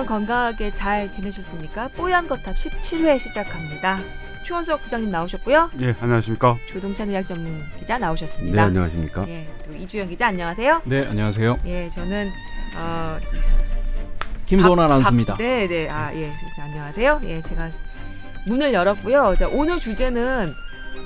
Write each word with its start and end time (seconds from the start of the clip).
여러분 0.00 0.06
그동안 0.06 0.06
건강하게 0.06 0.70
잘 0.72 1.12
지내셨습니까? 1.12 1.88
뽀얀 1.88 2.26
거탑 2.26 2.54
17회 2.56 3.18
시작합니다. 3.18 4.00
추원석 4.44 4.82
부장님 4.82 5.10
나오셨고요. 5.10 5.70
예, 5.82 5.94
안녕하십니까. 6.00 6.56
조동찬 6.66 7.10
의학 7.10 7.22
전문 7.22 7.62
기자 7.78 7.94
네, 7.98 8.06
나오셨습니다. 8.06 8.62
안녕하십니까. 8.64 9.26
예, 9.28 9.46
또 9.66 9.74
이주영 9.74 10.08
기자 10.08 10.28
안녕하세요. 10.28 10.82
네, 10.84 11.06
안녕하세요. 11.06 11.58
예, 11.66 11.88
저는 11.90 12.30
어, 12.78 13.18
김소원 14.46 14.76
박- 14.78 14.84
아나운서입니다. 14.86 15.34
박- 15.34 15.38
네, 15.38 15.66
네. 15.68 15.88
아, 15.90 16.14
예. 16.14 16.32
안녕하세요. 16.58 17.20
예, 17.24 17.42
제가 17.42 17.68
문을 18.46 18.72
열었고요. 18.72 19.34
자, 19.36 19.48
오늘 19.48 19.78
주제는 19.78 20.50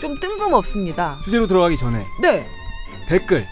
좀 0.00 0.18
뜬금없습니다. 0.20 1.18
주제로 1.24 1.46
들어가기 1.48 1.76
전에 1.76 2.04
네. 2.22 2.46
댓글. 3.08 3.44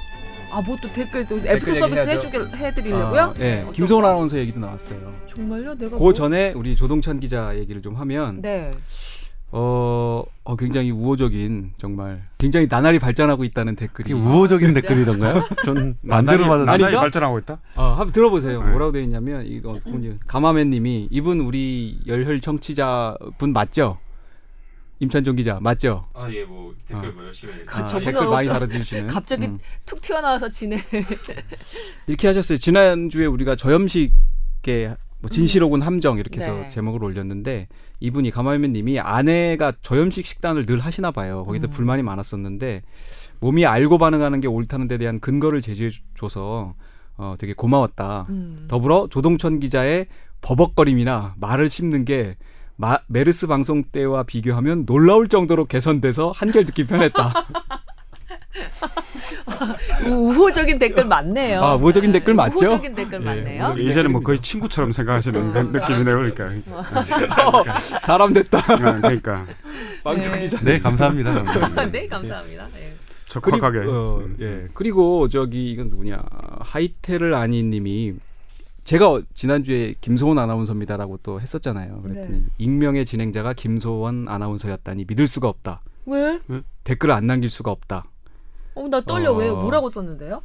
아, 0.52 0.60
뭐 0.60 0.76
또 0.82 0.88
댓글 0.92 1.26
또 1.26 1.36
애프터 1.36 1.52
댓글 1.54 1.74
서비스 1.76 2.00
얘기하죠. 2.00 2.10
해주길 2.28 2.56
해드리려고요? 2.56 3.20
아, 3.22 3.34
네, 3.34 3.64
거? 3.64 3.72
아나운서 4.06 4.36
얘기도 4.38 4.60
나왔어요. 4.60 4.98
정말요? 5.34 5.74
내가 5.78 5.96
그 5.96 6.02
뭐- 6.02 6.12
전에 6.12 6.52
우리 6.54 6.76
조동찬 6.76 7.20
기자 7.20 7.56
얘기를 7.56 7.80
좀 7.82 7.94
하면 7.96 8.42
네. 8.42 8.70
어, 9.54 10.24
어, 10.44 10.56
굉장히 10.56 10.90
우호적인 10.90 11.72
정말 11.76 12.22
굉장히 12.38 12.66
나날이 12.68 12.98
발전하고 12.98 13.44
있다는 13.44 13.76
댓글이 13.76 14.12
우호적인 14.14 14.68
진짜? 14.68 14.80
댓글이던가요? 14.80 15.42
전 15.64 15.94
반대로 16.08 16.38
나날이- 16.44 16.48
받았는데 16.48 16.64
나날이 16.64 16.84
아닌가? 16.84 17.00
발전하고 17.02 17.38
있다. 17.40 17.58
어, 17.76 17.82
한번 17.90 18.12
들어보세요. 18.12 18.62
네. 18.62 18.70
뭐라고 18.70 18.92
되어 18.92 19.02
있냐면 19.02 19.44
이거 19.46 19.74
분이 19.84 20.18
가마맨님이 20.26 21.08
이분 21.10 21.40
우리 21.40 21.98
열혈 22.06 22.40
청취자 22.40 23.16
분 23.38 23.52
맞죠? 23.52 23.98
임찬종 25.02 25.34
기자 25.36 25.58
맞죠? 25.60 26.06
아 26.14 26.28
예 26.30 26.44
뭐 26.46 26.72
댓글 26.86 27.08
어. 27.08 27.12
뭐 27.12 27.24
열심히 27.24 27.52
아, 27.66 27.84
저분은 27.84 28.12
댓글 28.12 28.28
많이 28.28 28.48
달아주시는. 28.48 29.06
갑자기 29.08 29.46
음. 29.46 29.58
툭 29.84 30.00
튀어나와서 30.00 30.48
지네. 30.48 30.76
이렇게 32.06 32.26
하셨어요. 32.28 32.58
지난 32.58 33.08
주에 33.10 33.26
우리가 33.26 33.56
저염식의 33.56 34.96
뭐 35.20 35.30
진실옥은 35.30 35.82
함정 35.82 36.18
이렇게 36.18 36.40
해서 36.40 36.52
네. 36.52 36.70
제목을 36.70 37.02
올렸는데 37.04 37.68
이분이 38.00 38.30
가마맨님이 38.30 39.00
아내가 39.00 39.72
저염식 39.82 40.24
식단을 40.26 40.66
늘 40.66 40.80
하시나 40.80 41.10
봐요. 41.10 41.44
거기다 41.46 41.68
음. 41.68 41.70
불만이 41.70 42.02
많았었는데 42.02 42.82
몸이 43.40 43.66
알고 43.66 43.98
반응하는 43.98 44.40
게 44.40 44.46
옳다는 44.48 44.86
데 44.88 44.98
대한 44.98 45.18
근거를 45.20 45.60
제시해 45.60 45.90
줘서 46.16 46.74
어, 47.16 47.34
되게 47.38 47.54
고마웠다. 47.54 48.26
음. 48.30 48.66
더불어 48.68 49.08
조동천 49.10 49.58
기자의 49.60 50.06
버벅거림이나 50.42 51.34
말을 51.38 51.68
씹는 51.68 52.04
게 52.04 52.36
마, 52.76 52.98
메르스 53.06 53.46
방송 53.46 53.82
때와 53.82 54.22
비교하면 54.24 54.86
놀라울 54.86 55.28
정도로 55.28 55.66
개선돼서 55.66 56.32
한결 56.34 56.64
듣기 56.64 56.86
편했다. 56.86 57.32
우호적인 60.08 60.78
댓글 60.78 61.04
많네요. 61.04 61.62
아, 61.62 61.74
우호적인 61.76 62.12
댓글 62.12 62.34
맞죠? 62.34 62.66
우호적인 62.66 62.94
댓글 62.94 63.20
예, 63.20 63.24
많네요. 63.24 63.64
우호적인 63.64 63.88
이제는 63.88 64.12
뭐 64.12 64.20
거의 64.20 64.40
친구처럼 64.40 64.92
생각하시는 64.92 65.56
어. 65.56 65.62
느낌이네요, 65.62 66.32
그러니까. 66.32 66.50
사람 68.02 68.32
됐다. 68.32 68.58
어, 68.58 68.76
그러니까 68.76 69.46
방송 70.02 70.32
네. 70.34 70.48
네 70.64 70.78
감사합니다. 70.78 71.42
네, 71.90 72.08
감사합니다. 72.08 72.66
네. 72.74 72.92
적확하게. 73.28 73.78
그리고, 73.78 73.92
어, 73.92 74.26
예. 74.40 74.66
그리고 74.74 75.28
저기 75.28 75.70
이건 75.72 75.88
누구냐 75.88 76.22
하이테를 76.60 77.34
아니님이 77.34 78.14
제가 78.84 79.10
어- 79.12 79.22
지난주에 79.32 79.94
김소원 80.00 80.38
아나운서입니다라고 80.38 81.18
또 81.22 81.40
했었잖아요. 81.40 82.00
그랬더니 82.02 82.38
네. 82.40 82.44
익명의 82.58 83.04
진행자가 83.06 83.52
김소원 83.52 84.26
아나운서였다니 84.28 85.04
믿을 85.08 85.26
수가 85.26 85.48
없다. 85.48 85.82
왜? 86.06 86.40
댓글을 86.84 87.14
안 87.14 87.26
남길 87.26 87.48
수가 87.48 87.70
없다. 87.70 88.04
어, 88.74 88.88
나 88.88 89.00
떨려. 89.02 89.32
어. 89.32 89.36
왜? 89.36 89.50
뭐라고 89.50 89.88
썼는데요? 89.88 90.42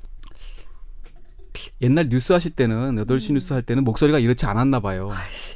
옛날 1.82 2.08
뉴스 2.10 2.34
하실 2.34 2.52
때는 2.52 2.96
8시 2.98 3.34
뉴스 3.34 3.54
할 3.54 3.64
때는 3.64 3.84
목소리가 3.84 4.20
이렇지 4.20 4.46
않았나 4.46 4.80
봐요. 4.80 5.10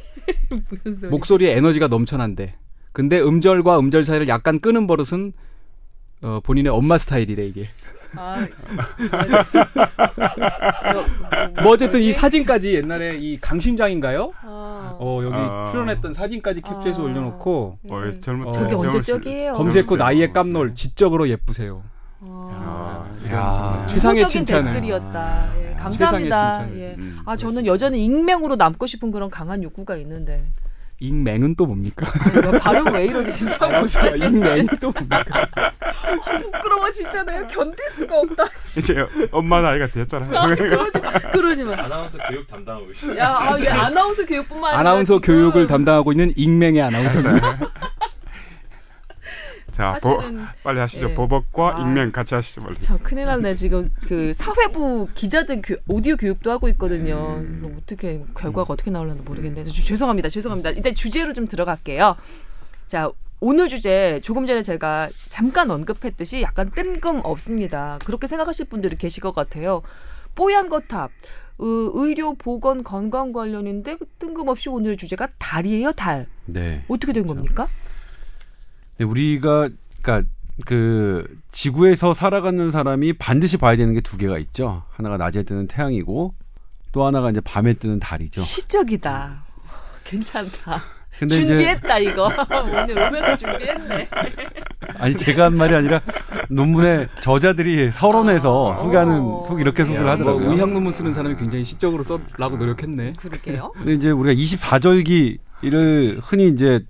무슨 0.69 0.93
소리? 0.93 1.09
목소리에 1.11 1.55
에너지가 1.57 1.87
넘쳐난데. 1.87 2.55
근데 2.91 3.19
음절과 3.21 3.77
음절 3.79 4.03
사이를 4.03 4.27
약간 4.27 4.59
끄는 4.59 4.87
버릇은 4.87 5.33
어, 6.23 6.39
본인의 6.43 6.71
엄마 6.71 6.97
스타일이래 6.97 7.45
이게. 7.45 7.67
아, 8.17 8.45
뭐 11.63 11.71
어쨌든 11.73 12.01
이 12.01 12.11
사진까지 12.11 12.75
옛날에 12.75 13.17
이 13.17 13.39
강심장인가요? 13.39 14.33
아, 14.41 14.97
어 14.99 15.21
여기 15.23 15.35
아. 15.35 15.65
출연했던 15.69 16.13
사진까지 16.13 16.61
캡처해서 16.61 17.01
아. 17.01 17.05
올려놓고 17.05 17.79
어, 17.89 18.01
예. 18.07 18.19
젊은 18.19 18.47
어. 18.47 18.51
저게 18.51 18.69
젊은 18.69 18.85
언제 18.85 19.01
적이에요? 19.01 19.53
검색후 19.53 19.97
나이의 19.97 20.29
어, 20.29 20.33
깜놀 20.33 20.75
지적으로 20.75 21.29
예쁘세요. 21.29 21.83
아, 22.21 23.07
아, 23.29 23.31
야. 23.31 23.87
최상의 23.87 24.27
칭찬을. 24.27 24.73
댓글이었다. 24.73 25.49
예, 25.55 25.61
최상의 25.61 25.77
감사합니다. 25.77 26.53
칭찬을. 26.53 26.79
예. 26.79 26.95
음, 26.97 27.19
아 27.25 27.35
저는 27.35 27.65
여전히 27.65 28.03
익명으로 28.05 28.55
남고 28.55 28.85
싶은 28.85 29.11
그런 29.11 29.29
강한 29.29 29.63
욕구가 29.63 29.95
있는데 29.97 30.43
익맹은 31.01 31.55
또 31.55 31.65
뭡니까? 31.65 32.05
아, 32.07 32.59
발음 32.59 32.93
왜 32.93 33.05
이러지 33.05 33.31
진짜 33.31 33.67
익맹이 34.15 34.67
또 34.79 34.91
뭡니까? 34.91 35.47
부끄러워 36.41 36.91
진짜 36.91 37.23
내가 37.23 37.45
견딜 37.47 37.89
수가 37.89 38.19
없다. 38.19 38.45
이제 38.77 38.95
엄마 39.31 39.61
나이가 39.61 39.87
됐잖아요. 39.87 40.55
그러지 40.55 40.99
그러지 41.31 41.63
마. 41.63 41.73
아나운서 41.73 42.19
교육 42.29 42.45
담당하고 42.47 42.87
계시. 42.87 43.17
야, 43.17 43.35
아, 43.39 43.57
얘 43.59 43.67
아나운서 43.67 44.25
교육뿐만 44.25 44.73
아니라 44.75 44.79
아나운서 44.91 45.15
지금 45.15 45.21
교육을 45.21 45.67
담당하고 45.67 46.11
있는 46.11 46.31
익맹의 46.35 46.81
아나운서입니다. 46.83 47.57
자, 49.71 49.93
보, 49.93 49.99
사실은 49.99 50.45
빨리 50.63 50.79
하시죠. 50.79 51.09
예. 51.09 51.13
보복과 51.13 51.77
아. 51.77 51.81
익명 51.81 52.11
같이 52.11 52.35
하시죠, 52.35 52.61
빨리. 52.61 52.79
참 52.79 52.97
큰일 52.99 53.25
났네 53.25 53.53
지금 53.53 53.87
그 54.07 54.33
사회부 54.33 55.07
기자들 55.15 55.61
교, 55.63 55.75
오디오 55.87 56.15
교육도 56.17 56.51
하고 56.51 56.67
있거든요. 56.69 57.35
음. 57.37 57.77
어떻게 57.81 58.23
결과가 58.35 58.73
어떻게 58.73 58.91
나올려나 58.91 59.21
모르겠는데 59.23 59.69
저, 59.69 59.81
죄송합니다, 59.81 60.29
죄송합니다. 60.29 60.71
일단 60.71 60.93
주제로 60.93 61.33
좀 61.33 61.47
들어갈게요. 61.47 62.15
자 62.87 63.09
오늘 63.39 63.67
주제 63.69 64.19
조금 64.23 64.45
전에 64.45 64.61
제가 64.61 65.09
잠깐 65.29 65.71
언급했듯이 65.71 66.41
약간 66.41 66.69
뜬금없습니다. 66.69 67.99
그렇게 68.05 68.27
생각하실 68.27 68.67
분들이 68.67 68.95
계실 68.97 69.21
것 69.23 69.33
같아요. 69.33 69.81
뽀얀 70.35 70.69
거탑. 70.69 71.09
의- 71.63 71.91
의료 71.93 72.33
보건 72.33 72.83
건강 72.83 73.31
관련인데 73.31 73.97
뜬금없이 74.17 74.69
오늘 74.69 74.97
주제가 74.97 75.27
달이에요 75.37 75.91
달 75.91 76.25
네. 76.45 76.83
어떻게 76.87 77.13
된 77.13 77.27
겁니까? 77.27 77.67
네, 79.01 79.05
우리가 79.05 79.67
그러니까 80.03 80.29
그 80.67 81.25
지구에서 81.49 82.13
살아가는 82.13 82.69
사람이 82.71 83.13
반드시 83.13 83.57
봐야 83.57 83.75
되는 83.75 83.95
게 83.95 84.01
두 84.01 84.15
개가 84.17 84.37
있죠. 84.37 84.83
하나가 84.91 85.17
낮에 85.17 85.41
뜨는 85.41 85.67
태양이고 85.67 86.35
또 86.93 87.05
하나가 87.05 87.31
이제 87.31 87.41
밤에 87.41 87.73
뜨는 87.73 87.99
달이죠. 87.99 88.41
시적이다. 88.41 89.43
괜찮다. 90.03 90.83
근데 91.17 91.35
이제 91.35 91.47
준비했다 91.47 91.97
이거 91.99 92.25
오늘 92.53 92.97
오면서 92.99 93.37
준비했네. 93.37 94.07
아니 94.97 95.15
제가 95.17 95.45
한 95.45 95.57
말이 95.57 95.73
아니라 95.75 95.99
논문의 96.49 97.07
저자들이 97.21 97.91
서론에서 97.91 98.73
아. 98.73 98.75
소개하는 98.75 99.19
어. 99.19 99.45
속 99.47 99.61
이렇게 99.61 99.83
소개를 99.83 100.03
뭐 100.03 100.11
하더라고요. 100.11 100.45
뭐 100.45 100.53
의학 100.53 100.71
논문 100.71 100.91
쓰는 100.91 101.11
사람이 101.11 101.37
굉장히 101.37 101.63
시적으로 101.63 102.03
써라고 102.03 102.57
노력했네. 102.57 103.13
그러게요. 103.17 103.71
근데 103.75 103.93
이제 103.93 104.11
우리가 104.11 104.39
24절기를 104.39 106.19
흔히 106.21 106.49
이제 106.49 106.81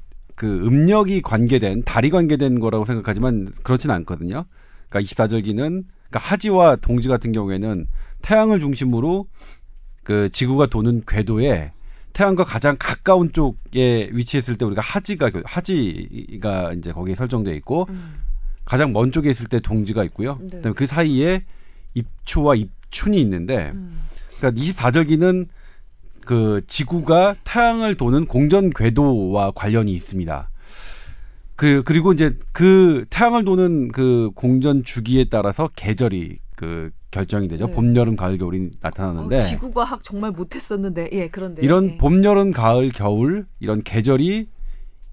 그 0.41 0.65
음력이 0.65 1.21
관계된 1.21 1.83
달이 1.83 2.09
관계된 2.09 2.59
거라고 2.59 2.83
생각하지만 2.83 3.53
그렇진 3.61 3.91
않거든요. 3.91 4.45
그러니까 4.89 4.99
24절기는 4.99 5.55
그러니까 5.55 6.19
하지와 6.19 6.77
동지 6.77 7.07
같은 7.09 7.31
경우에는 7.31 7.85
태양을 8.23 8.59
중심으로 8.59 9.27
그 10.01 10.29
지구가 10.29 10.65
도는 10.65 11.03
궤도에 11.07 11.73
태양과 12.13 12.43
가장 12.43 12.75
가까운 12.79 13.31
쪽에 13.31 14.09
위치했을 14.13 14.55
때 14.57 14.65
우리가 14.65 14.81
하지가 14.81 15.29
하지가 15.45 16.73
이제 16.73 16.91
거기에 16.91 17.13
설정돼 17.13 17.53
있고 17.57 17.85
음. 17.89 18.15
가장 18.65 18.93
먼 18.93 19.11
쪽에 19.11 19.29
있을 19.29 19.45
때 19.45 19.59
동지가 19.59 20.03
있고요. 20.05 20.39
네. 20.41 20.57
그다음에 20.57 20.73
그 20.73 20.87
사이에 20.87 21.45
입추와 21.93 22.55
입춘이 22.55 23.21
있는데 23.21 23.73
음. 23.75 23.95
그러니까 24.39 24.59
24절기는 24.59 25.45
그 26.31 26.61
지구가 26.65 27.35
태양을 27.43 27.95
도는 27.95 28.25
공전 28.25 28.69
궤도와 28.69 29.51
관련이 29.51 29.91
있습니다. 29.91 30.49
그 31.57 31.83
그리고 31.83 32.13
이제 32.13 32.33
그 32.53 33.03
태양을 33.09 33.43
도는 33.43 33.89
그 33.89 34.31
공전 34.33 34.81
주기에 34.81 35.25
따라서 35.25 35.69
계절이 35.75 36.37
그 36.55 36.91
결정이 37.11 37.49
되죠. 37.49 37.67
네. 37.67 37.73
봄, 37.73 37.93
여름, 37.97 38.15
가을, 38.15 38.37
겨울이 38.37 38.71
나타나는데 38.79 39.35
어, 39.35 39.39
지구과학 39.39 40.03
정말 40.03 40.31
못했었는데 40.31 41.09
예 41.11 41.27
그런데 41.27 41.63
이런 41.63 41.85
예. 41.85 41.97
봄, 41.97 42.23
여름, 42.23 42.51
가을, 42.51 42.91
겨울 42.91 43.45
이런 43.59 43.83
계절이 43.83 44.47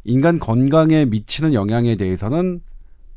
인간 0.05 0.39
건강에 0.39 1.05
미치는 1.05 1.53
영향에 1.53 1.97
대해서는 1.97 2.61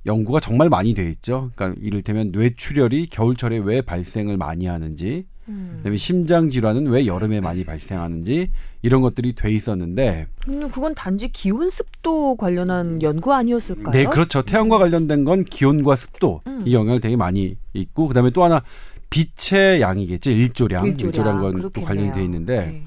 연구가 0.07 0.39
정말 0.39 0.69
많이 0.69 0.95
돼 0.95 1.07
있죠. 1.11 1.51
그러니까 1.53 1.79
이를테면 1.83 2.31
뇌출혈이 2.31 3.09
겨울철에 3.11 3.59
왜 3.59 3.83
발생을 3.83 4.37
많이 4.37 4.65
하는지, 4.65 5.27
음. 5.47 5.75
그다음에 5.77 5.97
심장 5.97 6.49
질환은 6.49 6.87
왜 6.87 7.05
여름에 7.05 7.41
많이 7.41 7.63
발생하는지 7.63 8.51
이런 8.81 9.01
것들이 9.01 9.33
돼 9.33 9.51
있었는데, 9.51 10.27
음, 10.47 10.69
그건 10.69 10.95
단지 10.95 11.29
기온 11.29 11.69
습도 11.69 12.35
관련한 12.35 13.01
연구 13.01 13.33
아니었을까요? 13.33 13.91
네 13.91 14.05
그렇죠. 14.05 14.41
태양과 14.41 14.77
관련된 14.77 15.23
건 15.23 15.43
기온과 15.43 15.95
습도 15.95 16.41
음. 16.47 16.63
이 16.65 16.73
영향을 16.73 16.99
되게 17.01 17.15
많이 17.15 17.55
있고, 17.73 18.07
그다음에 18.07 18.29
또 18.31 18.43
하나 18.43 18.63
빛의 19.09 19.81
양이겠죠. 19.81 20.31
일조량, 20.31 20.85
일조량. 20.85 21.09
일조량 21.09 21.41
건또 21.41 21.57
그렇겠네요. 21.57 21.85
관련이 21.85 22.13
돼 22.13 22.23
있는데. 22.23 22.59
네. 22.65 22.83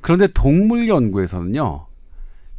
그런데 0.00 0.26
동물 0.28 0.88
연구에서는요. 0.88 1.86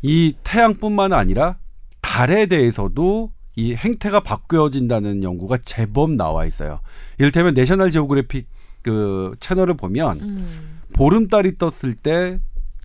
이 0.01 0.33
태양뿐만 0.43 1.13
아니라 1.13 1.57
달에 2.01 2.45
대해서도 2.45 3.31
이 3.55 3.73
행태가 3.73 4.19
바뀌어진다는 4.19 5.23
연구가 5.23 5.57
제법 5.63 6.11
나와 6.11 6.45
있어요. 6.45 6.79
이를테면 7.17 7.53
내셔널 7.53 7.89
지오그래픽 7.89 8.47
그 8.85 9.33
채널을 9.39 9.73
보면 9.75 10.19
음. 10.21 10.79
보름달이 10.93 11.57
떴을 11.57 11.95
때 11.95 12.37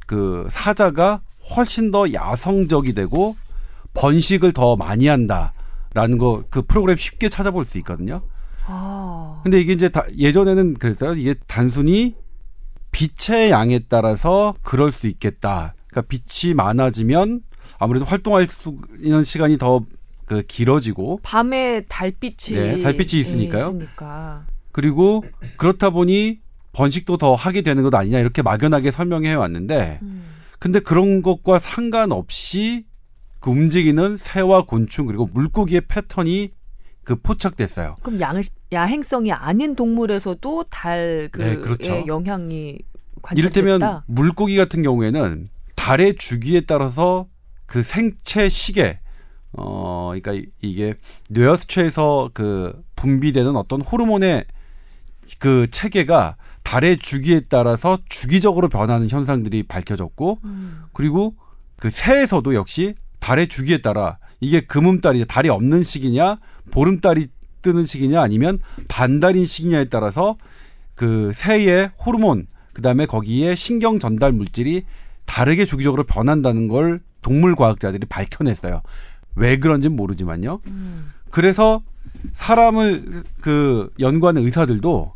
그 0.06 0.48
사자가 0.50 1.20
훨씬 1.54 1.92
더 1.92 2.12
야성적이 2.12 2.94
되고 2.94 3.36
번식을 3.94 4.52
더 4.52 4.74
많이 4.74 5.06
한다라는 5.06 6.18
거 6.18 6.42
그 6.50 6.62
프로그램 6.62 6.96
쉽게 6.96 7.28
찾아볼 7.28 7.64
수 7.64 7.78
있거든요. 7.78 8.22
아. 8.66 9.40
근데 9.44 9.60
이게 9.60 9.72
이제 9.72 9.88
다 9.88 10.04
예전에는 10.18 10.74
그랬어요. 10.74 11.14
이게 11.14 11.34
단순히 11.46 12.16
빛의 12.90 13.50
양에 13.52 13.80
따라서 13.88 14.54
그럴 14.62 14.90
수 14.90 15.06
있겠다. 15.06 15.74
그러니까 15.90 16.08
빛이 16.08 16.54
많아지면 16.54 17.42
아무래도 17.78 18.04
활동할 18.04 18.46
수 18.46 18.76
있는 19.00 19.22
시간이 19.22 19.58
더 19.58 19.80
그 20.26 20.42
길어지고 20.46 21.18
밤에 21.24 21.82
달빛이 21.88 22.56
네, 22.56 22.82
달빛이 22.82 23.10
예, 23.14 23.18
있으니까요. 23.18 23.66
있으니까. 23.70 24.44
그리고 24.72 25.24
그렇다 25.56 25.90
보니 25.90 26.40
번식도 26.72 27.16
더 27.16 27.34
하게 27.34 27.62
되는 27.62 27.82
것 27.82 27.94
아니냐 27.94 28.18
이렇게 28.18 28.42
막연하게 28.42 28.90
설명해 28.90 29.34
왔는데 29.34 29.98
음. 30.02 30.24
근데 30.58 30.78
그런 30.78 31.22
것과 31.22 31.58
상관없이 31.58 32.84
그 33.40 33.50
움직이는 33.50 34.16
새와 34.16 34.66
곤충 34.66 35.06
그리고 35.06 35.26
물고기의 35.32 35.82
패턴이 35.88 36.52
그 37.02 37.16
포착됐어요. 37.16 37.96
그럼 38.02 38.20
양, 38.20 38.40
야행성이 38.70 39.32
아닌 39.32 39.74
동물에서도 39.74 40.64
달그 40.64 41.40
네, 41.42 41.56
그렇죠. 41.56 41.94
의 41.94 42.04
영향이 42.06 42.78
이를테면 43.34 43.80
관찰됐다. 43.80 44.04
물고기 44.06 44.56
같은 44.56 44.82
경우에는 44.82 45.48
달의 45.74 46.16
주기에 46.16 46.60
따라서 46.62 47.26
그 47.66 47.82
생체 47.82 48.48
시계 48.48 49.00
어 49.52 50.12
그러니까 50.12 50.34
이- 50.34 50.46
이게 50.60 50.94
뇌하수체에서 51.30 52.30
그 52.34 52.80
분비되는 52.96 53.56
어떤 53.56 53.80
호르몬의 53.80 54.44
그 55.38 55.66
체계가 55.70 56.36
달의 56.62 56.98
주기에 56.98 57.42
따라서 57.48 57.98
주기적으로 58.08 58.68
변하는 58.68 59.08
현상들이 59.08 59.64
밝혀졌고 59.64 60.38
음. 60.44 60.82
그리고 60.92 61.34
그 61.76 61.90
새에서도 61.90 62.54
역시 62.54 62.94
달의 63.18 63.48
주기에 63.48 63.78
따라 63.82 64.18
이게 64.40 64.60
금음달이 64.60 65.26
달이 65.26 65.48
없는 65.48 65.82
시기냐 65.82 66.38
보름달이 66.70 67.28
뜨는 67.62 67.84
시기냐 67.84 68.20
아니면 68.22 68.58
반달인 68.88 69.44
시기냐에 69.44 69.86
따라서 69.86 70.36
그 70.94 71.32
새의 71.34 71.90
호르몬 72.04 72.46
그다음에 72.72 73.06
거기에 73.06 73.54
신경 73.54 73.98
전달 73.98 74.32
물질이 74.32 74.84
다르게 75.26 75.64
주기적으로 75.64 76.04
변한다는 76.04 76.68
걸 76.68 77.00
동물 77.22 77.54
과학자들이 77.54 78.06
밝혀냈어요. 78.06 78.82
왜 79.36 79.58
그런지는 79.58 79.96
모르지만요. 79.96 80.60
음. 80.66 81.10
그래서 81.30 81.82
사람을 82.32 83.24
그 83.40 83.90
연구하는 84.00 84.44
의사들도 84.44 85.14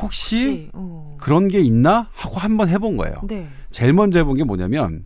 혹시 0.00 0.36
혹시, 0.36 0.70
어. 0.72 1.16
그런 1.18 1.48
게 1.48 1.60
있나 1.60 2.08
하고 2.12 2.36
한번 2.38 2.68
해본 2.68 2.96
거예요. 2.96 3.16
네. 3.26 3.48
제일 3.70 3.92
먼저 3.92 4.18
해본 4.20 4.36
게 4.36 4.44
뭐냐면 4.44 5.04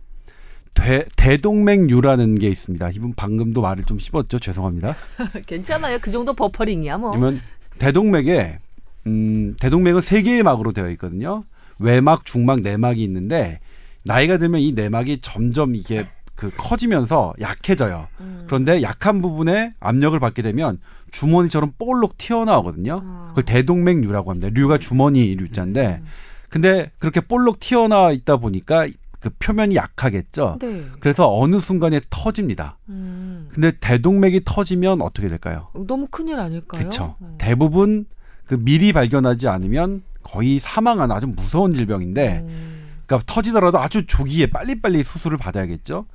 대, 0.73 1.05
대동맥류라는 1.17 2.35
게 2.39 2.47
있습니다. 2.47 2.89
이분 2.91 3.13
방금도 3.13 3.61
말을 3.61 3.83
좀 3.83 3.99
씹었죠. 3.99 4.39
죄송합니다. 4.39 4.95
괜찮아요. 5.47 5.99
그 5.99 6.11
정도 6.11 6.33
버퍼링이야 6.33 6.97
뭐. 6.97 7.11
그러면 7.11 7.41
대동맥에 7.79 8.59
음, 9.07 9.55
대동맥은 9.59 10.01
세 10.01 10.21
개의 10.21 10.43
막으로 10.43 10.71
되어 10.71 10.89
있거든요. 10.91 11.43
외막, 11.79 12.25
중막, 12.25 12.61
내막이 12.61 13.03
있는데 13.03 13.59
나이가 14.05 14.37
들면 14.37 14.61
이 14.61 14.71
내막이 14.73 15.19
점점 15.21 15.75
이게 15.75 16.05
그 16.41 16.49
커지면서 16.57 17.35
약해져요. 17.39 18.07
음. 18.19 18.45
그런데 18.47 18.81
약한 18.81 19.21
부분에 19.21 19.69
압력을 19.79 20.19
받게 20.19 20.41
되면 20.41 20.79
주머니처럼 21.11 21.73
볼록 21.77 22.17
튀어나오거든요. 22.17 22.99
아. 23.05 23.25
그걸 23.29 23.43
대동맥류라고 23.45 24.31
합니다. 24.31 24.49
류가 24.51 24.79
주머니 24.79 25.35
류자인데 25.35 25.99
음. 26.01 26.05
근데 26.49 26.89
그렇게 26.97 27.21
볼록 27.21 27.59
튀어나와 27.59 28.11
있다 28.11 28.37
보니까 28.37 28.87
그 29.19 29.29
표면이 29.37 29.75
약하겠죠. 29.75 30.57
네. 30.59 30.83
그래서 30.99 31.31
어느 31.31 31.59
순간에 31.59 32.01
터집니다. 32.09 32.79
음. 32.89 33.47
근데 33.51 33.71
대동맥이 33.79 34.41
터지면 34.43 35.01
어떻게 35.03 35.27
될까요? 35.27 35.67
너무 35.85 36.07
큰일 36.09 36.39
아닐까요? 36.39 36.79
그렇죠. 36.79 37.15
어. 37.19 37.35
대부분 37.37 38.07
그 38.47 38.55
미리 38.57 38.93
발견하지 38.93 39.47
않으면 39.47 40.01
거의 40.23 40.57
사망하는 40.57 41.15
아주 41.15 41.27
무서운 41.27 41.75
질병인데 41.75 42.39
음. 42.47 42.70
그러니까 43.11 43.33
터지더라도 43.33 43.79
아주 43.79 44.07
조기에 44.07 44.47
빨리빨리 44.47 45.03
수술을 45.03 45.37
받아야겠죠. 45.37 46.05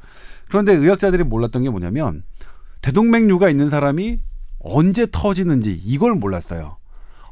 그런데 0.48 0.72
의학자들이 0.72 1.24
몰랐던 1.24 1.62
게 1.62 1.68
뭐냐면 1.68 2.22
대동맥류가 2.80 3.50
있는 3.50 3.68
사람이 3.68 4.18
언제 4.60 5.06
터지는지 5.10 5.78
이걸 5.84 6.14
몰랐어요. 6.14 6.78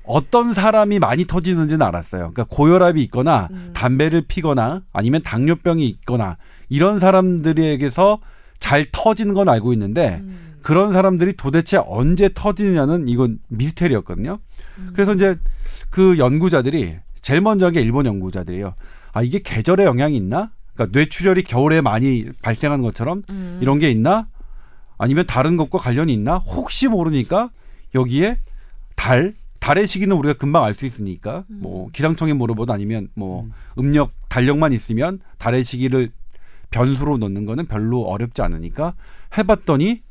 어떤 0.06 0.52
사람이 0.52 0.98
많이 0.98 1.26
터지는지는 1.26 1.86
알았어요. 1.86 2.32
그러니까 2.32 2.44
고혈압이 2.44 3.02
있거나 3.04 3.48
음. 3.50 3.70
담배를 3.72 4.24
피거나 4.28 4.82
아니면 4.92 5.22
당뇨병이 5.22 5.86
있거나 5.88 6.36
이런 6.68 6.98
사람들에게서 6.98 8.18
잘 8.58 8.84
터지는 8.92 9.32
건 9.32 9.48
알고 9.48 9.72
있는데 9.72 10.20
음. 10.22 10.56
그런 10.62 10.92
사람들이 10.92 11.36
도대체 11.36 11.80
언제 11.86 12.28
터지느냐는 12.34 13.08
이건 13.08 13.38
미스테리였거든요. 13.48 14.38
음. 14.78 14.90
그래서 14.92 15.14
이제 15.14 15.38
그 15.88 16.18
연구자들이 16.18 16.98
제일 17.24 17.40
먼저 17.40 17.66
한 17.66 17.72
게 17.72 17.80
일본 17.80 18.04
연구자들이에요. 18.06 18.74
아 19.12 19.22
이게 19.22 19.40
계절의 19.40 19.86
영향이 19.86 20.14
있나? 20.16 20.50
그러니까 20.74 20.96
뇌출혈이 20.98 21.42
겨울에 21.44 21.80
많이 21.80 22.26
발생하는 22.42 22.84
것처럼 22.84 23.22
음. 23.30 23.58
이런 23.62 23.78
게 23.78 23.90
있나? 23.90 24.28
아니면 24.98 25.24
다른 25.26 25.56
것과 25.56 25.78
관련이 25.78 26.12
있나? 26.12 26.36
혹시 26.36 26.86
모르니까 26.88 27.50
여기에 27.94 28.38
달 28.94 29.34
달의 29.60 29.86
시기는 29.86 30.14
우리가 30.14 30.34
금방 30.34 30.64
알 30.64 30.74
수 30.74 30.84
있으니까 30.84 31.44
뭐 31.48 31.88
기상청에 31.92 32.32
물어보도 32.34 32.72
아니면 32.72 33.08
뭐 33.14 33.46
음 33.76 33.90
력 33.92 34.10
달력만 34.28 34.72
있으면 34.72 35.20
달의 35.38 35.64
시기를 35.64 36.10
변수로 36.70 37.16
넣는 37.18 37.46
거는 37.46 37.66
별로 37.66 38.02
어렵지 38.02 38.42
않으니까 38.42 38.94
해봤더니 39.38 40.02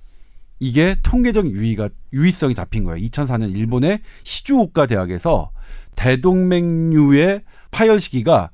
이게 0.60 0.96
통계적 1.04 1.46
유의가 1.48 1.90
유의성이 2.14 2.56
잡힌 2.56 2.86
거예요. 2.86 3.06
2004년 3.06 3.54
일본의 3.56 4.00
시주오카 4.24 4.86
대학에서 4.88 5.52
대동맥류의 5.96 7.42
파열 7.72 8.00
시기가 8.00 8.50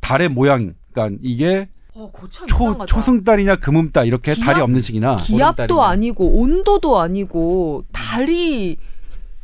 달의 0.00 0.28
모양, 0.28 0.74
그러니까 0.92 1.18
이게 1.22 1.68
어, 1.94 2.10
초 2.30 2.44
이상하다. 2.46 2.86
초승달이냐 2.86 3.56
금음달 3.56 4.06
이렇게 4.06 4.34
기압? 4.34 4.46
달이 4.46 4.60
없는 4.62 4.80
시기나 4.80 5.16
기압도. 5.16 5.82
아니고 5.82 6.40
온도도 6.40 6.98
아니고 6.98 7.82
달이 7.92 8.78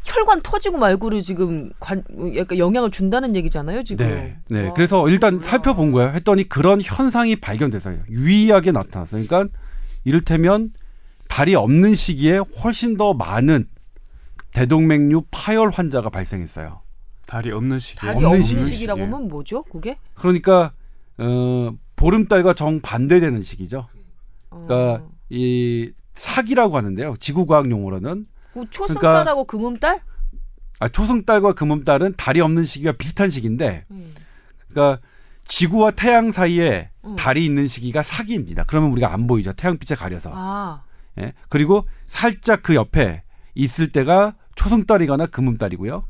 혈관 0.05 0.40
터지고 0.43 0.78
말고를 0.78 1.21
지금 1.21 1.71
관, 1.78 2.02
약간 2.37 2.57
영향을 2.57 2.90
준다는 2.90 3.37
얘기잖아요 3.37 3.83
지금. 3.83 4.07
네, 4.07 4.38
네. 4.49 4.69
와, 4.69 4.73
그래서 4.73 5.07
일단 5.11 5.35
몰라. 5.35 5.45
살펴본 5.47 5.93
거예요. 5.93 6.11
했더니 6.12 6.49
그런 6.49 6.81
현상이 6.83 7.37
발견돼서요. 7.37 7.99
유의하게 8.09 8.73
나타났어요. 8.73 9.23
그러니까 9.26 9.55
이를테면 10.05 10.71
달이 11.28 11.55
없는 11.55 11.95
시기에 11.95 12.38
훨씬 12.64 12.97
더 12.97 13.12
많은 13.12 13.69
대동맥류 14.52 15.25
파열 15.31 15.69
환자가 15.71 16.09
발생했어요. 16.09 16.81
달이 17.28 17.52
없는 17.52 17.78
시기에 17.78 18.00
달이 18.00 18.16
없는 18.16 18.26
없는 18.30 18.42
시기. 18.42 18.64
시기라고 18.64 19.00
예. 19.00 19.04
하면 19.04 19.28
뭐죠? 19.28 19.62
그게? 19.64 19.99
그러니까 20.14 20.73
어, 21.18 21.70
보름달과 21.94 22.54
정 22.54 22.80
반대되는 22.80 23.42
시기죠. 23.42 23.87
어. 24.50 24.64
그러니까 24.66 25.06
이 25.28 25.92
사기라고 26.14 26.76
하는데요. 26.76 27.16
지구과학 27.20 27.70
용어로는 27.70 28.26
뭐 28.54 28.66
초승달하고 28.70 29.44
금음달? 29.44 30.00
아, 30.80 30.88
초승달과 30.88 31.52
금음달은 31.52 32.14
달이 32.16 32.40
없는 32.40 32.62
시기가 32.62 32.92
비슷한 32.92 33.28
시기인데, 33.30 33.85
음. 33.90 34.12
그러니까 34.68 35.00
지구와 35.44 35.90
태양 35.90 36.30
사이에 36.30 36.90
음. 37.04 37.16
달이 37.16 37.44
있는 37.44 37.66
시기가 37.66 38.02
사기입니다. 38.02 38.64
그러면 38.64 38.92
우리가 38.92 39.12
안 39.12 39.26
보이죠. 39.26 39.52
태양빛에 39.52 39.97
가려서. 39.97 40.30
아, 40.32 40.85
예. 41.20 41.32
그리고 41.49 41.85
살짝 42.04 42.62
그 42.62 42.75
옆에 42.75 43.23
있을 43.54 43.90
때가 43.90 44.35
초승달이거나 44.54 45.26
금음달이고요. 45.26 46.04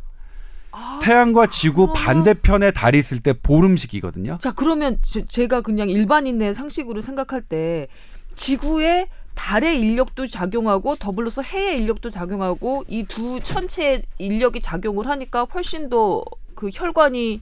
아, 0.73 1.01
태양과 1.03 1.47
지구 1.49 1.93
반대편에 1.93 2.71
달이 2.73 2.99
있을 2.99 3.21
때 3.21 3.33
보름 3.33 3.77
시기거든요. 3.77 4.39
자 4.41 4.53
그러면 4.53 4.99
제, 5.03 5.25
제가 5.27 5.61
그냥 5.63 5.89
일반인의 5.89 6.55
상식으로 6.55 7.01
생각할 7.01 7.43
때 7.43 7.89
지구에 8.35 9.09
달의 9.35 9.81
인력도 9.81 10.27
작용하고 10.27 10.95
더불어서 10.97 11.43
해의 11.43 11.79
인력도 11.79 12.11
작용하고 12.11 12.85
이 12.89 13.05
두 13.05 13.41
천체의 13.41 14.03
인력이 14.19 14.61
작용을 14.61 15.07
하니까 15.07 15.45
훨씬 15.53 15.89
더 15.89 16.25
그 16.55 16.71
혈관이 16.73 17.41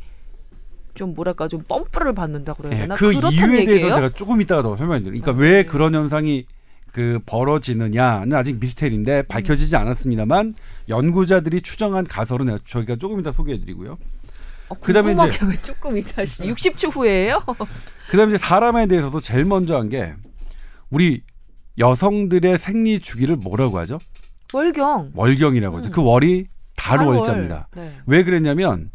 좀 0.93 1.15
뭐랄까 1.15 1.49
좀 1.49 1.63
펌프를 1.67 2.15
받는다 2.15 2.53
그래야 2.53 2.73
예, 2.75 2.77
되나? 2.83 2.95
그 2.97 3.09
그렇단 3.09 3.33
이유에 3.33 3.61
얘기예요? 3.61 3.79
대해서 3.79 3.95
제가 3.95 4.09
조금 4.11 4.43
이따가 4.43 4.63
더 4.63 4.77
설명드릴게요. 4.77 5.23
그러니까 5.23 5.43
아, 5.43 5.43
왜 5.43 5.63
네. 5.63 5.65
그런 5.65 5.95
현상이 5.95 6.47
그 6.97 7.21
벌어지느냐는 7.27 8.33
아직 8.35 8.59
미스테리인데 8.59 9.25
밝혀지지 9.25 9.77
않았습니다만 9.77 10.55
연구자들이 10.89 11.61
추정한 11.61 12.07
가설은 12.07 12.57
저희가 12.65 12.97
조금 12.97 13.21
이따 13.21 13.33
소개해드리고요. 13.33 13.99
어, 14.71 14.75
그다음에 14.81 15.13
이제- 15.13 15.45
왜 15.47 15.61
조금 15.61 15.95
이따 15.99 16.23
60초 16.23 16.91
후에요? 16.97 17.43
그다음에 18.09 18.33
이제 18.33 18.39
사람에 18.39 18.87
대해서도 18.87 19.21
제일 19.21 19.45
먼저 19.45 19.77
한 19.77 19.91
게 19.91 20.15
우리 20.89 21.21
여성들의 21.77 22.57
생리 22.57 22.99
주기를 22.99 23.37
뭐라고 23.37 23.77
하죠? 23.81 23.99
월경. 24.55 25.11
월경이라고 25.15 25.77
하죠. 25.77 25.91
음. 25.91 25.93
그 25.93 26.03
월이. 26.03 26.47
달월자입니다. 26.77 27.69
네. 27.77 27.93
왜 28.07 28.25
그랬냐면 28.25 28.91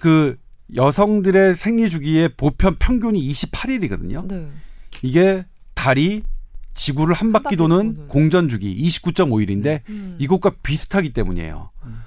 그 0.00 0.38
여성들의 0.74 1.56
생리 1.56 1.90
주기의 1.90 2.30
보편 2.38 2.76
평균이 2.78 3.20
28일이거든요. 3.32 4.26
네. 4.26 4.48
이게 5.02 5.44
달이 5.74 6.22
지구를 6.78 7.14
한 7.14 7.32
바퀴 7.32 7.56
도는. 7.56 8.06
공전 8.06 8.48
주기 8.48 8.74
29.5일인데 8.76 9.80
음. 9.88 10.16
이것과 10.18 10.52
비슷하기 10.62 11.12
때문이에요. 11.12 11.70
음. 11.84 12.02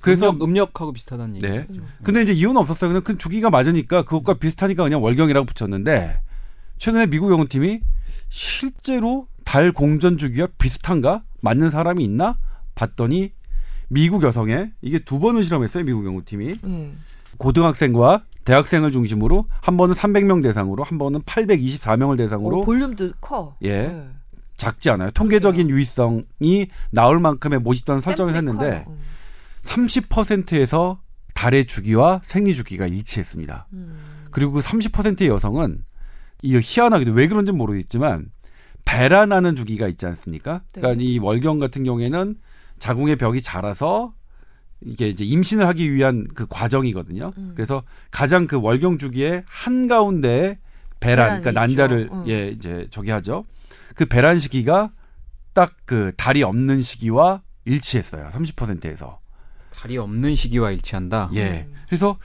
그래서 0.00 0.30
음력, 0.30 0.42
음력하고 0.44 0.92
비슷하다는 0.92 1.36
얘기. 1.36 1.46
네. 1.46 1.66
음. 1.70 1.86
근데 2.02 2.22
이제 2.22 2.32
이유는 2.32 2.56
없었어요. 2.56 2.90
그냥 2.90 3.02
그 3.02 3.18
주기가 3.18 3.50
맞으니까 3.50 4.04
그것과 4.04 4.34
비슷하니까 4.34 4.82
그냥 4.82 5.02
월경이라고 5.02 5.46
붙였는데 5.46 6.20
최근에 6.78 7.06
미국 7.06 7.30
연구팀이 7.30 7.80
실제로 8.30 9.28
달 9.44 9.72
공전 9.72 10.16
주기와 10.18 10.48
비슷한가 10.58 11.22
맞는 11.42 11.70
사람이 11.70 12.02
있나 12.02 12.38
봤더니 12.74 13.32
미국 13.88 14.22
여성에 14.22 14.72
이게 14.80 14.98
두 14.98 15.18
번을 15.18 15.42
실험했어요. 15.44 15.84
미국 15.84 16.06
연구팀이 16.06 16.54
네. 16.62 16.92
고등학생과 17.36 18.24
대학생을 18.44 18.92
중심으로 18.92 19.46
한 19.60 19.76
번은 19.76 19.94
300명 19.94 20.42
대상으로 20.42 20.82
한 20.84 20.98
번은 20.98 21.22
824명을 21.22 22.16
대상으로 22.16 22.60
어, 22.60 22.64
볼륨도 22.64 23.12
커. 23.20 23.56
예. 23.62 23.88
네. 23.88 24.08
작지 24.56 24.88
않아요. 24.90 25.10
통계적인 25.10 25.68
유의성이 25.68 26.68
나올 26.90 27.18
만큼의 27.18 27.58
모집단 27.60 28.00
설정을 28.00 28.36
했는데 28.36 28.84
커요. 28.84 28.96
30%에서 29.62 31.00
달의 31.34 31.66
주기와 31.66 32.20
생리 32.22 32.54
주기가 32.54 32.86
일치했습니다. 32.86 33.66
음. 33.72 33.98
그리고 34.30 34.52
그 34.52 34.60
30%의 34.60 35.28
여성은 35.28 35.84
이 36.42 36.60
희한하게도 36.62 37.12
왜 37.12 37.26
그런지 37.26 37.52
는 37.52 37.58
모르겠지만 37.58 38.30
배란하는 38.84 39.56
주기가 39.56 39.88
있지 39.88 40.06
않습니까? 40.06 40.62
네. 40.74 40.80
그러니까 40.80 41.02
이 41.02 41.18
월경 41.18 41.58
같은 41.58 41.82
경우에는 41.84 42.36
자궁의 42.78 43.16
벽이 43.16 43.42
자라서 43.42 44.12
이게 44.84 45.08
이제 45.08 45.24
임신을 45.24 45.66
하기 45.68 45.92
위한 45.94 46.26
그 46.34 46.46
과정이거든요. 46.48 47.32
음. 47.36 47.52
그래서 47.54 47.82
가장 48.10 48.46
그 48.46 48.60
월경 48.60 48.98
주기의 48.98 49.44
한 49.46 49.88
가운데 49.88 50.58
배란, 51.00 51.40
그러니까. 51.42 51.52
난자를 51.52 52.08
음. 52.12 52.24
예 52.28 52.48
이제 52.48 52.86
저기 52.90 53.10
하죠. 53.10 53.44
그 53.94 54.06
배란 54.06 54.38
시기가 54.38 54.90
딱 55.52 55.72
그 55.86 56.12
달이 56.16 56.42
없는 56.42 56.82
시기와 56.82 57.42
일치했어요. 57.64 58.30
30%에서. 58.32 59.20
달이 59.72 59.98
없는 59.98 60.34
시기와 60.34 60.70
일치한다. 60.70 61.30
예. 61.34 61.66
음. 61.68 61.74
그래서 61.86 62.18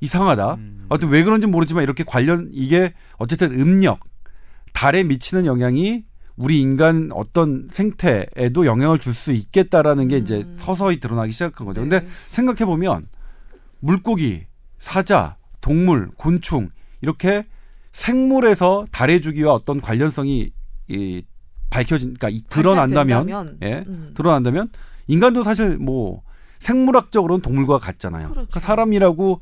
이상하다. 0.00 0.54
음. 0.54 0.86
아무튼 0.88 1.08
왜 1.08 1.22
그런지 1.22 1.46
모르지만 1.46 1.82
이렇게 1.84 2.04
관련 2.04 2.50
이게 2.52 2.92
어쨌든 3.18 3.52
음력 3.58 4.00
달에 4.72 5.04
미치는 5.04 5.46
영향이 5.46 6.04
우리 6.36 6.60
인간 6.60 7.10
어떤 7.12 7.68
생태에도 7.70 8.66
영향을 8.66 8.98
줄 8.98 9.14
수 9.14 9.32
있겠다라는 9.32 10.08
게 10.08 10.18
이제 10.18 10.38
음. 10.38 10.54
서서히 10.58 10.98
드러나기 10.98 11.30
시작한 11.32 11.66
거죠. 11.66 11.84
네. 11.84 11.88
근데 11.88 12.08
생각해 12.30 12.64
보면 12.64 13.06
물고기, 13.80 14.46
사자, 14.78 15.36
동물, 15.60 16.10
곤충 16.16 16.70
이렇게 17.00 17.44
생물에서 17.92 18.86
달의 18.90 19.20
주기와 19.20 19.54
어떤 19.54 19.80
관련성이 19.80 20.50
이 20.88 21.22
밝혀진 21.70 22.14
그러니까 22.14 22.28
이 22.28 22.42
드러난다면 22.48 23.58
예. 23.62 23.84
음. 23.86 24.12
드러난다면 24.14 24.68
인간도 25.06 25.42
사실 25.44 25.78
뭐 25.78 26.22
생물학적으로는 26.58 27.42
동물과 27.42 27.78
같잖아요. 27.78 28.24
그렇죠. 28.30 28.48
그러니까 28.48 28.60
사람이라고 28.60 29.40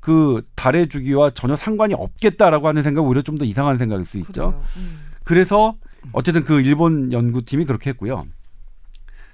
그 0.00 0.42
달의 0.54 0.88
주기와 0.88 1.30
전혀 1.30 1.56
상관이 1.56 1.94
없겠다라고 1.94 2.68
하는 2.68 2.82
생각 2.82 3.02
은 3.02 3.06
오히려 3.08 3.22
좀 3.22 3.36
더 3.38 3.44
이상한 3.44 3.76
생각일 3.76 4.06
수 4.06 4.18
있죠. 4.18 4.60
음. 4.76 5.00
그래서 5.24 5.74
어쨌든 6.12 6.44
그 6.44 6.60
일본 6.60 7.12
연구팀이 7.12 7.64
그렇게 7.64 7.90
했고요. 7.90 8.26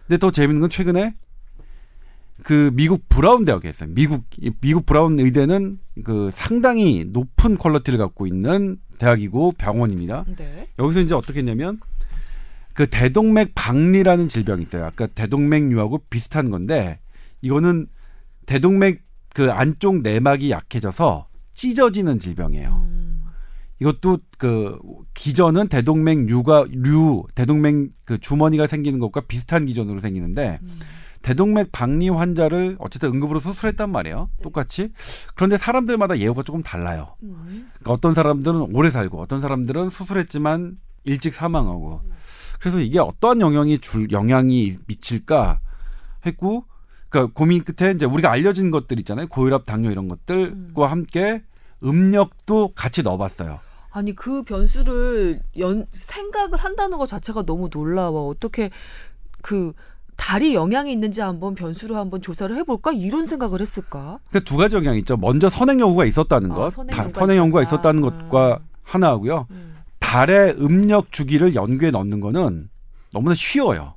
근데 0.07 0.19
더 0.19 0.31
재밌는 0.31 0.61
건 0.61 0.71
최근에 0.71 1.15
그 2.43 2.71
미국 2.75 3.09
브라운 3.09 3.45
대학에 3.45 3.69
했어요. 3.69 3.91
미국 3.93 4.25
이 4.39 4.51
미국 4.61 4.87
브라운 4.87 5.19
의대는 5.19 5.79
그 6.05 6.31
상당히 6.33 7.05
높은 7.09 7.57
퀄리티를 7.57 7.99
갖고 7.99 8.27
있는 8.27 8.79
대학이고 8.99 9.53
병원입니다. 9.53 10.25
네. 10.37 10.69
여기서 10.79 11.01
이제 11.01 11.15
어떻게 11.15 11.41
했냐면 11.41 11.81
그 12.73 12.87
대동맥 12.89 13.53
박리라는 13.55 14.29
질병이 14.29 14.63
있어요. 14.63 14.85
아까 14.85 15.07
대동맥류하고 15.07 15.99
비슷한 16.11 16.51
건데 16.51 17.01
이거는 17.41 17.87
대동맥 18.45 19.03
그 19.35 19.51
안쪽 19.51 20.03
내막이 20.03 20.51
약해져서 20.51 21.29
찢어지는 21.53 22.19
질병이에요. 22.19 22.87
음. 22.89 23.16
이것도 23.81 24.19
그 24.39 24.79
기전은 25.15 25.69
대동맥 25.69 26.27
류가 26.27 26.67
류 26.71 27.25
대동맥 27.35 27.91
그 28.05 28.19
주머니가 28.19 28.67
생기는 28.67 28.99
것과 28.99 29.23
비슷한 29.23 29.67
기전으로 29.67 30.01
생기는데 30.01 30.59
음. 30.63 30.81
대동맥 31.23 31.73
박리 31.73 32.09
환자를 32.09 32.77
어쨌든 32.79 33.11
응급으로 33.11 33.41
수술했단 33.41 33.91
말이에요. 33.91 34.31
똑같이. 34.43 34.93
그런데 35.35 35.57
사람들마다 35.57 36.19
예후가 36.19 36.43
조금 36.45 36.63
달라요. 36.63 37.17
음. 37.23 37.69
그러니까 37.75 37.93
어떤 37.93 38.15
사람들은 38.15 38.75
오래 38.75 38.91
살고 38.91 39.21
어떤 39.21 39.41
사람들은 39.41 39.91
수술했지만 39.91 40.79
일찍 41.05 41.35
사망하고 41.35 42.03
그래서 42.61 42.81
이게 42.81 42.99
어떠한 42.99 43.41
영향이 43.41 43.79
줄 43.79 44.11
영향이 44.11 44.77
미칠까 44.87 45.61
했고 46.25 46.65
그러니까 47.09 47.33
고민 47.35 47.63
끝에 47.63 47.93
이제 47.93 48.05
우리가 48.07 48.31
알려진 48.31 48.71
것들 48.71 48.99
있잖아요 49.01 49.29
고혈압 49.29 49.65
당뇨 49.65 49.91
이런 49.91 50.09
것들과 50.09 50.91
함께 50.91 51.43
음력도 51.83 52.73
같이 52.75 53.03
넣어봤어요 53.03 53.61
아니 53.97 54.15
그 54.15 54.43
변수를 54.43 55.41
연 55.59 55.87
생각을 55.91 56.59
한다는 56.59 56.99
것 56.99 57.07
자체가 57.07 57.45
너무 57.45 57.71
놀라워. 57.73 58.29
어떻게 58.29 58.69
그 59.41 59.73
달이 60.17 60.55
영향이 60.55 60.93
있는지 60.93 61.23
한번 61.23 61.55
변수로 61.55 61.97
한번 61.97 62.21
조사를 62.21 62.55
해볼까 62.57 62.93
이런 62.93 63.25
생각을 63.25 63.59
했을까? 63.63 64.19
그러니까 64.29 64.41
두 64.51 64.59
가지 64.59 64.77
영향이 64.77 64.99
있죠 64.99 65.17
먼저 65.17 65.49
선행 65.49 65.81
연구가 65.81 66.05
있었다는 66.05 66.51
아, 66.53 66.55
것 66.55 66.71
선행 66.71 66.95
다- 66.95 67.09
선행 67.15 67.39
연구가 67.39 67.63
있었다. 67.63 67.91
있었다 67.91 67.93
는 67.93 68.01
것과 68.03 68.59
음. 68.61 68.69
하나하고요 68.83 69.47
음. 69.51 69.77
달의 69.99 70.57
음력 70.59 71.11
주기를 71.13 71.55
연구에 71.55 71.91
넣는 71.91 72.21
거는 72.21 72.69
너무나 73.13 73.35
쉬워요 73.35 73.95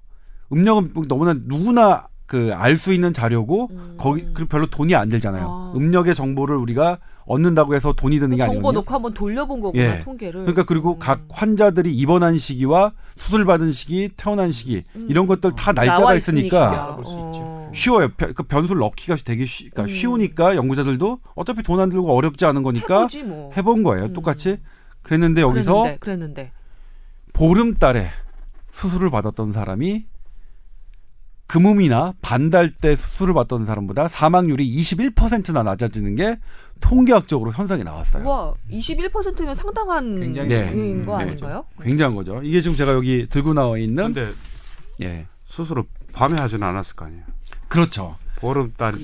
음력은 0.54 1.08
너무나 1.10 1.34
누구나 1.34 2.08
그 2.26 2.54
알 2.54 2.78
수 2.78 2.94
있는 2.94 3.12
자료고 3.12 3.70
음. 3.72 3.96
거기 3.98 4.26
그 4.34 4.46
별로 4.46 4.68
돈이 4.68 4.94
안 4.96 5.10
들잖아요. 5.10 5.46
아. 5.48 5.74
음력의 5.76 6.14
정보를 6.14 6.56
우리가 6.58 7.00
얻는다고 7.30 7.76
해서 7.76 7.94
돈이 7.94 8.18
드는 8.20 8.36
게 8.38 8.42
정보 8.42 8.54
아니거든요. 8.54 8.80
놓고 8.82 8.94
한번 8.94 9.14
돌려본 9.14 9.62
거구나 9.62 9.84
예. 10.00 10.04
통계를. 10.04 10.42
그러니까 10.42 10.64
그리고 10.66 10.94
음. 10.96 11.00
각 11.00 11.22
환자들이 11.30 11.96
입원한 11.96 12.36
시기와 12.38 12.92
수술 13.16 13.46
받은 13.46 13.70
시기, 13.72 14.10
태어난 14.18 14.50
시기 14.50 14.84
음. 14.96 15.06
이런 15.08 15.28
것들 15.28 15.52
다 15.56 15.72
날짜가 15.72 16.16
있으니까. 16.16 16.98
어. 17.06 17.72
쉬워요. 17.74 18.10
변- 18.18 18.34
그 18.34 18.42
변수를 18.44 18.80
넣기가 18.80 19.16
되게 19.24 19.46
쉬, 19.46 19.70
그러니까 19.70 19.84
음. 19.84 19.88
쉬우니까 19.96 20.56
연구자들도 20.56 21.20
어차피 21.36 21.62
돈 21.62 21.80
안 21.80 21.90
들고 21.90 22.12
어렵지 22.14 22.46
않은 22.46 22.64
거니까 22.64 23.08
뭐. 23.26 23.52
해본 23.56 23.84
거예요. 23.84 24.06
음. 24.06 24.14
똑같이. 24.14 24.58
그랬는데 25.04 25.42
여기서 25.42 25.74
그랬는데, 25.74 25.98
그랬는데. 26.00 26.52
보름달에 27.34 28.10
수술을 28.72 29.12
받았던 29.12 29.54
사람이 29.54 30.06
금음이나 31.48 32.14
반달 32.22 32.70
때 32.70 32.96
수술을 32.96 33.34
받던 33.34 33.66
사람보다 33.66 34.08
사망률이 34.08 34.72
21%나 34.80 35.64
낮아지는 35.64 36.14
게 36.16 36.38
통계학적으로 36.80 37.52
현상이 37.52 37.84
나왔어요. 37.84 38.28
와 38.28 38.54
21%면 38.72 39.56
상당한 39.56 40.20
굉장히 40.20 40.50
네. 40.50 40.72
인거 40.74 41.18
네. 41.18 41.24
아닌가요? 41.24 41.66
굉장한 41.82 42.16
거죠. 42.16 42.42
이게 42.44 42.62
지금 42.62 42.76
제가 42.76 42.94
여기 42.94 43.28
들고 43.30 43.54
나와 43.54 43.78
있는 43.78 44.14
근데 44.14 44.32
예. 45.02 45.28
수술을 45.46 45.84
밤에 46.14 46.38
하지는 46.40 46.68
않았을 46.68 46.96
거 46.96 47.06
아니에요. 47.06 47.24
그렇죠. 47.68 48.16
보름달 48.38 48.96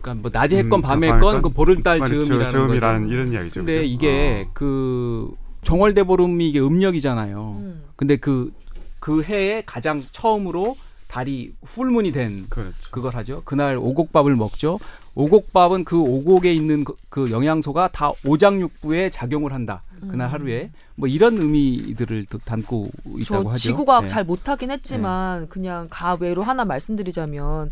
그러니까 0.00 0.22
뭐 0.22 0.30
낮에 0.32 0.58
했건 0.58 0.80
음, 0.80 0.82
밤에 0.82 1.08
밤에 1.08 1.18
했건 1.18 1.42
그 1.42 1.48
보름달 1.48 2.04
즈음이라는. 2.04 3.08
이런 3.08 3.32
이야기죠. 3.32 3.60
근데 3.60 3.76
그죠? 3.76 3.86
이게 3.86 4.46
어. 4.46 4.50
그 4.52 5.34
정월대보름이 5.62 6.48
이게 6.48 6.60
음력이잖아요. 6.60 7.56
음. 7.58 7.84
근데 7.96 8.16
그그 8.16 9.22
해에 9.22 9.62
가장 9.64 10.02
처음으로 10.12 10.76
달이 11.14 11.54
풀문이 11.64 12.10
된 12.10 12.46
그렇죠. 12.48 12.74
그걸 12.90 13.14
하죠. 13.14 13.42
그날 13.44 13.78
오곡밥을 13.78 14.34
먹죠. 14.34 14.80
오곡밥은 15.14 15.84
그 15.84 16.00
오곡에 16.00 16.52
있는 16.52 16.82
그, 16.82 16.96
그 17.08 17.30
영양소가 17.30 17.88
다 17.92 18.10
오장육부에 18.26 19.10
작용을 19.10 19.52
한다. 19.52 19.82
그날 20.00 20.28
음. 20.28 20.32
하루에 20.32 20.70
뭐 20.96 21.08
이런 21.08 21.38
의미들을 21.38 22.26
또 22.30 22.38
담고 22.38 22.88
있다고 23.20 23.44
저 23.44 23.48
하죠. 23.50 23.58
지구과학 23.58 24.02
네. 24.02 24.06
잘 24.08 24.24
못하긴 24.24 24.72
했지만 24.72 25.48
그냥 25.48 25.86
가외로 25.88 26.42
하나 26.42 26.64
말씀드리자면 26.64 27.70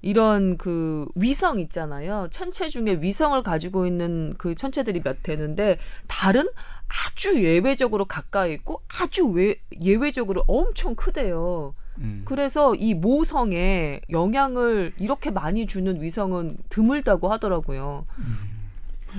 이런 0.00 0.56
그 0.56 1.08
위성 1.16 1.58
있잖아요. 1.58 2.28
천체 2.30 2.68
중에 2.68 2.98
위성을 3.00 3.42
가지고 3.42 3.86
있는 3.86 4.34
그 4.38 4.54
천체들이 4.54 5.02
몇 5.02 5.20
되는데 5.24 5.78
달은 6.06 6.46
아주 6.86 7.42
예외적으로 7.42 8.04
가까이 8.04 8.52
있고 8.52 8.82
아주 9.00 9.26
외, 9.30 9.56
예외적으로 9.80 10.44
엄청 10.46 10.94
크대요. 10.94 11.74
음. 11.98 12.22
그래서 12.24 12.74
이 12.74 12.94
모성에 12.94 14.00
영향을 14.10 14.92
이렇게 14.98 15.30
많이 15.30 15.66
주는 15.66 16.00
위성은 16.00 16.56
드물다고 16.68 17.30
하더라고요. 17.32 18.06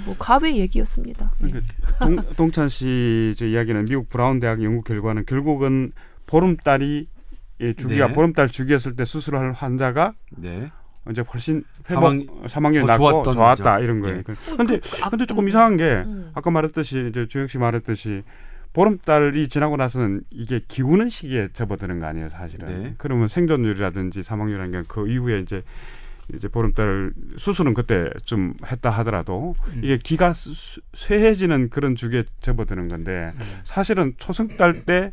뭐 0.06 0.16
가외 0.20 0.56
얘기였습니다. 0.58 1.32
예. 1.44 1.48
그러니까 1.48 2.24
동, 2.24 2.36
동찬 2.36 2.68
씨저 2.70 3.46
이야기는 3.48 3.86
미국 3.86 4.10
브라운 4.10 4.40
대학 4.42 4.62
연구 4.62 4.82
결과는 4.84 5.26
결국은 5.26 5.92
보름달이 6.28 7.08
예, 7.62 7.74
주기가 7.74 8.08
네. 8.08 8.14
보름달 8.14 8.50
주기였을 8.50 8.98
때 8.98 9.06
수술할 9.06 9.54
환자가 9.54 10.14
네. 10.36 10.70
이제 11.10 11.22
훨씬 11.32 11.64
사망- 11.86 12.22
회복 12.22 12.50
사망 12.50 12.74
률이 12.74 12.86
더 12.86 12.92
낮고 12.92 13.32
좋았다 13.32 13.56
거죠. 13.76 13.84
이런 13.84 14.02
거예요. 14.02 14.18
예. 14.18 14.24
근데 14.58 14.80
그- 14.80 15.04
아, 15.06 15.10
근데 15.10 15.26
조금 15.26 15.46
음, 15.46 15.48
이상한 15.48 15.78
게 15.78 16.04
음. 16.06 16.32
아까 16.34 16.52
말했듯이 16.52 17.08
이제 17.10 17.26
주영 17.28 17.48
씨 17.48 17.58
말했듯이 17.58 18.24
보름달이 18.76 19.48
지나고 19.48 19.78
나서는 19.78 20.22
이게 20.30 20.60
기우는 20.68 21.08
시기에 21.10 21.48
접어드는 21.54 22.00
거 22.02 22.06
아니에요, 22.08 22.28
사실은. 22.30 22.84
네. 22.84 22.94
그러면 22.98 23.28
생존율이라든지 23.28 24.22
사망률이라는 24.22 24.72
게 24.82 24.88
그 24.88 25.08
이후에 25.10 25.40
이제 25.40 25.64
이제 26.34 26.48
보름달 26.48 27.12
수술은 27.38 27.74
그때 27.76 28.10
좀 28.26 28.54
했다 28.66 28.90
하더라도 28.90 29.56
음. 29.68 29.82
이게 29.84 29.98
기가 29.98 30.34
수- 30.34 30.82
쇠해지는 30.94 31.70
그런 31.70 31.96
주기에 31.96 32.24
접어드는 32.42 32.88
건데 32.90 33.32
음. 33.36 33.40
사실은 33.64 34.14
초승달 34.18 34.84
때 34.86 35.12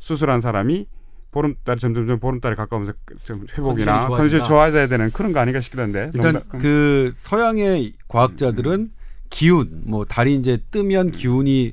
수술한 0.00 0.40
사람이 0.40 0.86
보름달 1.32 1.78
점점점 1.78 2.20
보름달에 2.20 2.54
가까우면서 2.54 2.92
좀 3.24 3.44
회복이나 3.58 4.06
컨디션이. 4.06 4.44
좋아져야 4.44 4.86
되는 4.86 5.10
그런 5.10 5.32
거 5.32 5.40
아닌가 5.40 5.58
싶던데. 5.60 6.10
일단 6.14 6.34
농담- 6.34 6.60
그 6.60 7.12
서양의 7.16 7.94
과학자들은 8.06 8.90
기운 9.30 9.82
뭐 9.86 10.04
달이 10.04 10.36
이제 10.36 10.58
뜨면 10.70 11.10
기운이 11.10 11.72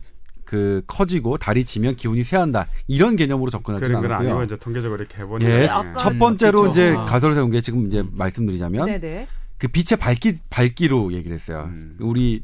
그 0.52 0.82
커지고 0.86 1.38
달이 1.38 1.64
지면 1.64 1.96
기운이 1.96 2.24
쇠한다 2.24 2.66
이런 2.86 3.16
개념으로 3.16 3.50
접근하지 3.50 3.86
그런 3.86 4.02
건 4.02 4.12
아니고. 4.12 4.44
이제 4.44 4.58
통계적으로 4.58 5.00
이렇게 5.02 5.20
해보니 5.22 5.46
예, 5.46 5.60
네, 5.60 5.68
아까- 5.70 5.94
첫 5.94 6.20
번째로 6.20 6.64
음, 6.66 6.70
이제. 6.72 6.94
아. 6.94 7.06
가설을 7.06 7.36
세운 7.36 7.50
게 7.52 7.62
지금 7.62 7.88
이제 7.88 8.04
말씀드리자면 8.12 8.86
네네. 8.86 9.28
그 9.58 9.70
빛의 9.70 9.98
밝기 9.98 10.34
밝기로 10.50 11.14
얘기를 11.14 11.34
했어요. 11.34 11.70
음. 11.70 11.96
우리 12.02 12.44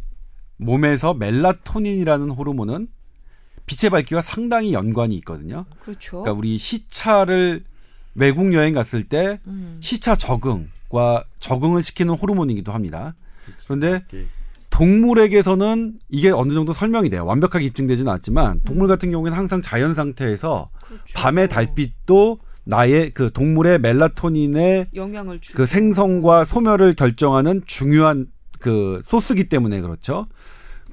몸에서 0.56 1.16
멜라토닌이라는 1.16 2.30
호르몬은 2.30 2.88
빛의 3.66 3.90
밝기와 3.92 4.22
상당히 4.22 4.72
연관이 4.72 5.14
있거든요. 5.18 5.66
그렇죠. 5.82 6.22
그러니까 6.22 6.32
우리 6.40 6.58
시차를 6.58 7.66
외국 8.16 8.54
여행 8.54 8.74
갔을 8.74 9.04
때 9.04 9.42
음. 9.48 9.80
시차 9.82 10.16
적응과 10.16 11.26
적응을 11.42 11.82
시키는 11.84 12.14
호르몬이기도 12.14 12.72
합니다. 12.72 13.16
그런데 13.66 14.06
이- 14.14 14.24
동물에게서는 14.78 15.94
이게 16.10 16.30
어느 16.30 16.54
정도 16.54 16.72
설명이 16.72 17.10
돼요. 17.10 17.26
완벽하게 17.26 17.66
입증되지는 17.66 18.12
않았지만 18.12 18.62
동물 18.64 18.88
같은 18.88 19.10
경우에는 19.10 19.36
항상 19.36 19.60
자연 19.60 19.96
상태에서 19.96 20.70
그렇죠. 20.86 21.04
밤의 21.16 21.50
달빛도 21.50 22.38
나의 22.64 23.12
그 23.16 23.32
동물의 23.32 23.80
멜라토닌의 23.80 24.90
영향을 24.94 25.42
주. 25.42 25.54
그 25.54 25.66
생성과 25.66 26.46
소멸을 26.46 26.94
결정하는 26.94 27.64
중요한 27.66 28.28
그 28.60 29.02
소스기 29.08 29.50
때문에 29.50 29.82
그렇죠. 29.82 30.28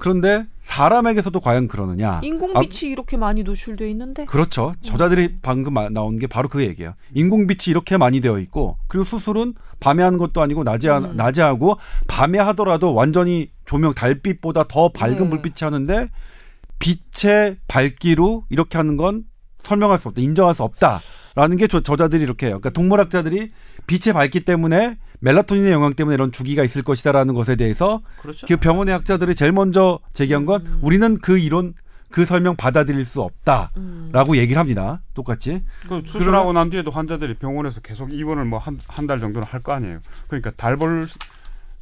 그런데 0.05 0.45
사람에게서도 0.61 1.41
과연 1.41 1.67
그러느냐? 1.67 2.21
인공빛이 2.23 2.93
이렇게 2.93 3.17
많이 3.17 3.43
노출돼 3.43 3.89
있는데. 3.89 4.27
그렇죠. 4.27 4.75
저자들이 4.83 5.37
방금 5.41 5.73
마- 5.73 5.89
나온 5.89 6.19
게 6.19 6.27
바로 6.27 6.47
그 6.51 6.63
얘기예요. 6.63 6.93
인공빛이 7.15 7.71
이렇게 7.71 7.97
많이 7.97 8.21
되어 8.21 8.39
있고 8.39 8.77
그리고 8.87 9.07
수술은 9.07 9.55
밤에 9.81 10.03
하는 10.03 10.19
것도 10.19 10.43
아니고 10.43 10.63
낮에 10.63 10.91
하, 10.91 10.99
음. 10.99 11.17
낮에 11.17 11.41
하고 11.41 11.79
밤에 12.07 12.39
하더라도 12.39 12.93
완전히 12.93 13.51
조명 13.65 13.95
달빛보다 13.95 14.65
더 14.69 14.91
밝은 14.91 15.17
네. 15.17 15.31
불빛이 15.31 15.55
하는데 15.63 16.09
빛의 16.81 17.57
밝기로 17.67 18.45
이렇게 18.51 18.77
하는 18.77 18.99
건 18.99 19.25
설명할 19.63 19.97
수 19.97 20.09
없다. 20.09 20.21
인정할 20.21 20.53
수 20.53 20.65
없다 20.65 21.01
라는 21.35 21.57
게 21.57 21.67
저, 21.67 21.81
저자들이 21.81 22.23
이렇게 22.23 22.45
해요. 22.49 22.61
그러니까 22.61 22.69
동물학자들이 22.79 23.49
빛의 23.87 24.13
밝기 24.13 24.41
때문에 24.41 24.99
멜라토닌의 25.25 25.73
영향 25.73 25.95
때문에 25.95 26.15
이런 26.15 26.31
주기가 26.31 26.63
있을 26.65 26.83
것이다라는 26.83 27.35
것에 27.35 27.57
대해서 27.57 28.03
그렇죠. 28.21 28.47
그 28.47 28.57
병원의 28.59 28.93
학자들이 28.95 29.35
제일 29.35 29.53
먼저 29.53 29.99
제기한 30.13 30.45
건 30.45 30.65
음. 30.67 30.79
우리는 30.83 31.19
그 31.19 31.39
이론 31.39 31.73
그 32.11 32.25
설명 32.25 32.55
받아들일 32.55 33.05
수 33.05 33.23
없다. 33.23 33.73
음. 33.77 34.11
라고 34.13 34.37
얘기를 34.37 34.61
합니다. 34.61 35.01
똑같이. 35.15 35.63
그 35.89 36.03
수술하고 36.05 36.53
난 36.53 36.71
뒤에도 36.71 36.91
환자들이 36.93 37.35
병원에서 37.39 37.81
계속 37.81 38.13
입원을 38.13 38.45
뭐 38.45 38.61
한 38.61 38.79
한 38.87 39.07
달 39.07 39.19
정도는 39.19 39.47
할 39.49 39.61
거 39.63 39.73
아니에요. 39.73 39.99
그러니까 40.29 40.53
달볼 40.57 41.07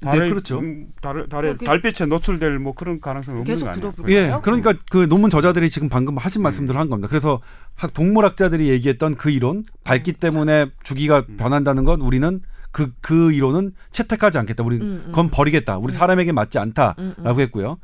달에 0.00 0.20
네, 0.20 0.28
그렇죠. 0.30 0.58
음, 0.58 0.86
달, 1.00 1.28
달에 1.28 1.54
그- 1.56 1.64
달빛에 1.64 2.06
노출될 2.06 2.58
뭐 2.58 2.72
그런 2.74 2.98
가능성이 3.00 3.40
없는 3.40 3.44
계속 3.44 3.66
거 3.66 3.70
아니에요. 3.72 3.90
들어볼- 3.92 4.10
예. 4.10 4.34
그러니까 4.42 4.72
그 4.90 5.06
논문 5.08 5.30
저자들이 5.30 5.68
지금 5.70 5.88
방금 5.88 6.16
하신 6.16 6.42
말씀들을 6.42 6.80
한 6.80 6.88
겁니다. 6.88 7.08
그래서 7.08 7.40
학 7.76 7.92
동물학자들이 7.94 8.68
얘기했던 8.70 9.14
그 9.16 9.30
이론, 9.30 9.62
밝기 9.84 10.14
때문에 10.14 10.66
주기가 10.82 11.24
음. 11.28 11.36
변한다는 11.36 11.84
건 11.84 12.00
우리는 12.00 12.40
그, 12.72 12.90
그 13.00 13.32
이론은 13.32 13.74
채택하지 13.92 14.38
않겠다. 14.38 14.64
우리 14.64 14.76
음, 14.76 14.82
음. 14.82 15.02
그건 15.06 15.30
버리겠다. 15.30 15.76
우리 15.78 15.92
사람에게 15.92 16.32
맞지 16.32 16.58
않다라고 16.58 17.00
음, 17.02 17.14
음. 17.24 17.40
했고요. 17.40 17.78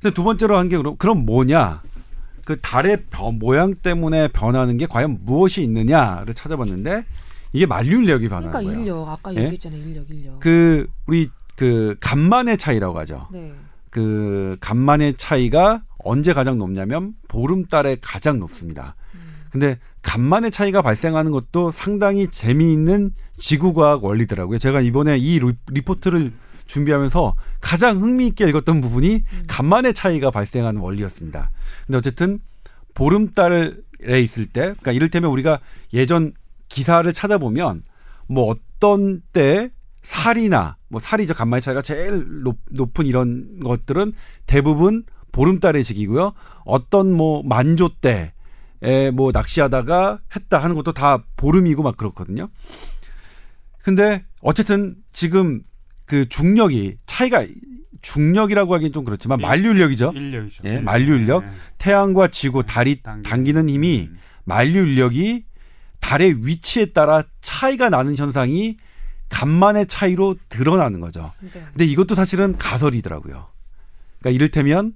근데 0.00 0.14
두 0.14 0.24
번째로 0.24 0.56
한 0.56 0.68
게 0.68 0.76
그럼, 0.78 0.96
그럼 0.96 1.26
뭐냐? 1.26 1.82
그 2.46 2.58
달의 2.60 3.04
변- 3.10 3.38
모양 3.38 3.74
때문에 3.74 4.28
변하는 4.28 4.76
게 4.78 4.86
과연 4.86 5.18
무엇이 5.22 5.62
있느냐를 5.62 6.32
찾아봤는데 6.34 7.04
이게 7.52 7.66
만류인력이 7.66 8.28
변하는 8.28 8.50
그러니까 8.50 8.72
거예요. 8.72 8.80
인력 8.82 9.08
아까 9.08 9.34
예? 9.34 9.40
얘기했잖아요. 9.42 9.80
인력 9.82 10.10
인력. 10.10 10.40
그 10.40 10.86
우리 11.06 11.28
그 11.56 11.94
간만의 12.00 12.56
차이라고 12.56 12.98
하죠. 13.00 13.28
네. 13.30 13.52
그 13.90 14.56
간만의 14.60 15.14
차이가 15.16 15.82
언제 15.98 16.32
가장 16.32 16.56
높냐면 16.58 17.12
보름달에 17.28 17.98
가장 18.00 18.38
높습니다. 18.38 18.94
근데 19.50 19.78
간만의 20.02 20.50
차이가 20.50 20.82
발생하는 20.82 21.32
것도 21.32 21.70
상당히 21.70 22.28
재미있는 22.28 23.12
지구과학 23.38 24.04
원리더라고요. 24.04 24.58
제가 24.58 24.80
이번에 24.80 25.18
이 25.18 25.38
리- 25.38 25.52
리포트를 25.70 26.32
준비하면서 26.66 27.34
가장 27.60 28.00
흥미있게 28.00 28.48
읽었던 28.48 28.80
부분이 28.80 29.24
간만의 29.48 29.92
차이가 29.94 30.30
발생하는 30.30 30.80
원리였습니다. 30.80 31.50
근데 31.86 31.98
어쨌든 31.98 32.38
보름달에 32.94 33.72
있을 34.22 34.46
때, 34.46 34.60
그러니까 34.60 34.92
이를테면 34.92 35.30
우리가 35.30 35.58
예전 35.92 36.32
기사를 36.68 37.10
찾아보면 37.12 37.82
뭐 38.28 38.46
어떤 38.46 39.20
때 39.32 39.70
살이나 40.02 40.76
뭐 40.88 41.00
살이죠 41.00 41.34
간만의 41.34 41.60
차이가 41.60 41.82
제일 41.82 42.42
높, 42.42 42.58
높은 42.70 43.06
이런 43.06 43.58
것들은 43.60 44.12
대부분 44.46 45.04
보름달의 45.32 45.82
시기고요. 45.82 46.32
어떤 46.64 47.12
뭐 47.12 47.42
만조 47.44 47.90
때 48.00 48.32
에뭐 48.82 49.30
낚시하다가 49.32 50.20
했다 50.34 50.58
하는 50.58 50.74
것도 50.74 50.92
다 50.92 51.24
보름이고 51.36 51.82
막 51.82 51.96
그렇거든요. 51.96 52.48
근데 53.82 54.24
어쨌든 54.40 54.96
지금 55.12 55.62
그 56.06 56.28
중력이 56.28 56.96
차이가 57.06 57.46
중력이라고 58.02 58.74
하기엔 58.74 58.92
좀 58.92 59.04
그렇지만 59.04 59.40
예. 59.40 59.46
만류인력이죠. 59.46 60.12
인력이죠. 60.14 60.62
예, 60.66 60.80
만류인력. 60.80 61.44
예, 61.44 61.48
태양과 61.78 62.28
지구, 62.28 62.64
달이 62.64 63.02
당기는. 63.02 63.22
당기는 63.30 63.68
힘이 63.68 64.08
음. 64.10 64.18
만류인력이 64.44 65.44
달의 66.00 66.46
위치에 66.46 66.86
따라 66.86 67.22
차이가 67.40 67.90
나는 67.90 68.16
현상이 68.16 68.78
간만의 69.28 69.86
차이로 69.86 70.36
드러나는 70.48 71.00
거죠. 71.00 71.32
네. 71.40 71.50
근데 71.70 71.84
이것도 71.84 72.14
사실은 72.14 72.56
가설이더라고요. 72.56 73.46
그러니까 74.18 74.30
이를테면 74.34 74.94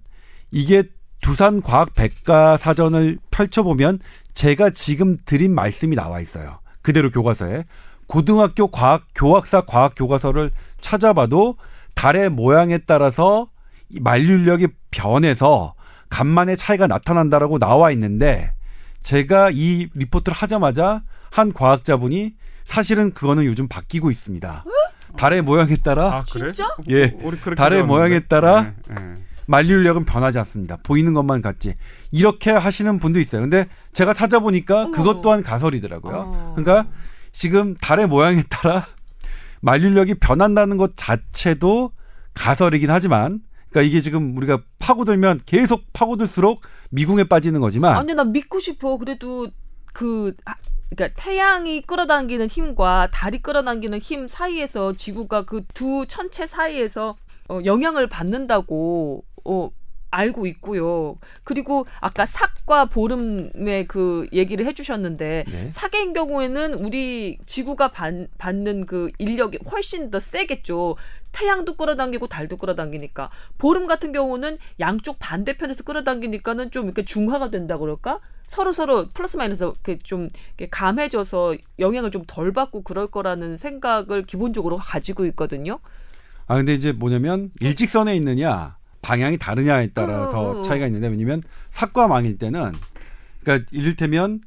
이게 0.50 0.82
두산 1.24 1.62
과학 1.62 1.94
백과 1.94 2.58
사전을 2.58 3.16
펼쳐보면 3.30 3.98
제가 4.34 4.68
지금 4.68 5.16
드린 5.24 5.54
말씀이 5.54 5.96
나와 5.96 6.20
있어요. 6.20 6.58
그대로 6.82 7.10
교과서에 7.10 7.64
고등학교 8.06 8.66
과학 8.66 9.06
교학사 9.14 9.62
과학 9.62 9.94
교과서를 9.96 10.50
찾아봐도 10.80 11.56
달의 11.94 12.28
모양에 12.28 12.76
따라서 12.76 13.46
이 13.88 14.00
만류력이 14.00 14.66
변해서 14.90 15.72
간만의 16.10 16.58
차이가 16.58 16.86
나타난다라고 16.86 17.58
나와 17.58 17.90
있는데 17.92 18.52
제가 19.00 19.48
이 19.50 19.88
리포트를 19.94 20.36
하자마자 20.36 21.04
한 21.30 21.54
과학자분이 21.54 22.34
사실은 22.66 23.14
그거는 23.14 23.46
요즘 23.46 23.66
바뀌고 23.66 24.10
있습니다. 24.10 24.62
달의 25.16 25.40
모양에 25.40 25.76
따라 25.76 26.16
아 26.16 26.24
그래? 26.30 26.52
진짜? 26.52 26.68
예. 26.90 27.08
그렇게 27.08 27.54
달의. 27.54 27.82
모양에 27.84 28.20
따라 28.20 28.74
예, 28.90 28.94
예. 29.00 29.33
만류인력은 29.46 30.04
변하지 30.04 30.38
않습니다. 30.40 30.76
보이는 30.82 31.12
것만 31.14 31.42
같지. 31.42 31.74
이렇게 32.10 32.50
하시는 32.50 32.98
분도 32.98 33.20
있어요. 33.20 33.42
근데 33.42 33.66
제가 33.92 34.14
찾아보니까. 34.14 34.90
그것 34.90 35.20
또한 35.20 35.42
가설이더라고요. 35.42 36.16
어. 36.16 36.54
그러니까 36.56 36.88
지금 37.32 37.74
달의 37.76 38.06
모양에 38.06 38.42
따라 38.48 38.86
만류인력이 39.60 40.14
변한다는 40.14 40.76
것 40.76 40.92
자체도 40.96 41.92
가설이긴 42.34 42.90
하지만 42.90 43.40
그러니까 43.70 43.88
이게 43.88 44.00
지금 44.00 44.36
우리가 44.36 44.62
파고들면 44.78 45.40
계속 45.46 45.84
파고들수록 45.92 46.60
미궁에 46.90 47.24
빠지는 47.24 47.60
거지만 47.60 47.96
아니 47.96 48.14
나 48.14 48.24
믿고 48.24 48.60
싶어. 48.60 48.96
그래도 48.98 49.48
그 49.92 50.32
아, 50.44 50.54
그러니까 50.94 51.20
태양이 51.20 51.80
끌어당기는 51.82 52.46
힘과 52.46 53.08
달이 53.12 53.42
끌어당기는 53.42 53.98
힘 53.98 54.28
사이에서 54.28 54.92
지구가 54.92 55.44
그 55.44 55.62
두 55.74 56.04
천체 56.06 56.46
사이에서 56.46 57.16
어, 57.48 57.60
영향을 57.64 58.08
받는다고 58.08 59.24
어 59.44 59.70
알고 60.10 60.46
있고요. 60.46 61.18
그리고 61.42 61.86
아까 62.00 62.24
삭과 62.24 62.84
보름의 62.84 63.88
그 63.88 64.28
얘기를 64.32 64.64
해주셨는데 64.64 65.44
네. 65.50 65.68
사계인 65.68 66.12
경우에는 66.12 66.74
우리 66.74 67.36
지구가 67.46 67.90
반- 67.90 68.28
받는 68.38 68.86
그 68.86 69.10
인력이 69.18 69.58
훨씬 69.72 70.12
더 70.12 70.20
세겠죠. 70.20 70.94
태양도 71.32 71.74
끌어당기고 71.76 72.28
달도 72.28 72.58
끌어당기니까 72.58 73.30
보름 73.58 73.88
같은 73.88 74.12
경우는 74.12 74.58
양쪽 74.78 75.18
반대편에서 75.18 75.82
끌어당기니까는 75.82 76.70
좀 76.70 76.84
이렇게 76.84 77.04
중화가 77.04 77.50
된다 77.50 77.76
그럴까? 77.76 78.20
서로 78.46 78.72
서로 78.72 79.04
플러스 79.14 79.36
마이너스 79.36 79.64
이렇게 79.64 79.98
좀 79.98 80.28
이렇게 80.56 80.68
감해져서 80.70 81.56
영향을 81.80 82.12
좀 82.12 82.22
덜 82.28 82.52
받고 82.52 82.82
그럴 82.82 83.08
거라는 83.08 83.56
생각을 83.56 84.22
기본적으로 84.26 84.76
가지고 84.76 85.26
있거든요. 85.26 85.80
아 86.46 86.54
근데 86.54 86.72
이제 86.74 86.92
뭐냐면 86.92 87.50
일직선에 87.60 88.14
있느냐 88.14 88.76
방향이 89.04 89.36
다르냐에 89.38 89.90
따라서 89.92 90.50
음, 90.52 90.56
음, 90.56 90.58
음. 90.58 90.62
차이가 90.64 90.86
있는데 90.86 91.08
왜냐면 91.08 91.42
삭과 91.70 92.08
망일 92.08 92.38
때는 92.38 92.72
그러니까 93.42 93.68
이를테면 93.70 94.40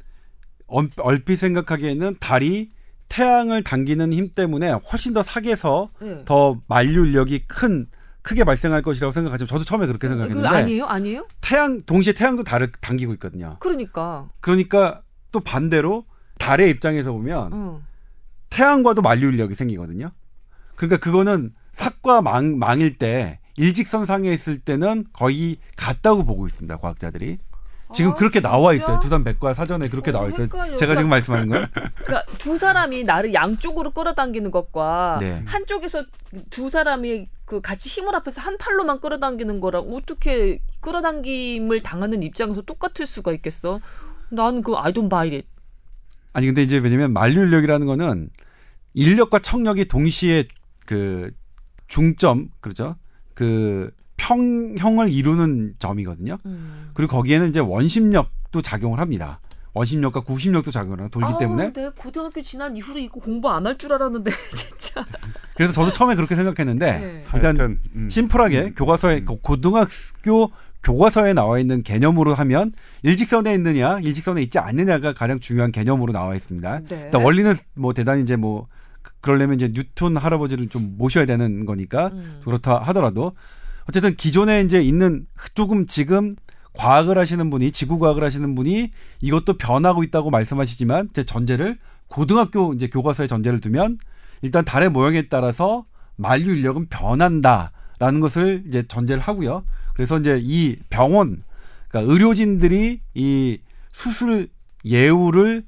얼- 0.66 0.90
얼핏 0.98 1.36
생각하기에는 1.38 2.18
달이 2.20 2.72
태양을 3.08 3.64
당기는 3.64 4.12
힘 4.12 4.32
때문에 4.34 4.72
훨씬 4.72 5.14
더 5.14 5.22
삭에서 5.24 5.92
네. 6.02 6.24
더 6.26 6.60
만류력이 6.68 7.46
큰 7.48 7.88
크게 8.24 8.44
발생할 8.44 8.82
것이라고 8.82 9.12
생각하지만 9.14 9.48
저도 9.48 9.64
처음에 9.64 9.86
그렇게 9.86 10.08
그 10.08 10.14
생각했는데 10.14 10.48
아니에요, 10.50 10.86
아니에요? 10.86 11.28
태양 11.40 11.80
동시에 11.84 12.12
태양도 12.14 12.44
달을 12.44 12.72
당기고 12.82 13.14
있거든요. 13.14 13.56
그러니까. 13.60 14.28
그러니까 14.42 15.04
또 15.32 15.40
반대로 15.40 16.06
달의 16.40 16.70
입장에서 16.72 17.14
보면 17.14 17.50
어. 17.54 17.82
태양과도 18.50 19.02
만류력이 19.02 19.56
생기거든요. 19.56 20.12
그러니까 20.76 20.98
그거는 20.98 21.54
삭과 21.72 22.22
망, 22.22 22.58
망일 22.60 22.98
때 22.98 23.40
일직선상에 23.58 24.32
있을 24.32 24.60
때는 24.60 25.06
거의 25.14 25.58
같다고 25.76 26.24
보고 26.24 26.48
있습니다. 26.48 26.78
과학자들이. 26.78 27.40
지금 27.94 28.12
아, 28.12 28.14
그렇게 28.16 28.42
나와 28.42 28.74
진짜? 28.74 28.86
있어요. 28.86 29.00
두산 29.00 29.24
백과 29.24 29.54
사전에 29.54 29.88
그렇게 29.90 30.12
어, 30.12 30.14
나와 30.14 30.28
있어요. 30.28 30.44
헷갈려. 30.44 30.76
제가 30.76 30.96
지금 30.96 31.10
말씀하는 31.10 31.48
거예요. 31.48 31.68
그러니까 32.04 32.26
두 32.38 32.58
사람이 32.58 33.04
나를 33.04 33.34
양쪽으로 33.34 33.92
끌어당기는 33.92 34.52
것과 34.52 35.18
네. 35.22 35.42
한쪽에서 35.46 36.00
두 36.50 36.70
사람이 36.70 37.30
그 37.46 37.62
같이 37.62 37.90
힘을 37.90 38.14
합해서 38.14 38.42
한 38.42 38.58
팔로만 38.58 39.00
끌어당기는 39.00 39.60
거랑 39.62 39.90
어떻게 39.94 40.60
끌어당김을 40.82 41.80
당하는 41.80 42.24
입장에서 42.24 42.62
똑같을 42.62 43.06
수가 43.06 43.32
있겠어? 43.32 43.80
나는 44.30 44.62
그 44.62 44.74
I 44.76 44.92
don't 44.92 45.10
buy 45.10 45.30
it. 45.30 45.48
아니 46.34 46.46
근데 46.46 46.64
이제 46.64 46.78
왜냐면 46.78 47.14
만류력이라는 47.14 47.88
거는 47.88 48.30
인력과 48.94 49.40
청력이 49.40 49.86
동시에 49.86 50.44
그 50.86 51.32
중점 51.88 52.50
그렇죠. 52.60 52.98
그 53.38 53.92
평형을 54.18 55.12
이루는 55.12 55.76
점이거든요. 55.78 56.40
음. 56.48 56.90
그리고 56.96 57.16
거기에는 57.18 57.50
이제 57.50 57.60
원심력도 57.60 58.64
작용을 58.64 59.00
합니다. 59.00 59.40
원심력과 59.76 60.22
구심력도 60.22 60.72
작용을 60.72 61.00
하고 61.02 61.10
돌기 61.12 61.28
아, 61.34 61.38
때문에 61.38 61.72
내가 61.72 61.92
고등학교 61.92 62.42
지난 62.42 62.76
이후로 62.76 62.98
이거 63.00 63.20
공부 63.20 63.48
안 63.52 63.68
할 63.68 63.78
줄 63.78 63.94
알았는데 63.94 64.32
진짜. 64.50 65.06
그래서 65.56 65.72
저도 65.72 65.92
처음에 65.92 66.16
그렇게 66.16 66.36
생각했는데 66.36 66.86
네. 67.00 67.24
일단 67.36 67.44
하여튼, 67.56 67.78
음. 67.96 68.10
심플하게 68.10 68.72
교과서에 68.76 69.22
고- 69.22 69.38
고등학교 69.40 70.50
교과서에 70.82 71.34
나와 71.34 71.60
있는 71.60 71.84
개념으로 71.84 72.34
하면 72.34 72.72
일직선에 73.04 73.54
있느냐 73.54 74.00
일직선에 74.00 74.42
있지 74.42 74.58
않느냐가 74.58 75.14
가장 75.14 75.40
중요한 75.40 75.72
개념으로 75.72 76.12
나와 76.12 76.34
있습니다. 76.34 76.80
네. 76.90 77.02
일단 77.06 77.22
원리는 77.22 77.54
뭐 77.76 77.94
대단히 77.94 78.24
이제 78.24 78.36
뭐 78.36 78.68
그- 79.08 79.14
그러려면 79.22 79.56
이제 79.56 79.72
뉴턴 79.74 80.18
할아버지를 80.18 80.68
좀 80.70 80.96
모셔야 80.98 81.26
되는 81.26 81.66
거니까 81.66 82.08
음. 82.08 82.42
그렇다 82.44 82.80
하더라도 82.80 83.34
어쨌든 83.88 84.16
기존에 84.16 84.62
이제 84.62 84.82
있는 84.82 85.26
조금 85.54 85.86
지금 85.88 86.34
과학을 86.74 87.18
하시는 87.18 87.50
분이 87.50 87.72
지구 87.72 88.00
과학을 88.00 88.24
하시는 88.24 88.54
분이 88.54 88.92
이것도 89.22 89.58
변하고 89.58 90.04
있다고 90.04 90.30
말씀하시지만 90.30 91.10
제 91.14 91.24
전제를 91.24 91.78
고등학교 92.08 92.74
이제 92.74 92.88
교과서에 92.88 93.28
전제를 93.28 93.60
두면 93.62 93.98
일단 94.42 94.64
달의 94.66 94.90
모양에 94.90 95.24
따라서 95.30 95.86
만류 96.18 96.54
인력은 96.56 96.88
변한다라는 96.90 98.20
것을 98.22 98.64
이제 98.68 98.84
전제를 98.88 99.22
하고요. 99.22 99.64
그래서 99.94 100.20
이제 100.20 100.40
이 100.42 100.78
병원 100.90 101.38
그러니까 101.88 102.12
의료진들이 102.14 103.00
이 103.16 103.58
수술 103.92 104.50
예우를 104.86 105.64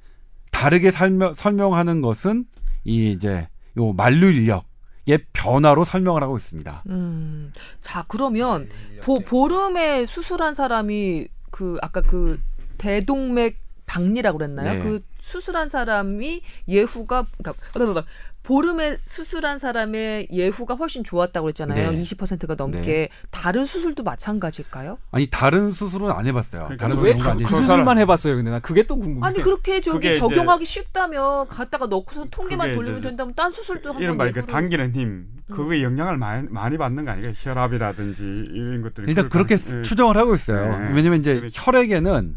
다르게 0.52 0.92
설명, 0.92 1.34
설명하는 1.36 2.02
것은 2.02 2.46
이 2.84 3.12
이제 3.12 3.48
요 3.78 3.94
만류 3.94 4.32
인력의 4.32 5.26
변화로 5.34 5.84
설명을 5.84 6.24
하고 6.24 6.38
있습니다. 6.38 6.84
음. 6.88 7.52
자, 7.82 8.06
그러면 8.08 8.70
보, 9.02 9.20
보름에 9.20 10.06
수술한 10.06 10.54
사람이 10.54 11.28
그 11.52 11.78
아까 11.82 12.02
그 12.02 12.40
대동맥 12.78 13.69
박리라고 13.94 14.38
그랬나요? 14.38 14.74
네. 14.74 14.80
그 14.84 15.02
수술한 15.20 15.68
사람이 15.68 16.42
예후가 16.68 17.26
그러니까 17.42 18.04
보름에 18.44 18.98
수술한 19.00 19.60
사람의 19.60 20.28
예후가 20.32 20.76
훨씬 20.76 21.04
좋았다고 21.04 21.46
그랬잖아요. 21.46 21.92
네. 21.92 22.02
20%가 22.02 22.56
넘게 22.56 23.10
다른 23.32 23.66
수술도 23.66 24.04
마찬가지일까요? 24.04 24.98
아니 25.12 25.28
다른 25.28 25.72
수술은 25.72 26.10
안 26.12 26.26
해봤어요. 26.28 26.64
그러니까 26.66 26.88
다른 26.88 27.02
왜 27.04 27.14
그, 27.14 27.28
안그 27.30 27.42
해봤어요. 27.44 27.62
수술만 27.62 27.98
해봤어요. 27.98 28.36
근데 28.38 28.50
나 28.52 28.60
그게 28.60 28.84
또 28.88 28.96
궁금해. 28.98 29.26
아니 29.28 29.42
그렇게 29.42 29.82
저기 29.82 30.16
적용하기 30.16 30.66
쉽다면 30.66 31.48
갖다가 31.48 31.88
넣고서 31.88 32.26
통계만 32.32 32.76
돌리면 32.76 33.02
된다면 33.02 33.34
딴 33.36 33.52
수술도 33.52 33.90
한번 33.90 34.04
이른바 34.04 34.32
그 34.32 34.40
예후를- 34.42 34.48
당기는 34.48 34.94
힘 34.96 35.08
음. 35.10 35.28
그거에 35.52 35.82
영향을 35.84 36.18
많이, 36.18 36.48
많이 36.50 36.78
받는 36.78 37.06
거 37.06 37.12
아니에요? 37.12 37.34
혈압이라든지 37.36 38.44
이런 38.52 38.82
것들이 38.82 39.10
일단 39.10 39.30
그럴 39.30 39.46
그렇게 39.46 39.58
가능- 39.64 39.80
예. 39.80 39.82
추정을 39.82 40.16
하고 40.18 40.34
있어요. 40.36 40.78
네. 40.80 40.92
왜냐면 40.96 41.20
이제 41.20 41.36
그렇죠. 41.36 41.62
혈액에는 41.64 42.36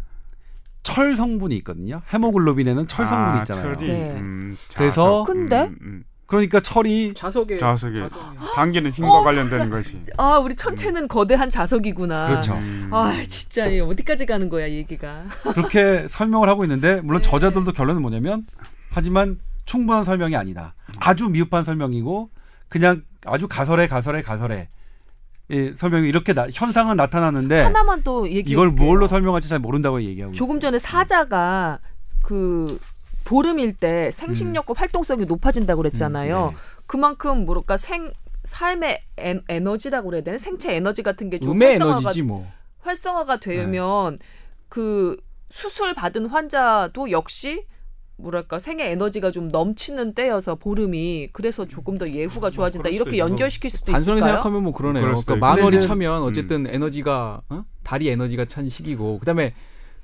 철 0.82 1.16
성분이 1.16 1.56
있거든요. 1.58 2.02
헤모글로빈에는 2.12 2.86
철 2.88 3.06
성분이 3.06 3.38
아, 3.38 3.42
있잖아요. 3.42 3.76
철이, 3.76 3.86
네. 3.90 4.10
음, 4.18 4.56
그래서- 4.74 5.24
자석, 5.24 5.26
근데? 5.26 5.62
음, 5.64 5.78
음. 5.82 6.04
그러니까 6.26 6.60
철이 6.60 7.12
자석에 7.14 7.58
자석에. 7.58 8.08
당기는 8.54 8.90
힘과 8.90 9.12
어, 9.18 9.22
관련되는 9.22 9.68
것이 9.68 10.00
아 10.16 10.38
우리 10.38 10.56
천체는 10.56 11.06
거대한 11.06 11.50
자석이구나. 11.50 12.28
그렇죠. 12.28 12.54
음. 12.54 12.88
아 12.90 13.22
진짜 13.28 13.66
어디까지 13.84 14.24
가는 14.24 14.48
거야 14.48 14.66
이 14.66 14.76
얘기가. 14.76 15.24
그렇게 15.52 16.06
설명을 16.08 16.48
하고 16.48 16.64
있는데 16.64 17.02
물론 17.02 17.20
네. 17.20 17.28
저자들도 17.30 17.72
결론은 17.72 18.00
뭐냐면 18.00 18.44
하지만 18.90 19.40
충분한 19.66 20.04
설명이 20.04 20.34
아니다. 20.34 20.74
아주 21.00 21.28
미흡한 21.28 21.64
설명이고 21.64 22.30
그냥 22.70 23.02
아주 23.26 23.46
가설에 23.46 23.86
가설에 23.86 24.22
가설에 24.22 24.68
이 25.52 25.74
설명이 25.76 26.08
이렇게 26.08 26.32
나- 26.32 26.46
현상은 26.52 26.96
나타나는데 26.96 27.60
하나만 27.60 28.02
또 28.02 28.28
얘기. 28.30 28.52
이걸 28.52 28.70
무엇로 28.70 29.06
설명할지 29.06 29.48
잘 29.50 29.58
모른다고 29.58 30.02
얘기하고 30.02 30.32
조금 30.32 30.58
전에 30.60 30.78
사자가 30.78 31.78
그 32.22 32.78
보름일 33.24 33.74
때 33.74 34.10
생식력과 34.10 34.74
활동성이 34.76 35.26
높아진다고 35.26 35.82
그랬잖아요. 35.82 36.46
음, 36.46 36.50
네. 36.52 36.56
그만큼 36.86 37.44
뭐랄까 37.44 37.76
생 37.76 38.10
삶의 38.44 39.00
에, 39.20 39.40
에너지라고 39.48 40.06
그래야 40.08 40.22
되나 40.22 40.38
생체 40.38 40.74
에너지 40.74 41.02
같은 41.02 41.28
게 41.30 41.38
좀 41.38 41.60
활성화가 41.62 42.10
뭐. 42.24 42.46
활성화가 42.80 43.38
되면 43.40 44.18
그 44.68 45.16
수술 45.50 45.94
받은 45.94 46.26
환자도 46.26 47.10
역시 47.10 47.64
뭐랄까 48.16 48.58
생의 48.58 48.92
에너지가 48.92 49.30
좀 49.30 49.48
넘치는 49.48 50.14
때여서 50.14 50.54
보름이 50.56 51.28
그래서 51.32 51.66
조금 51.66 51.96
더 51.98 52.08
예후가 52.08 52.50
좋아진다 52.50 52.84
그럴 52.88 52.92
수도 52.92 53.04
이렇게. 53.10 53.18
연결시킬 53.18 53.70
수도 53.70 53.92
단순하게 53.92 54.18
있을까요? 54.20 54.32
생각하면 54.34 54.62
뭐 54.62 54.72
그러네요. 54.72 55.04
그러니까. 55.04 55.36
만월이 55.36 55.78
이제- 55.78 55.86
차면 55.86 56.22
어쨌든 56.22 56.66
에너지가 56.66 57.42
어? 57.48 57.64
달이 57.82 58.08
에너지가 58.08 58.44
찬 58.44 58.68
시기고 58.68 59.18
그다음에 59.18 59.54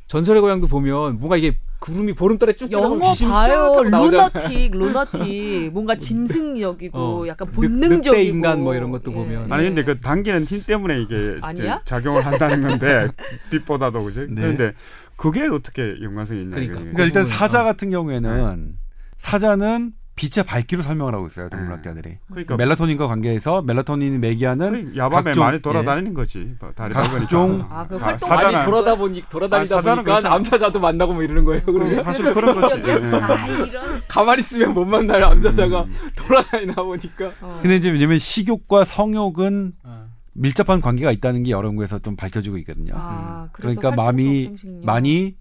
전설의 0.09 0.41
고향도 0.43 0.67
보면 0.69 1.19
뭔가 1.19 1.37
이게 1.37 1.59
구름이 1.81 2.15
보름달에 2.15 2.53
쭉 2.55 2.73
영어 2.73 2.99
봐요. 3.31 3.83
루너틱, 3.85 4.73
루너틱. 4.77 5.71
뭔가 5.73 5.95
짐승력이고 5.95 6.99
어. 6.99 7.27
약간 7.29 7.49
늑- 7.49 7.55
본능적이고. 7.55 8.17
늑대 8.17 8.23
인간 8.25 8.63
뭐 8.63 8.75
이런 8.75 8.91
것도 8.91 9.13
보면. 9.13 9.51
아니 9.53 9.65
근데 9.65 9.85
그 9.85 10.01
당기는 10.01 10.45
힘 10.45 10.63
때문에 10.65 11.01
이게 11.01 11.37
작용을 11.85 12.27
한다는 12.27 12.61
건데 12.61 13.09
빛보다도 13.51 14.03
그지? 14.05 14.27
네. 14.29 14.43
그런데 14.43 14.73
그게 15.17 15.47
어떻게 15.47 15.83
연관성이 16.03 16.41
있냐 16.43 16.57
그러니까. 16.57 16.79
그러니까 16.81 17.05
일단 17.05 17.25
부분은- 17.25 17.29
사자 17.29 17.61
어. 17.63 17.65
같은 17.65 17.91
경우에는 17.91 18.75
사자는 19.19 19.93
빛의 20.19 20.45
밝기로 20.45 20.83
설명을 20.83 21.15
하고 21.15 21.29
있어요. 21.29 21.49
동물학자들이. 21.49 22.19
그러니까 22.29 22.57
멜라토닌과 22.57 23.07
관계해서 23.07 23.63
멜라토닌이 23.63 24.19
매기하는 24.19 24.97
야밤에 24.97 25.23
각종- 25.23 25.45
많이 25.45 25.63
돌아다니는 25.63 26.13
거지. 26.13 26.57
달이 26.75 26.93
각종- 26.93 27.59
밝으니까. 27.59 27.67
아, 27.81 27.87
그 27.87 27.97
아, 27.97 27.99
활동 28.01 28.29
사자는 28.29 28.53
많이 28.53 28.65
돌아다 28.65 28.95
보니 28.97 29.23
돌아다니다 29.31 29.79
아, 29.79 29.81
보니까. 29.81 30.35
암사자도 30.35 30.81
만나고 30.81 31.15
뭐 31.15 31.23
이러는 31.23 31.45
거예요. 31.45 31.63
그러면 31.65 32.03
사실 32.03 32.35
그런 32.35 32.61
거지. 32.61 32.83
예. 32.91 33.17
아. 33.17 34.01
가만히 34.09 34.41
있으면 34.41 34.75
못 34.75 34.85
만나요 34.85 35.27
암사자가 35.27 35.83
음. 35.85 35.95
돌아다니다 36.17 36.83
보니까. 36.83 37.31
어. 37.41 37.59
근데 37.63 37.77
이제 37.77 37.91
왜냐면 37.91 38.19
식욕과 38.19 38.85
성욕은 38.85 39.73
어. 39.85 40.09
밀접한 40.33 40.81
관계가 40.81 41.13
있다는 41.13 41.45
게 41.45 41.53
여러 41.53 41.69
연구에서 41.69 42.01
좀 42.01 42.17
밝혀지고 42.17 42.59
있거든요. 42.59 42.93
아, 42.97 43.49
그래서 43.53 43.79
그러니까 43.81 44.03
마음이. 44.03 44.55
많이 44.83 45.37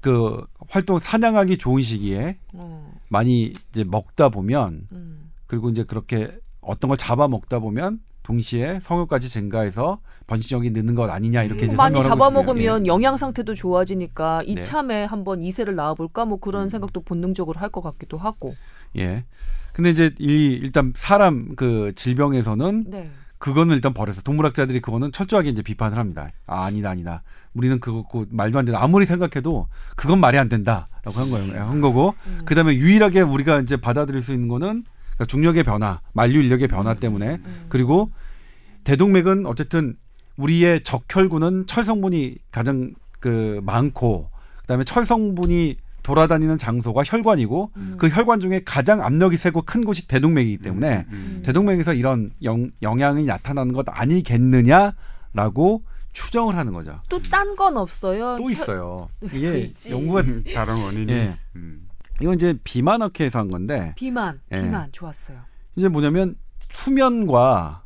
그 0.00 0.40
활동 0.68 0.98
사냥하기 1.00 1.58
좋은 1.58 1.82
시기에 1.82 2.38
어, 2.52 2.92
많이 3.08 3.52
이제 3.70 3.84
먹다 3.84 4.28
보면 4.28 4.86
음. 4.92 5.30
그리고 5.46 5.70
이제 5.70 5.84
그렇게 5.84 6.36
어떤 6.60 6.88
걸 6.88 6.96
잡아 6.96 7.28
먹다 7.28 7.58
보면 7.58 8.00
동시에 8.24 8.80
성욕까지 8.82 9.28
증가해서 9.28 10.00
번식력이 10.26 10.70
느는 10.70 10.96
것 10.96 11.08
아니냐 11.08 11.44
이렇게 11.44 11.66
이제 11.66 11.76
많이. 11.76 12.00
잡아먹으면 12.00 12.88
영양 12.88 13.16
상태도 13.16 13.54
좋아지니까 13.54 14.42
네. 14.44 14.52
이참에 14.52 15.04
한번 15.04 15.42
이세를 15.42 15.76
낳아볼까 15.76 16.24
뭐 16.24 16.38
그런 16.40 16.64
음. 16.64 16.68
생각도 16.68 17.02
본능적으로 17.02 17.60
할 17.60 17.70
것 17.70 17.82
같기도 17.82 18.18
하고. 18.18 18.52
예. 18.96 19.02
예. 19.02 19.24
근데 19.72 19.90
이제 19.90 20.12
이 20.18 20.58
일단 20.60 20.92
사람 20.96 21.54
그 21.54 21.92
질병에서는 21.94 22.84
네. 22.88 23.10
그거는 23.38 23.74
일단 23.74 23.92
버려서 23.92 24.22
동물학자들이 24.22 24.80
그거는 24.80 25.12
철저하게 25.12 25.50
이제 25.50 25.62
비판을 25.62 25.98
합니다. 25.98 26.30
아, 26.46 26.64
아니다, 26.64 26.90
아니다. 26.90 27.22
우리는 27.54 27.78
그거 27.78 28.02
그 28.10 28.26
말도 28.30 28.58
안 28.58 28.64
된다. 28.64 28.82
아무리 28.82 29.04
생각해도 29.06 29.68
그건 29.94 30.18
말이 30.18 30.38
안 30.38 30.48
된다 30.48 30.86
라고 31.06 31.20
한 31.20 31.30
거예요. 31.30 31.64
한 31.64 31.80
거고. 31.80 32.14
음. 32.26 32.42
그 32.44 32.54
다음에 32.54 32.74
유일하게 32.74 33.20
우리가 33.20 33.60
이제 33.60 33.76
받아들일 33.76 34.20
수 34.22 34.34
있는 34.34 34.48
거는 34.48 34.84
그러니까 35.14 35.24
중력의 35.26 35.62
변화, 35.62 36.00
만류 36.12 36.42
인력의 36.42 36.68
변화 36.68 36.94
때문에 36.94 37.38
음. 37.44 37.66
그리고 37.68 38.10
대동맥은 38.84 39.46
어쨌든 39.46 39.96
우리의 40.36 40.82
적혈구는 40.82 41.66
철성분이 41.66 42.36
가장 42.50 42.92
그 43.20 43.60
많고 43.64 44.28
그다음에 44.62 44.84
철성분이 44.84 45.76
돌아다니는 46.02 46.58
장소가 46.58 47.02
혈관이고 47.04 47.70
음. 47.76 47.94
그 47.98 48.08
혈관 48.08 48.40
중에 48.40 48.60
가장 48.64 49.02
압력이 49.02 49.36
세고 49.36 49.62
큰 49.62 49.84
곳이 49.84 50.06
대동맥이기 50.08 50.58
때문에 50.58 51.06
음. 51.10 51.42
대동맥에서 51.44 51.94
이런 51.94 52.30
영, 52.42 52.68
영향이 52.82 53.24
나타나는 53.24 53.72
것 53.72 53.86
아니겠느냐라고 53.88 55.82
추정을 56.16 56.56
하는 56.56 56.72
거죠. 56.72 57.00
또 57.10 57.20
딴 57.20 57.54
건 57.56 57.76
없어요. 57.76 58.36
또 58.38 58.48
있어요. 58.50 59.08
이게 59.22 59.48
아, 59.48 59.52
있지. 59.54 59.92
연구가 59.92 60.20
음, 60.22 60.44
다른 60.54 60.74
원인이. 60.82 61.12
예. 61.12 61.38
음. 61.56 61.88
이건 62.22 62.34
이제 62.36 62.58
비만 62.64 63.02
학회에서 63.02 63.38
한 63.40 63.50
건데 63.50 63.92
비만, 63.96 64.40
예. 64.52 64.62
비만 64.62 64.90
좋았어요. 64.92 65.38
이제 65.76 65.88
뭐냐면 65.88 66.36
수면과 66.72 67.84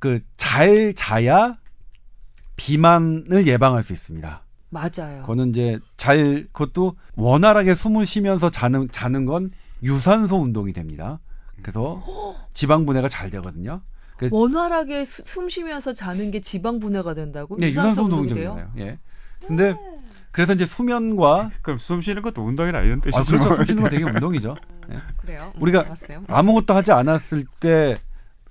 그 0.00 0.20
잘 0.36 0.94
자야 0.96 1.58
비만을 2.56 3.46
예방할 3.46 3.82
수 3.84 3.92
있습니다. 3.92 4.42
맞아요. 4.70 5.20
그거는 5.22 5.50
이제 5.50 5.78
잘 5.96 6.46
그것도 6.52 6.96
원활하게 7.16 7.74
숨을 7.74 8.04
쉬면서 8.06 8.50
자는 8.50 8.88
자는 8.90 9.26
건 9.26 9.50
유산소 9.82 10.40
운동이 10.40 10.72
됩니다. 10.72 11.20
그래서 11.62 12.02
지방 12.52 12.84
분해가 12.86 13.08
잘 13.08 13.30
되거든요. 13.30 13.82
그래서 14.20 14.36
원활하게 14.36 15.04
수- 15.06 15.22
숨 15.24 15.48
쉬면서 15.48 15.92
자는 15.92 16.30
게 16.30 16.40
지방 16.40 16.78
분해가 16.78 17.14
된다고? 17.14 17.56
네, 17.58 17.70
유산소 17.70 18.04
운동이 18.04 18.28
돼요? 18.28 18.54
되잖아요. 18.54 18.72
예. 18.78 18.98
근데 19.46 19.74
그래서 20.30 20.52
이제 20.52 20.66
수면과 20.66 21.50
그럼 21.62 21.78
숨 21.78 22.02
쉬는 22.02 22.20
것도 22.22 22.42
운동이라 22.44 22.82
이런 22.82 22.98
아 22.98 23.02
뜻이죠. 23.02 23.24
그렇죠. 23.24 23.54
숨 23.56 23.64
쉬는 23.64 23.82
거 23.82 23.88
되게 23.88 24.04
운동이죠. 24.04 24.54
그래요? 25.22 25.52
음, 25.56 25.62
우리가 25.62 25.80
알았어요. 25.80 26.20
아무것도 26.28 26.74
하지 26.74 26.92
않았을 26.92 27.44
때 27.58 27.94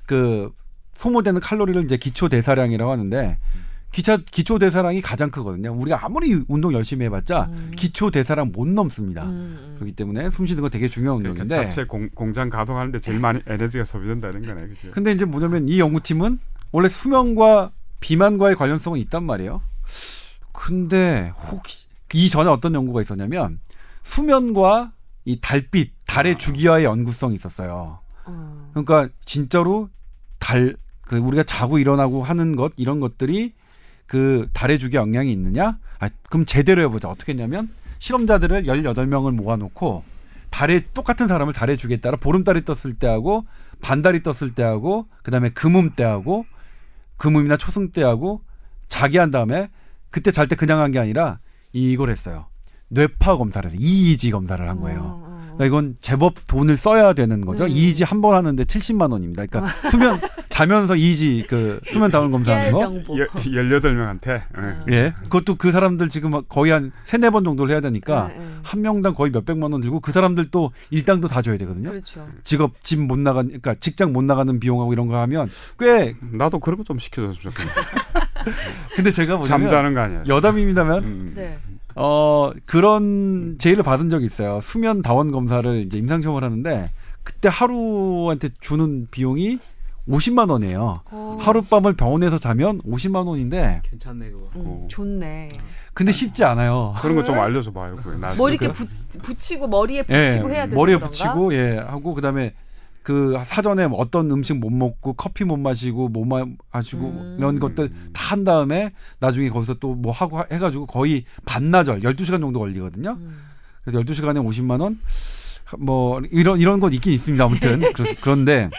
그 0.08 0.52
소모되는 0.96 1.40
칼로리를 1.40 1.84
이제 1.84 1.96
기초 1.98 2.28
대사량이라고 2.30 2.92
하는데 2.92 3.38
기차 3.92 4.18
기초 4.18 4.60
대사량이 4.60 5.02
가장 5.02 5.32
크거든요. 5.32 5.74
우리가 5.74 6.06
아무리 6.06 6.44
운동 6.48 6.74
열심히 6.74 7.06
해봤자 7.06 7.50
음. 7.52 7.72
기초 7.76 8.12
대사량 8.12 8.52
못 8.52 8.68
넘습니다. 8.68 9.24
음, 9.24 9.30
음. 9.30 9.76
그렇기 9.76 9.94
때문에 9.94 10.30
숨 10.30 10.46
쉬는 10.46 10.62
거 10.62 10.70
되게 10.70 10.88
중요한 10.88 11.20
그러니까 11.20 11.44
운동인데. 11.44 11.70
자체 11.70 11.86
공, 11.86 12.10
공장 12.14 12.50
가동하는데 12.50 13.00
제일 13.00 13.20
많이 13.20 13.40
에너지가 13.48 13.86
소비된다는 13.86 14.46
거네, 14.46 14.68
그죠? 14.68 14.92
근데 14.92 15.12
이제 15.12 15.26
뭐냐면 15.26 15.68
이 15.68 15.80
연구팀은 15.80 16.40
원래 16.72 16.88
수면과 16.88 17.72
비만과의 18.00 18.56
관련성은 18.56 19.00
있단 19.00 19.24
말이에요. 19.24 19.62
근데 20.54 21.34
혹시 21.50 21.88
이 22.14 22.30
전에 22.30 22.50
어떤 22.50 22.76
연구가 22.76 23.02
있었냐면 23.02 23.60
수면과 24.04 24.92
이 25.26 25.40
달빛, 25.42 25.94
달의 26.06 26.38
주기와의 26.38 26.86
연구성이 26.86 27.36
있었어요. 27.36 28.00
어. 28.26 28.72
그러니까 28.74 29.10
진짜로 29.26 29.90
달, 30.38 30.76
그 31.02 31.18
우리가 31.18 31.44
자고 31.44 31.80
일어나고 31.80 32.24
하는 32.24 32.56
것 32.56 32.72
이런 32.78 33.00
것들이 33.00 33.54
그 34.10 34.50
달의 34.54 34.80
주기에 34.80 35.00
영향이 35.00 35.32
있느냐? 35.32 35.78
아, 36.00 36.10
그럼 36.30 36.44
제대로 36.46 36.82
해보자. 36.82 37.08
어떻게 37.10 37.32
했냐면 37.34 37.70
실험자들을 38.00 38.64
18명을 38.64 39.32
모아놓고 39.36 40.04
달에 40.50 40.82
똑같은 40.96 41.28
사람을 41.28 41.54
달의 41.54 41.78
주기에 41.78 41.98
따라 41.98 42.18
보름달이 42.18 42.66
떴을 42.66 42.96
때하고 42.96 43.46
반달이 43.82 44.24
떴을 44.24 44.56
때하고 44.56 45.08
그다음에 45.22 45.50
금음 45.50 45.92
때하고 45.92 46.46
금음이나 47.18 47.56
초승 47.58 47.92
때하고 47.92 48.42
자기 48.88 49.20
한 49.20 49.30
다음에 49.30 49.70
그때 50.10 50.32
잘 50.32 50.48
때 50.48 50.56
그냥 50.56 50.80
한 50.80 50.90
게 50.92 50.98
아니라 50.98 51.38
이걸 51.72 52.10
했어요. 52.10 52.48
뇌파 52.88 53.38
검사를 53.38 53.70
해서 53.70 53.78
EEG 53.80 54.32
검사를 54.32 54.68
한 54.68 54.80
거예요. 54.80 55.29
그러니까 55.60 55.66
이건 55.66 55.96
제법 56.00 56.36
돈을 56.48 56.78
써야 56.78 57.12
되는 57.12 57.42
거죠. 57.42 57.66
네. 57.68 57.72
EEG 57.74 58.06
한번 58.06 58.34
하는데 58.36 58.64
70만 58.64 59.12
원입니다. 59.12 59.46
그러니까 59.46 59.72
수면 59.92 60.18
자면서 60.50 60.96
EEG 60.96 61.46
그 61.50 61.82
수면 61.92 62.10
다운 62.12 62.32
검사하는 62.32 62.72
거. 62.72 62.78
정보. 62.78 63.20
여, 63.20 63.28
18명한테 63.28 64.42
어. 64.58 64.80
예. 64.90 65.14
그것도 65.24 65.56
그 65.56 65.72
사람들 65.74 66.08
지금 66.08 66.32
거의 66.48 66.72
한 66.72 66.92
세네 67.04 67.30
번 67.32 67.44
정도를 67.44 67.74
해야 67.74 67.82
되니까 67.82 68.30
네, 68.30 68.38
네. 68.40 68.46
한 68.64 68.82
명당 68.82 69.14
거의 69.14 69.32
몇백만 69.32 69.72
원 69.74 69.82
들고 69.82 70.00
그 70.00 70.14
사람들 70.14 70.46
또 70.52 70.72
일당도 70.92 71.28
다 71.28 71.42
줘야 71.42 71.58
되거든요. 71.58 71.90
그렇죠. 71.90 72.26
직업 72.44 72.82
집 72.84 73.00
못 73.00 73.20
나간 73.20 73.48
그러니까 73.48 73.76
직장 73.76 74.14
못 74.14 74.24
나가는 74.24 74.60
비용하고 74.60 74.94
이런 74.94 75.08
거 75.08 75.20
하면 75.22 75.50
꽤 75.78 76.16
나도 76.32 76.60
그런 76.60 76.78
거 76.78 76.84
좀 76.84 77.00
시켜줬으면 77.00 77.34
좋겠네. 77.52 77.72
근데 78.96 79.12
제가 79.12 79.36
뭐냐면 79.38 79.46
잠자는 79.70 79.94
거 79.94 80.00
아니야. 80.00 80.24
여담입니다만 80.28 81.04
음. 81.04 81.32
네. 81.36 81.60
어 82.02 82.50
그런 82.66 83.58
제의를 83.60 83.84
받은 83.84 84.10
적이 84.10 84.26
있어요. 84.26 84.60
수면 84.62 85.02
다원 85.02 85.32
검사를 85.32 85.70
이제 85.86 85.98
임상 85.98 86.22
시험을 86.22 86.44
하는데 86.46 86.86
그때 87.24 87.50
하루한테 87.52 88.50
주는 88.62 89.08
비용이 89.12 89.60
50만 90.08 90.50
원이에요. 90.50 91.02
어. 91.12 91.38
하룻밤을 91.42 91.94
병원에서 91.94 92.38
자면 92.38 92.82
50만 92.84 93.28
원인데 93.28 93.82
괜찮네 93.84 94.30
그거. 94.32 94.46
음, 94.56 94.88
좋네. 94.88 95.50
근데 95.94 96.12
쉽지 96.14 96.44
않아요. 96.46 96.96
그런 97.02 97.16
거 97.18 97.24
좀 97.24 97.38
알려줘 97.38 97.72
봐요. 97.74 97.98
뭐 98.38 98.50
이렇게 98.50 98.72
붙, 98.72 98.88
붙이고 99.22 99.68
머리에 99.68 100.02
붙이고 100.04 100.50
해야 100.50 100.66
돼서 100.66 100.78
머리에 100.78 100.96
그런가? 100.96 101.08
붙이고 101.10 101.54
예 101.54 101.78
하고 101.86 102.14
그다음에 102.14 102.54
그 103.04 103.38
사전에 103.46 103.88
어떤 103.94 104.30
음식 104.32 104.58
못 104.58 104.70
먹고 104.72 105.14
커피 105.14 105.44
못 105.46 105.58
마시고 105.58 106.10
못 106.10 106.26
마시고 106.26 107.08
음. 107.08 107.36
이런 107.40 107.60
것들 107.60 107.90
다 108.14 108.30
한 108.30 108.44
다음에 108.44 108.92
나중에 109.20 109.50
거기서 109.50 109.76
또 109.76 109.96
뭐 109.96 110.12
하고 110.12 110.40
하- 110.40 110.46
해가지고 110.52 110.86
거의 110.86 111.24
반나절 111.46 112.02
12시간 112.02 112.42
정도 112.42 112.60
걸리거든요. 112.60 113.12
음. 113.20 113.40
그래서 113.84 114.00
12시간에 114.02 114.46
50만 114.46 114.82
원? 114.82 115.00
뭐 115.80 116.20
이런 116.32 116.60
이런 116.60 116.80
건 116.80 116.94
있긴 116.94 117.14
있습니다. 117.14 117.44
아무튼 117.44 117.82
그런데 118.22 118.70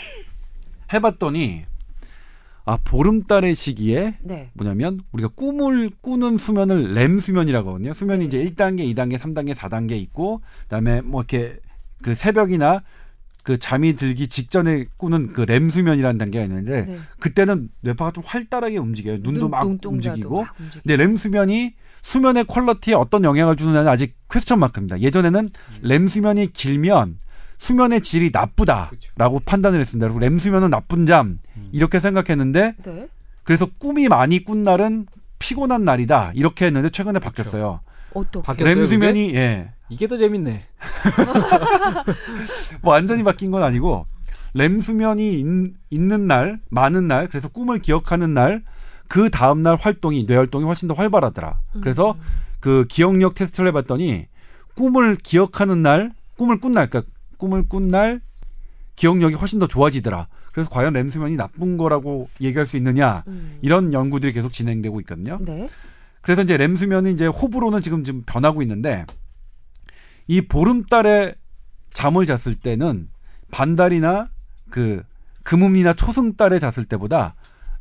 해봤더니 0.93 1.63
아 2.65 2.79
보름달의 2.85 3.55
시기에 3.55 4.19
네. 4.23 4.51
뭐냐면 4.55 4.99
우리가 5.13 5.31
꿈을 5.35 5.91
꾸는 6.01 6.37
수면을 6.37 6.91
렘 6.91 7.19
수면이라고 7.19 7.71
하거든요. 7.71 7.95
수면이 7.95 8.29
네. 8.29 8.43
이제 8.43 8.55
1단계, 8.55 8.81
2단계, 8.95 9.17
3단계, 9.19 9.55
4단계 9.55 9.93
있고 10.03 10.41
그다음에 10.65 11.01
뭐 11.01 11.23
이렇게 11.23 11.59
그 12.03 12.15
새벽이나 12.15 12.83
그 13.43 13.59
잠이 13.59 13.95
들기 13.95 14.29
직전에 14.29 14.87
꾸는 14.97 15.33
그 15.33 15.43
렘 15.45 15.71
수면이라는 15.71 16.19
단계가 16.19 16.45
있는데 16.45 16.85
네. 16.85 16.99
그때는 17.21 17.69
뇌파가 17.81 18.11
좀 18.13 18.23
활달하게 18.27 18.77
움직여요. 18.79 19.19
눈도 19.21 19.41
눈- 19.41 19.51
막 19.51 19.67
움직이고 19.67 20.43
막 20.43 20.55
움직이고. 20.59 20.83
근데 20.83 20.97
렘 20.97 21.17
수면이 21.17 21.75
수면의 22.03 22.45
퀄러티에 22.45 22.95
어떤 22.95 23.25
영향을 23.25 23.57
주느냐는 23.57 23.89
아직 23.91 24.15
퀘스천 24.31 24.59
마크입니다. 24.61 25.01
예전에는 25.01 25.51
렘 25.83 26.07
수면이 26.09 26.53
길면 26.53 27.19
수면의 27.59 28.01
질이 28.03 28.31
나쁘다라고 28.33 29.41
판단을 29.45 29.81
했습니다. 29.81 30.07
그리고 30.09 30.21
렘 30.21 30.39
수면은 30.39 30.71
나쁜 30.71 31.05
잠 31.07 31.39
이렇게 31.73 32.01
생각했는데 32.01 32.75
네. 32.85 33.09
그래서 33.43 33.67
꿈이 33.79 34.09
많이 34.09 34.45
꾼 34.45 34.63
날은 34.63 35.07
피곤한 35.39 35.85
날이다 35.85 36.33
이렇게 36.35 36.67
했는데 36.67 36.89
최근에 36.91 37.19
바뀌었어요. 37.19 37.81
어떻게? 38.15 38.43
바뀌었어요, 38.45 38.75
렘? 38.77 38.87
수면이 38.87 39.35
예, 39.35 39.73
이게 39.91 40.07
더 40.07 40.17
재밌네. 40.17 40.65
뭐 42.83 42.93
완전히 42.93 43.23
바뀐 43.23 43.51
건 43.51 43.63
아니고 43.63 44.07
렘 44.55 44.79
수면이 44.79 45.41
있, 45.41 45.47
있는 45.91 46.27
날, 46.27 46.61
많은 46.71 47.07
날, 47.07 47.29
그래서 47.29 47.49
꿈을 47.49 47.81
기억하는 47.81 48.35
날, 48.35 48.63
그 49.09 49.31
다음 49.31 49.63
날 49.63 49.77
활동이 49.77 50.27
뇌 50.27 50.37
활동이 50.37 50.65
훨씬 50.65 50.89
더 50.89 50.95
활발하더라. 50.95 51.61
그래서 51.81 52.13
음. 52.13 52.21
그 52.61 52.85
기억력 52.89 53.35
테스트를 53.35 53.69
해봤더니 53.69 54.27
꿈을 54.77 55.17
기억하는 55.17 55.83
날, 55.83 56.13
꿈을 56.37 56.61
꾼 56.61 56.73
날, 56.73 56.89
그러니까 56.89 57.11
꿈을 57.37 57.65
꾼 57.69 57.89
날 57.89 58.21
기억력이 58.97 59.35
훨씬 59.35 59.59
더 59.59 59.67
좋아지더라. 59.67 60.27
그래서 60.53 60.69
과연 60.69 60.93
렘 60.93 61.09
수면이 61.09 61.37
나쁜 61.37 61.79
거라고 61.79 62.29
얘기할 62.41 62.67
수 62.67 62.77
있느냐 62.77 63.23
음. 63.29 63.59
이런 63.63 63.93
연구들이 63.93 64.33
계속 64.33 64.53
진행되고 64.53 65.01
있거든요. 65.01 65.39
네. 65.41 65.69
그래서 66.21 66.43
이제 66.43 66.57
렘 66.57 66.77
수면이 66.77 67.13
이제 67.13 67.27
호불호는 67.27 67.81
지금 67.81 68.05
좀 68.05 68.23
변하고 68.27 68.61
있는데 68.63 69.07
이 70.31 70.43
보름달에 70.43 71.35
잠을 71.93 72.25
잤을 72.25 72.55
때는 72.55 73.09
반달이나 73.51 74.29
그 74.71 75.03
그믐이나 75.43 75.93
초승달에 75.95 76.61
잤을 76.61 76.85
때보다 76.85 77.35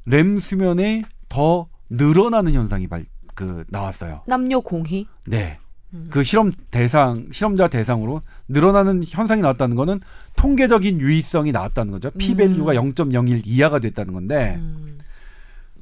렘 0.08 0.40
수면이 0.40 1.04
더 1.28 1.68
늘어나는 1.92 2.54
현상이 2.54 2.88
발, 2.88 3.06
그 3.36 3.66
나왔어요. 3.70 4.24
남녀 4.26 4.62
공히. 4.62 5.06
네. 5.28 5.60
음. 5.94 6.08
그 6.10 6.24
실험 6.24 6.52
대상 6.72 7.28
실험자 7.32 7.68
대상으로 7.68 8.24
늘어나는 8.48 9.04
현상이 9.08 9.44
나왔다는 9.44 9.76
거는 9.76 10.02
통계적인 10.36 11.00
유의성이 11.00 11.52
나왔다는 11.52 11.92
거죠. 11.92 12.10
p 12.10 12.34
밸류가 12.34 12.74
0.01 12.74 13.44
이하가 13.46 13.78
됐다는 13.78 14.12
건데 14.12 14.56
음. 14.58 14.98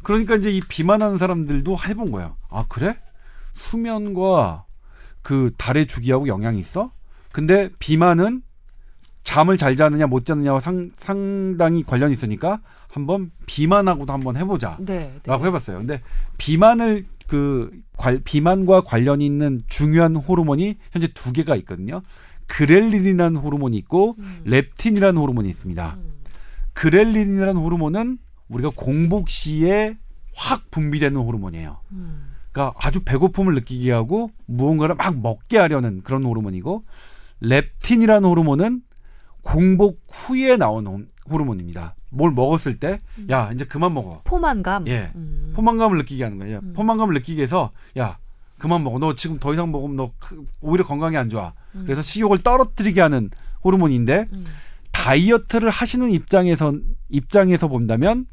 그러니까 0.04 0.36
이제 0.36 0.52
이 0.52 0.60
비난하는 0.60 1.18
사람들도 1.18 1.78
해본 1.88 2.12
거예요. 2.12 2.36
아 2.50 2.66
그래? 2.68 2.98
수면과 3.56 4.67
그 5.28 5.52
달의 5.58 5.88
주기하고 5.88 6.30
영향이 6.30 6.58
있어? 6.58 6.90
근데 7.34 7.70
비만은 7.80 8.44
잠을 9.24 9.58
잘 9.58 9.76
자느냐 9.76 10.08
못 10.08 10.26
자느냐와 10.26 10.62
상, 10.62 10.90
상당히 10.96 11.84
관련이 11.84 12.14
있으니까 12.14 12.62
한번 12.88 13.32
비만하고도 13.46 14.14
한번 14.14 14.38
해보자. 14.38 14.78
네. 14.80 15.00
네. 15.00 15.20
라고 15.26 15.46
해봤어요. 15.46 15.80
근데 15.80 16.02
비만을 16.38 17.06
그 17.28 17.70
관- 17.98 18.22
비만과 18.24 18.84
관련이 18.86 19.26
있는 19.26 19.60
중요한 19.68 20.16
호르몬이 20.16 20.78
현재 20.94 21.10
두 21.14 21.34
개가 21.34 21.58
있거든요. 21.58 22.02
그렐린이라는 22.46 23.36
호르몬이 23.36 23.76
있고 23.80 24.16
음. 24.20 24.44
렙틴이라는 24.46 25.20
호르몬이 25.20 25.50
있습니다. 25.50 25.98
음. 26.00 26.14
그렐린이라는 26.72 27.58
호르몬은 27.58 28.18
우리가 28.48 28.72
공복 28.78 29.30
시에 29.30 29.98
확 30.34 30.72
분비되는 30.72 31.20
호르몬이에요. 31.20 31.82
음. 31.92 32.37
그러니까 32.58 32.74
아주 32.80 33.04
배고픔을 33.04 33.54
느끼게 33.54 33.92
하고 33.92 34.32
무언가를 34.48 34.96
막 34.96 35.20
먹게 35.22 35.60
하려는 35.60 36.02
그런 36.02 36.24
호르몬이고 36.24 36.84
렙틴이라는 37.42 38.28
호르몬은 38.28 38.82
공복 39.44 40.02
후에 40.12 40.58
나오는 40.58 40.92
호- 40.92 41.32
호르몬입니다. 41.32 41.96
뭘 42.10 42.32
먹었을 42.32 42.80
때야 42.80 42.98
이제 43.54 43.64
그만 43.66 43.94
먹어. 43.94 44.20
포만감. 44.24 44.88
예. 44.88 45.12
음. 45.16 45.54
포만감을 45.56 45.98
느끼게 46.00 46.24
하는 46.24 46.40
거예요. 46.40 46.60
음. 46.64 46.74
포만감을 46.76 47.14
느끼게 47.14 47.44
해서 47.44 47.72
야 48.00 48.18
그만 48.58 48.84
먹어. 48.84 48.98
너 48.98 49.14
지금 49.14 49.38
더 49.38 49.54
이상 49.54 49.72
먹으면 49.72 49.96
너 49.96 50.12
크- 50.18 50.44
오히려 50.62 50.84
건강에 50.84 51.16
안 51.16 51.30
좋아. 51.30 51.54
음. 51.76 51.84
그래서 51.86 52.02
식욕을 52.02 52.40
떨어뜨리게 52.40 53.00
하는 53.02 53.30
호르몬인데 53.64 54.28
음. 54.34 54.46
다이어트를 54.92 55.70
하시는 55.70 56.10
입장에서 56.10 56.74
입장에서 57.10 57.68
본다면 57.68 58.26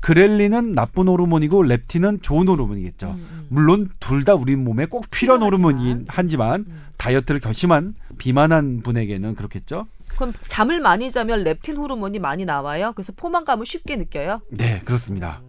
그렐린은 0.00 0.74
나쁜 0.74 1.08
호르몬이고 1.08 1.62
렙틴은 1.64 2.22
좋은 2.22 2.46
호르몬이겠죠. 2.48 3.08
음, 3.10 3.28
음. 3.32 3.46
물론 3.50 3.88
둘 4.00 4.24
다 4.24 4.34
우리 4.34 4.56
몸에 4.56 4.86
꼭 4.86 5.06
필요한. 5.10 5.42
호르몬이긴 5.42 6.04
하지만 6.08 6.64
음. 6.68 6.82
다이어트를 6.98 7.40
결심한 7.40 7.94
비만한 8.18 8.80
분에게는 8.82 9.34
그렇겠죠. 9.34 9.86
그럼 10.16 10.32
잠을 10.46 10.80
많이 10.80 11.10
자면 11.10 11.42
렙틴 11.44 11.76
호르몬이 11.76 12.18
많이 12.18 12.44
나와요. 12.44 12.92
그래서 12.94 13.12
포만감을 13.16 13.64
쉽게 13.66 13.96
느껴요. 13.96 14.40
네, 14.50 14.80
그렇습니다. 14.84 15.42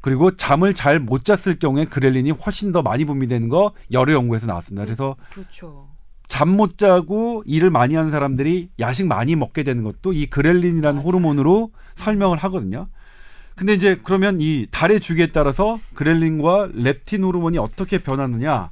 그리고 0.00 0.34
잠을 0.36 0.74
잘 0.74 0.98
못 0.98 1.24
잤을 1.24 1.58
경우에 1.58 1.84
그렐린이 1.84 2.30
훨씬 2.32 2.72
더 2.72 2.82
많이 2.82 3.04
분비되는 3.04 3.48
거 3.48 3.72
여러 3.92 4.12
연구에서 4.14 4.46
나왔습니다. 4.46 4.84
그래서 4.84 5.16
그렇죠. 5.32 5.88
잠 6.28 6.48
못 6.56 6.78
자고 6.78 7.42
일을 7.46 7.70
많이 7.70 7.94
하는 7.94 8.10
사람들이 8.10 8.70
야식 8.80 9.06
많이 9.06 9.36
먹게 9.36 9.62
되는 9.62 9.84
것도 9.84 10.12
이 10.14 10.26
그렐린이라는 10.26 10.96
맞아요. 10.96 11.06
호르몬으로 11.06 11.70
설명을 11.96 12.38
하거든요. 12.38 12.88
근데 13.54 13.74
이제 13.74 13.98
그러면 14.02 14.40
이 14.40 14.66
달의 14.70 15.00
주기에 15.00 15.28
따라서 15.28 15.78
그렐린과 15.94 16.70
렙틴 16.74 17.22
호르몬이 17.24 17.58
어떻게 17.58 17.98
변하느냐? 17.98 18.70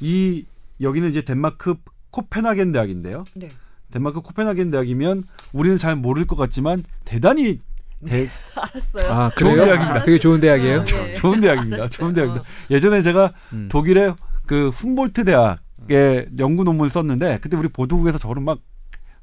이 0.00 0.44
여기는 0.80 1.08
이제 1.10 1.22
덴마크 1.22 1.74
코펜하겐 2.10 2.72
대학인데요. 2.72 3.24
네. 3.34 3.48
덴마크 3.90 4.20
코펜하겐 4.20 4.70
대학이면 4.70 5.24
우리는 5.52 5.76
잘 5.76 5.96
모를 5.96 6.26
것 6.26 6.36
같지만 6.36 6.82
대단히 7.04 7.60
대, 8.06 8.28
알았어요. 8.56 9.12
아 9.12 9.30
좋은 9.30 9.52
그래요? 9.52 9.66
대학입니다. 9.66 10.02
되게 10.04 10.18
좋은 10.18 10.40
대학이에요. 10.40 10.78
어, 10.80 10.84
네. 10.84 11.14
좋은 11.14 11.40
대학입니다. 11.40 11.76
알았어요. 11.76 11.96
좋은 11.98 12.14
대학입니다. 12.14 12.42
어. 12.42 12.46
예전에 12.70 13.02
제가 13.02 13.32
음. 13.52 13.68
독일의 13.70 14.14
그 14.46 14.68
훔볼트 14.70 15.24
대학의 15.24 16.28
연구 16.38 16.64
논문을 16.64 16.90
썼는데 16.90 17.38
그때 17.42 17.56
우리 17.56 17.68
보도국에서 17.68 18.16
저를 18.18 18.42
막, 18.42 18.60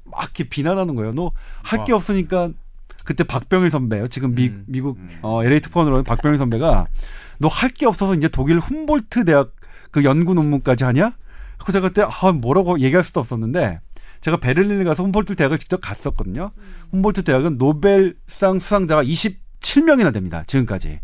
막 0.04 0.24
이렇게 0.24 0.44
비난하는 0.48 0.96
거예요. 0.96 1.14
너 1.14 1.32
할게 1.64 1.92
와. 1.92 1.98
없으니까 1.98 2.52
그때 3.08 3.24
박병일 3.24 3.70
선배요. 3.70 4.08
지금 4.10 4.36
미, 4.36 4.48
음. 4.50 4.66
미국 4.68 4.98
음. 4.98 5.08
어, 5.22 5.42
LA 5.44 5.62
특파원으로 5.62 6.04
박병일 6.04 6.38
선배가 6.38 6.86
너 7.40 7.48
할 7.48 7.70
게 7.72 7.86
없어서 7.86 8.14
이제 8.16 8.28
독일 8.28 8.60
훔볼트 8.60 9.24
대학 9.24 9.54
그 9.92 10.04
연구 10.04 10.34
논문까지 10.34 10.84
하냐? 10.84 11.16
그 11.58 11.72
제가 11.72 11.88
그때 11.88 12.04
아 12.04 12.32
뭐라고 12.34 12.80
얘기할 12.82 13.04
수도 13.06 13.22
없었는데 13.22 13.80
제가 14.20 14.38
베를린에 14.38 14.84
가서 14.84 15.04
훔볼트 15.04 15.36
대학을 15.36 15.58
직접 15.58 15.80
갔었거든요. 15.82 16.52
훔볼트 16.92 17.24
대학은 17.24 17.58
노벨상 17.58 18.60
수상자가 18.60 19.04
27명이나 19.04 20.12
됩니다. 20.12 20.44
지금까지. 20.46 21.00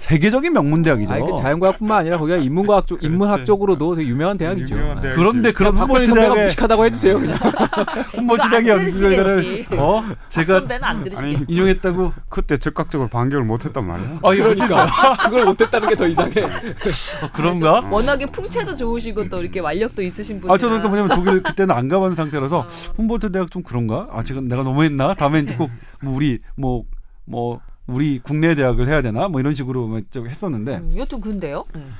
세계적인 0.00 0.54
명문 0.54 0.80
대학이죠. 0.80 1.12
아니 1.12 1.26
그 1.26 1.36
자연과학뿐만 1.36 1.98
아니라 1.98 2.16
거기가 2.16 2.38
인문과학 2.38 2.86
쪽. 2.86 3.04
인문학 3.04 3.44
쪽으로도 3.44 3.96
되게 3.96 4.08
유명한 4.08 4.38
대학이죠. 4.38 4.74
유명한 4.74 4.96
아. 4.98 5.00
대학. 5.02 5.14
그런데 5.14 5.52
그런 5.52 5.76
훔볼트 5.76 6.06
선배가 6.06 6.34
무식하다고 6.36 6.84
해주세요 6.86 7.20
그냥. 7.20 7.36
안 8.16 8.50
대학의 8.50 8.68
연구결과를. 8.68 9.64
어박 9.78 10.16
제가 10.30 10.58
선배는 10.60 10.84
안 10.84 11.04
들으시겠지. 11.04 11.36
아니, 11.36 11.44
인용했다고 11.48 12.12
그때 12.30 12.56
즉각적으로 12.56 13.10
반격을 13.10 13.44
못했단 13.44 13.86
말이야. 13.86 14.20
아 14.22 14.32
이거 14.32 14.44
그러니까 14.48 14.86
그걸 15.28 15.44
못했다는 15.44 15.88
게 15.90 15.94
더 15.96 16.08
이상해. 16.08 16.44
어, 16.44 17.30
그런가? 17.34 17.80
워낙에 17.90 18.24
풍채도 18.24 18.72
좋으시고 18.74 19.28
또 19.28 19.42
이렇게 19.42 19.60
완력도 19.60 20.00
있으신 20.02 20.40
분이 20.40 20.50
아 20.50 20.56
저는 20.56 20.80
그 20.80 20.86
뭐냐면 20.88 21.14
독일 21.14 21.42
그때는 21.42 21.74
안 21.74 21.88
가본 21.88 22.14
상태라서 22.14 22.62
훔볼트 22.96 23.32
대학 23.32 23.50
좀 23.50 23.62
그런가? 23.62 24.08
아 24.12 24.22
지금 24.22 24.48
내가 24.48 24.62
너무했나? 24.62 25.12
다음엔 25.14 25.44
꼭 25.58 25.68
뭐 26.02 26.14
우리 26.16 26.38
뭐뭐 26.56 27.60
우리 27.90 28.18
국내 28.18 28.54
대학을 28.54 28.88
해야 28.88 29.02
되나? 29.02 29.28
뭐 29.28 29.40
이런 29.40 29.52
식으로 29.52 29.86
뭐좀 29.86 30.28
했었는데 30.28 30.76
음, 30.78 30.92
여튼 30.96 31.20
근데요. 31.20 31.64
음. 31.74 31.92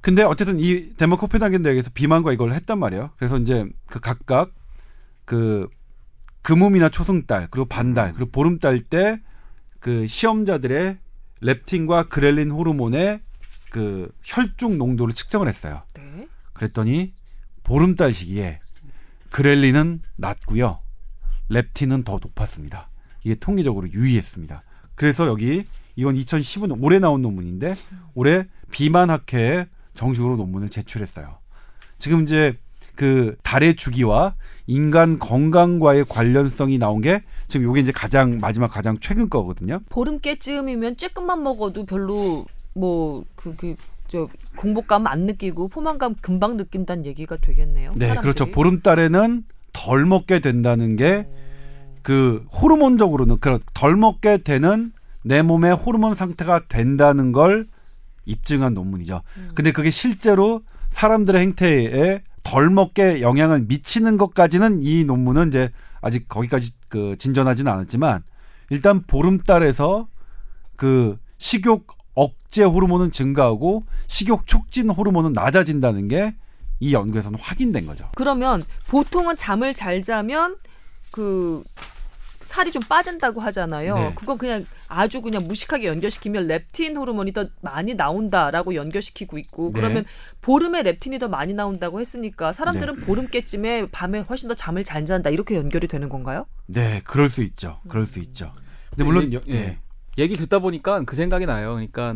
근데 0.00 0.22
어쨌든 0.22 0.60
이 0.60 0.94
덴마크 0.94 1.22
코펜하겐 1.22 1.62
대학에서 1.62 1.90
비만과 1.92 2.32
이걸 2.32 2.52
했단 2.52 2.78
말이에요. 2.78 3.10
그래서 3.16 3.38
이제 3.38 3.66
그 3.86 3.98
각각 4.00 4.52
그 5.24 5.68
금음이나 6.42 6.88
초승달 6.90 7.48
그리고 7.50 7.66
반달 7.66 8.12
그리고 8.12 8.30
보름달 8.30 8.80
때 8.80 9.20
그 9.86 10.04
시험자들의 10.08 10.98
렙틴과 11.40 12.08
그렐린 12.08 12.50
호르몬의 12.50 13.20
그 13.70 14.10
혈중 14.24 14.78
농도를 14.78 15.14
측정을 15.14 15.46
했어요. 15.48 15.82
네. 15.94 16.28
그랬더니 16.54 17.14
보름달 17.62 18.12
시기에 18.12 18.58
그렐린은 19.30 20.02
낮고요. 20.16 20.80
렙틴은 21.50 22.02
더 22.02 22.18
높았습니다. 22.20 22.90
이게 23.22 23.36
통계적으로 23.36 23.88
유의했습니다. 23.92 24.62
그래서 24.96 25.26
여기 25.28 25.64
이건 25.94 26.16
2015년 26.16 26.82
올해 26.82 26.98
나온 26.98 27.22
논문인데 27.22 27.76
올해 28.14 28.46
비만 28.70 29.10
학회에 29.10 29.66
정식으로 29.94 30.36
논문을 30.36 30.68
제출했어요. 30.68 31.38
지금 31.98 32.22
이제 32.22 32.58
그 32.94 33.36
달의 33.42 33.76
주기와 33.76 34.34
인간 34.66 35.18
건강과의 35.18 36.06
관련성이 36.08 36.78
나온 36.78 37.00
게 37.00 37.22
지금 37.46 37.66
요게 37.66 37.82
이제 37.82 37.92
가장 37.92 38.38
마지막 38.38 38.68
가장 38.68 38.98
최근 38.98 39.30
거거든요. 39.30 39.80
보름께쯤이면 39.90 40.96
쬐끔만 40.96 41.40
먹어도 41.40 41.84
별로 41.86 42.46
뭐그그저 42.74 44.28
공복감 44.56 45.06
안 45.06 45.20
느끼고 45.20 45.68
포만감 45.68 46.16
금방 46.20 46.56
느낀다는 46.56 47.06
얘기가 47.06 47.36
되겠네요. 47.36 47.92
네, 47.94 48.08
사람들이. 48.08 48.22
그렇죠. 48.22 48.50
보름달에는 48.50 49.44
덜 49.72 50.06
먹게 50.06 50.40
된다는 50.40 50.96
게 50.96 51.26
그 52.06 52.46
호르몬적으로는 52.52 53.38
그런 53.40 53.58
덜 53.74 53.96
먹게 53.96 54.38
되는 54.38 54.92
내 55.24 55.42
몸의 55.42 55.74
호르몬 55.74 56.14
상태가 56.14 56.68
된다는 56.68 57.32
걸 57.32 57.66
입증한 58.26 58.74
논문이죠. 58.74 59.22
음. 59.38 59.50
근데 59.56 59.72
그게 59.72 59.90
실제로 59.90 60.62
사람들의 60.90 61.40
행태에 61.40 62.22
덜 62.44 62.70
먹게 62.70 63.22
영향을 63.22 63.62
미치는 63.62 64.18
것까지는 64.18 64.84
이 64.84 65.02
논문은 65.02 65.48
이제 65.48 65.72
아직 66.00 66.28
거기까지 66.28 66.74
그 66.88 67.16
진전하지는 67.18 67.72
않았지만 67.72 68.22
일단 68.70 69.02
보름달에서 69.02 70.06
그 70.76 71.18
식욕 71.38 71.88
억제 72.14 72.62
호르몬은 72.62 73.10
증가하고 73.10 73.84
식욕 74.06 74.46
촉진 74.46 74.90
호르몬은 74.90 75.32
낮아진다는 75.32 76.06
게 76.06 76.36
이 76.80 76.92
연구에서는 76.92 77.38
확인된 77.40 77.86
거죠. 77.86 78.08
그러면 78.14 78.62
보통은 78.88 79.36
잠을 79.36 79.72
잘 79.72 80.02
자면 80.02 80.56
그 81.12 81.64
살이 82.46 82.72
좀 82.72 82.82
빠진다고 82.82 83.40
하잖아요. 83.40 83.94
네. 83.94 84.12
그거 84.14 84.36
그냥 84.36 84.64
아주 84.88 85.20
그냥 85.20 85.46
무식하게 85.46 85.86
연결시키면 85.88 86.46
렙틴 86.46 86.96
호르몬이 86.96 87.32
더 87.32 87.46
많이 87.60 87.94
나온다라고 87.94 88.74
연결시키고 88.74 89.36
있고 89.38 89.66
네. 89.66 89.72
그러면 89.74 90.04
보름에 90.40 90.82
렙틴이 90.82 91.18
더 91.18 91.28
많이 91.28 91.52
나온다고 91.52 92.00
했으니까 92.00 92.52
사람들은 92.52 93.00
보름께쯤에 93.00 93.88
밤에 93.90 94.20
훨씬 94.20 94.48
더 94.48 94.54
잠을 94.54 94.84
잘 94.84 95.04
잔다 95.04 95.30
이렇게 95.30 95.56
연결이 95.56 95.88
되는 95.88 96.08
건가요? 96.08 96.46
네, 96.66 97.02
그럴 97.04 97.28
수 97.28 97.42
있죠. 97.42 97.80
그럴 97.88 98.06
수 98.06 98.20
있죠. 98.20 98.52
근데 98.90 99.04
물론 99.04 99.32
예. 99.32 99.40
예. 99.48 99.78
얘기 100.18 100.36
듣다 100.36 100.60
보니까 100.60 101.02
그 101.04 101.16
생각이 101.16 101.46
나요. 101.46 101.74
그러니까 101.74 102.14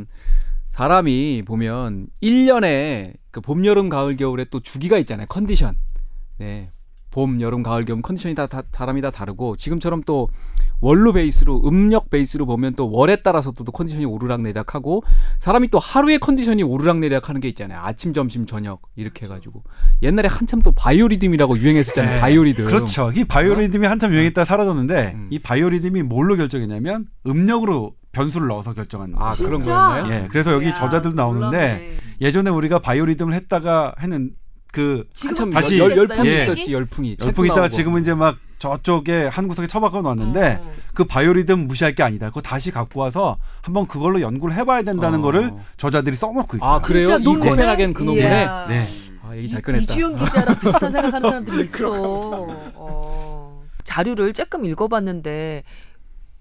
사람이 0.68 1.42
보면 1.46 2.06
1년에 2.22 3.14
그 3.30 3.40
봄, 3.40 3.66
여름, 3.66 3.88
가을, 3.88 4.16
겨울에 4.16 4.44
또 4.44 4.60
주기가 4.60 4.96
있잖아요. 4.98 5.26
컨디션. 5.28 5.76
네. 6.38 6.70
봄, 7.10 7.40
여름, 7.40 7.62
가을, 7.62 7.84
겨울 7.84 8.02
컨디션이 8.02 8.34
다, 8.34 8.46
다 8.46 8.62
사람이 8.72 9.00
다 9.00 9.10
다르고 9.10 9.56
지금처럼 9.56 10.02
또 10.06 10.28
월로 10.80 11.12
베이스로 11.12 11.62
음력 11.66 12.08
베이스로 12.08 12.46
보면 12.46 12.74
또 12.74 12.90
월에 12.90 13.16
따라서 13.16 13.50
또, 13.50 13.64
또 13.64 13.72
컨디션이 13.72 14.06
오르락내리락하고 14.06 15.02
사람이 15.38 15.68
또 15.68 15.78
하루의 15.78 16.18
컨디션이 16.18 16.62
오르락내리락하는 16.62 17.40
게 17.40 17.48
있잖아요. 17.48 17.80
아침, 17.82 18.14
점심, 18.14 18.46
저녁 18.46 18.80
이렇게 18.96 19.26
해가지고 19.26 19.62
옛날에 20.02 20.28
한참 20.28 20.62
또 20.62 20.72
바이오리듬이라고 20.72 21.58
유행했었잖아요. 21.58 22.14
네. 22.14 22.20
바이오리듬. 22.20 22.64
그렇죠. 22.64 23.12
이 23.14 23.24
바이오리듬이 23.24 23.86
한참 23.86 24.12
유행했다 24.12 24.44
사라졌는데 24.44 25.12
음. 25.14 25.28
이 25.30 25.38
바이오리듬이 25.38 26.02
뭘로 26.02 26.36
결정했냐면 26.36 27.06
음력으로 27.26 27.94
변수를 28.12 28.48
넣어서 28.48 28.72
결정한 28.72 29.12
아 29.16 29.30
진짜? 29.30 29.48
그런 29.48 29.60
거였나요? 29.60 30.12
예, 30.12 30.28
그래서 30.28 30.52
여기 30.52 30.66
이야, 30.66 30.74
저자들도 30.74 31.14
나오는데 31.14 31.56
몰랐네. 31.56 31.96
예전에 32.22 32.50
우리가 32.50 32.80
바이오리듬을 32.80 33.34
했다가 33.34 33.94
했는 34.00 34.30
그 34.72 35.04
한참 35.24 35.50
다시 35.50 35.78
열, 35.78 35.96
열풍이 35.96 36.28
예. 36.28 36.42
있었지 36.42 36.72
열풍이. 36.72 37.16
열풍 37.20 37.44
있다가 37.44 37.60
나오고. 37.62 37.74
지금은 37.74 38.00
이제 38.02 38.14
막 38.14 38.36
저쪽에 38.58 39.26
한 39.26 39.48
구석에 39.48 39.66
처박아 39.66 40.02
놨는데 40.02 40.60
어. 40.62 40.72
그 40.94 41.04
바이오리듬 41.04 41.66
무시할 41.66 41.94
게 41.94 42.02
아니다. 42.02 42.28
그거 42.28 42.40
다시 42.42 42.70
갖고 42.70 43.00
와서 43.00 43.38
한번 43.62 43.86
그걸로 43.86 44.20
연구를 44.20 44.54
해봐야 44.56 44.82
된다는 44.82 45.20
어. 45.20 45.22
거를 45.22 45.52
저자들이 45.76 46.14
써놓고 46.16 46.58
있어요. 46.58 46.70
아 46.70 46.80
그래요? 46.80 47.16
이 47.18 47.22
논문에? 47.22 47.50
코펜하겐 47.50 47.94
그 47.94 48.02
논문에. 48.02 48.26
이야. 48.26 48.66
네. 48.68 48.84
아 49.26 49.34
얘기 49.36 49.48
잘 49.48 49.60
이- 49.60 49.62
꺼냈다. 49.62 49.82
이주영 49.84 50.16
기자랑 50.16 50.58
비슷한 50.60 50.90
생각하는 50.90 51.20
사람들이 51.30 51.62
있어. 51.62 52.46
어. 52.74 53.62
자료를 53.84 54.32
조금 54.34 54.64
읽어봤는데 54.66 55.62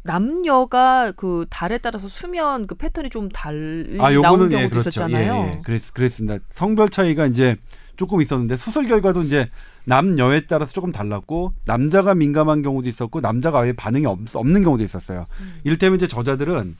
남녀가 0.03 1.11
그 1.11 1.45
달에 1.49 1.77
따라서 1.77 2.07
수면 2.07 2.67
그 2.67 2.75
패턴이 2.75 3.09
좀 3.09 3.29
달리 3.29 3.97
아, 3.99 4.03
나온 4.11 4.13
요거는 4.13 4.49
경우도 4.49 4.57
예, 4.63 4.69
그렇죠. 4.69 4.89
있었잖아요. 4.89 5.33
예, 5.33 5.51
예. 5.57 5.61
그랬, 5.63 5.93
그랬습니다. 5.93 6.43
성별 6.51 6.89
차이가 6.89 7.25
이제 7.25 7.53
조금 7.99 8.21
있었는데 8.21 8.55
수술 8.55 8.87
결과도 8.87 9.21
이제 9.23 9.49
남녀에 9.85 10.45
따라서 10.47 10.71
조금 10.71 10.93
달랐고 10.93 11.53
남자가 11.65 12.15
민감한 12.15 12.61
경우도 12.61 12.87
있었고 12.87 13.19
남자가 13.19 13.59
아예 13.59 13.73
반응이 13.73 14.05
없, 14.05 14.19
없는 14.33 14.63
경우도 14.63 14.83
있었어요. 14.85 15.25
음. 15.41 15.59
이를테면 15.65 15.97
이제 15.97 16.07
저자들은 16.07 16.75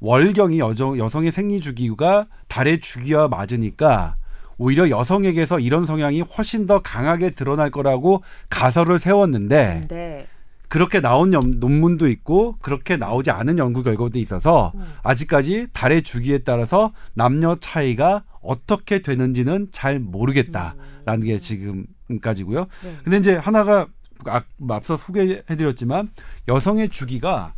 월경이 0.00 0.58
여정, 0.58 0.98
여성의 0.98 1.32
생리 1.32 1.60
주기가 1.60 2.26
달의 2.48 2.80
주기와 2.80 3.28
맞으니까 3.28 4.16
오히려 4.58 4.90
여성에게서 4.90 5.58
이런 5.60 5.86
성향이 5.86 6.20
훨씬 6.20 6.66
더 6.66 6.80
강하게 6.82 7.30
드러날 7.30 7.70
거라고 7.70 8.22
가설을 8.50 8.98
세웠는데 8.98 9.86
네. 9.88 10.26
그렇게 10.68 11.00
나온 11.00 11.32
연- 11.32 11.54
논문도 11.58 12.08
있고 12.08 12.56
그렇게 12.60 12.98
나오지 12.98 13.30
않은 13.30 13.56
연구 13.58 13.82
결과도 13.82 14.18
있어서 14.18 14.72
음. 14.74 14.84
아직까지 15.02 15.68
달의 15.72 16.02
주기에 16.02 16.38
따라서 16.38 16.92
남녀 17.14 17.54
차이가 17.56 18.22
어떻게 18.48 19.02
되는지는 19.02 19.68
잘 19.72 19.98
모르겠다라는 19.98 21.26
게 21.26 21.38
지금까지고요. 21.38 22.66
네. 22.82 22.96
근데 23.04 23.18
이제 23.18 23.34
하나가 23.36 23.86
아- 24.24 24.42
앞서 24.70 24.96
소개해드렸지만 24.96 26.10
여성의 26.48 26.88
주기가 26.88 27.52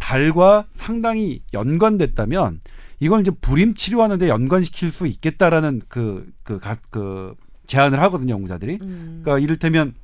달과 0.00 0.66
상당히 0.72 1.42
연관됐다면 1.52 2.60
이걸 3.00 3.20
이제 3.20 3.30
불임 3.42 3.74
치료하는데 3.74 4.28
연관시킬 4.28 4.90
수 4.90 5.06
있겠다라는 5.06 5.82
그, 5.88 6.32
그, 6.42 6.58
가, 6.58 6.76
그 6.88 7.34
제안을 7.66 8.00
하거든요, 8.00 8.32
연구자들이. 8.34 8.78
음. 8.80 9.20
그러니까 9.22 9.38
이를테면 9.44 9.94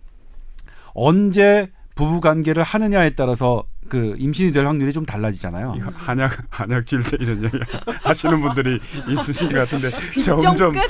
언제 0.93 1.71
부부 1.95 2.21
관계를 2.21 2.63
하느냐에 2.63 3.11
따라서 3.15 3.65
그 3.89 4.15
임신이 4.19 4.53
될 4.53 4.67
확률이 4.67 4.93
좀 4.93 5.05
달라지잖아요. 5.05 5.75
한약 5.95 6.39
한약 6.49 6.87
질때 6.87 7.17
이런 7.21 7.43
얘기 7.45 7.59
하시는 8.03 8.41
분들이 8.41 8.79
있으신 9.09 9.51
것 9.53 9.59
같은데 9.59 9.91
점점 10.23 10.73
끝. 10.73 10.81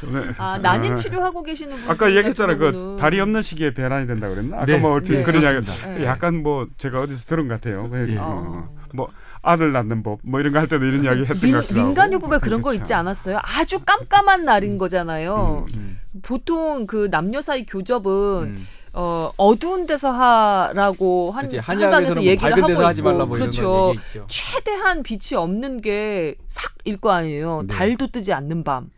좀- 0.00 0.34
아 0.38 0.58
난임 0.58 0.92
어, 0.92 0.94
치료하고 0.96 1.42
계시는 1.42 1.76
분. 1.76 1.90
아까 1.90 2.14
얘기했잖아요. 2.14 2.58
그 2.58 2.96
다리 2.98 3.20
없는 3.20 3.42
시기에 3.42 3.72
배란이 3.74 4.06
된다 4.08 4.28
그랬나? 4.28 4.56
아까 4.56 4.66
네. 4.66 4.78
뭐 4.78 4.92
얼핏 4.92 5.12
네. 5.18 5.22
그런 5.22 5.42
이야기. 5.42 5.64
네. 5.84 6.04
약간 6.04 6.42
뭐 6.42 6.66
제가 6.78 7.00
어디서 7.02 7.26
들은 7.26 7.46
것 7.48 7.60
같아요. 7.60 7.88
그, 7.88 8.06
예. 8.10 8.16
어, 8.18 8.68
뭐 8.92 9.08
아들 9.42 9.72
낳는 9.72 10.02
법 10.02 10.18
뭐 10.24 10.40
이런 10.40 10.52
거 10.52 10.58
할 10.58 10.66
때도 10.68 10.84
이런 10.84 11.04
이야기 11.04 11.20
했던 11.22 11.38
민, 11.42 11.52
것 11.52 11.60
같기도. 11.62 11.84
민간요법에 11.84 12.38
그런 12.38 12.60
거 12.60 12.70
그렇죠. 12.70 12.82
있지 12.82 12.92
않았어요? 12.94 13.38
아주 13.42 13.80
깜깜한 13.84 14.44
날인 14.44 14.78
거잖아요. 14.78 15.64
음. 15.74 15.98
보통 16.22 16.86
그 16.88 17.08
남녀 17.10 17.40
사이 17.40 17.64
교접은 17.66 18.54
음. 18.54 18.66
어, 18.94 19.30
어두운 19.38 19.86
데서 19.86 20.10
하라고 20.10 21.30
한 21.32 21.44
그치, 21.44 21.58
한의학에서는 21.58 22.22
뭐 22.22 22.30
얘기를 22.30 22.50
밝은 22.50 22.62
하고 22.62 22.68
데서 22.68 22.86
하지 22.86 23.00
있고, 23.00 23.10
말라 23.10 23.24
뭐 23.24 23.38
그렇죠. 23.38 23.62
거 23.72 23.88
얘기 23.90 24.00
있죠. 24.06 24.26
최대한 24.28 25.02
빛이 25.02 25.36
없는 25.36 25.80
게 25.80 26.34
삭일 26.46 26.98
거 26.98 27.10
아니에요. 27.10 27.62
네. 27.66 27.74
달도 27.74 28.08
뜨지 28.08 28.32
않는 28.34 28.64
밤. 28.64 28.90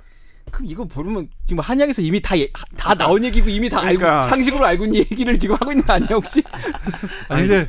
그럼 0.51 0.67
이거 0.69 0.85
보면 0.85 1.29
지금 1.47 1.61
한약에서 1.63 2.03
이미 2.03 2.21
다, 2.21 2.37
예- 2.39 2.49
다 2.77 2.95
나온 2.95 3.25
얘기고 3.25 3.49
이미 3.49 3.69
다 3.69 3.81
그러니까. 3.81 4.17
알고 4.19 4.29
상식으로 4.29 4.65
알고 4.67 4.85
있는 4.85 4.99
얘기를 5.01 5.39
지금 5.39 5.55
하고 5.57 5.71
있는 5.73 5.85
거 5.85 5.93
아니야 5.95 6.09
혹시? 6.13 6.43
아니 7.29 7.49
근데 7.49 7.69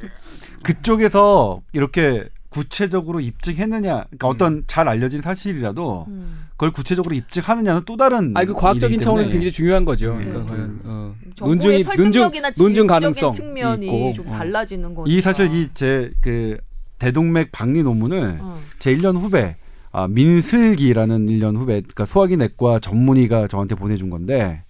그쪽에서 0.64 1.62
이렇게 1.74 2.26
구체적으로 2.56 3.20
입증했느냐, 3.20 4.06
그러니까 4.06 4.28
어떤 4.30 4.64
잘 4.66 4.88
알려진 4.88 5.20
사실이라도 5.22 6.08
그걸 6.52 6.72
구체적으로 6.72 7.14
입증하느냐는 7.14 7.82
또 7.86 7.98
다른. 7.98 8.32
아니 8.36 8.48
그 8.48 8.54
과학적인 8.54 9.02
차원에서 9.02 9.30
굉장히 9.30 9.52
중요한 9.52 9.84
거죠. 9.84 10.14
음. 10.14 10.24
그러니까 10.26 10.46
과연 10.56 10.80
어, 10.86 11.16
정보의 11.36 11.56
논증이 11.58 11.84
설득력이나 11.84 12.48
논증 12.50 12.64
논증 12.66 12.88
가능성 12.88 13.32
측면이 13.32 13.86
있고 13.86 14.14
좀 14.14 14.28
어. 14.28 14.32
달라지는 14.32 14.96
거죠. 14.96 15.12
이 15.12 15.20
사실 15.22 15.52
이 15.54 15.70
제 15.74 16.12
그 16.22 16.58
대동맥 16.98 17.52
박리 17.52 17.84
논문을 17.84 18.38
어. 18.40 18.58
제 18.80 18.96
1년 18.96 19.18
후배 19.18 19.58
아, 19.92 20.08
민슬기라는 20.08 21.26
1년 21.26 21.58
후배 21.58 21.82
그러니까 21.82 22.06
소화기 22.06 22.38
내과 22.38 22.80
전문의가 22.80 23.48
저한테 23.50 23.76
보내준 23.76 24.10
건데 24.10 24.64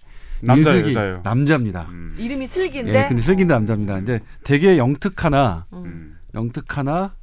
여자예요? 0.46 1.20
남자입니다. 1.22 1.86
음. 1.90 2.16
이름이 2.18 2.46
슬기인데 2.46 3.04
예, 3.04 3.06
근데 3.08 3.22
슬기는 3.22 3.46
남자입니다. 3.48 3.94
근데 3.94 4.20
되게 4.42 4.76
영특하나 4.76 5.66
음. 5.72 6.16
영특하나 6.34 7.14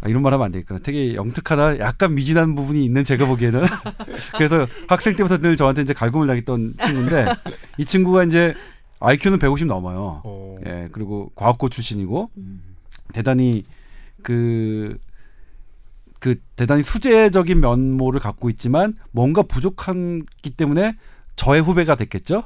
아, 0.00 0.08
이런 0.08 0.22
말 0.22 0.32
하면 0.32 0.46
안 0.46 0.52
되겠구나. 0.52 0.80
되게 0.82 1.14
영특하나 1.14 1.78
약간 1.78 2.14
미진한 2.14 2.54
부분이 2.54 2.84
있는 2.84 3.04
제가 3.04 3.26
보기에는 3.26 3.64
그래서 4.36 4.66
학생 4.88 5.16
때부터 5.16 5.38
늘 5.38 5.56
저한테 5.56 5.82
이제 5.82 5.94
갈굼을 5.94 6.26
당했던 6.26 6.74
친구인데 6.84 7.26
이 7.78 7.84
친구가 7.84 8.24
이제 8.24 8.54
IQ는 9.00 9.38
150 9.38 9.66
넘어요. 9.66 10.22
어. 10.24 10.56
예, 10.66 10.88
그리고 10.92 11.30
과학고 11.34 11.68
출신이고 11.68 12.30
음. 12.36 12.62
대단히 13.12 13.64
그, 14.22 14.98
그 16.18 16.36
대단히 16.56 16.82
수재적인 16.82 17.60
면모를 17.60 18.20
갖고 18.20 18.50
있지만 18.50 18.94
뭔가 19.12 19.42
부족하기 19.42 20.50
때문에 20.56 20.96
저의 21.36 21.60
후배가 21.60 21.94
됐겠죠? 21.96 22.44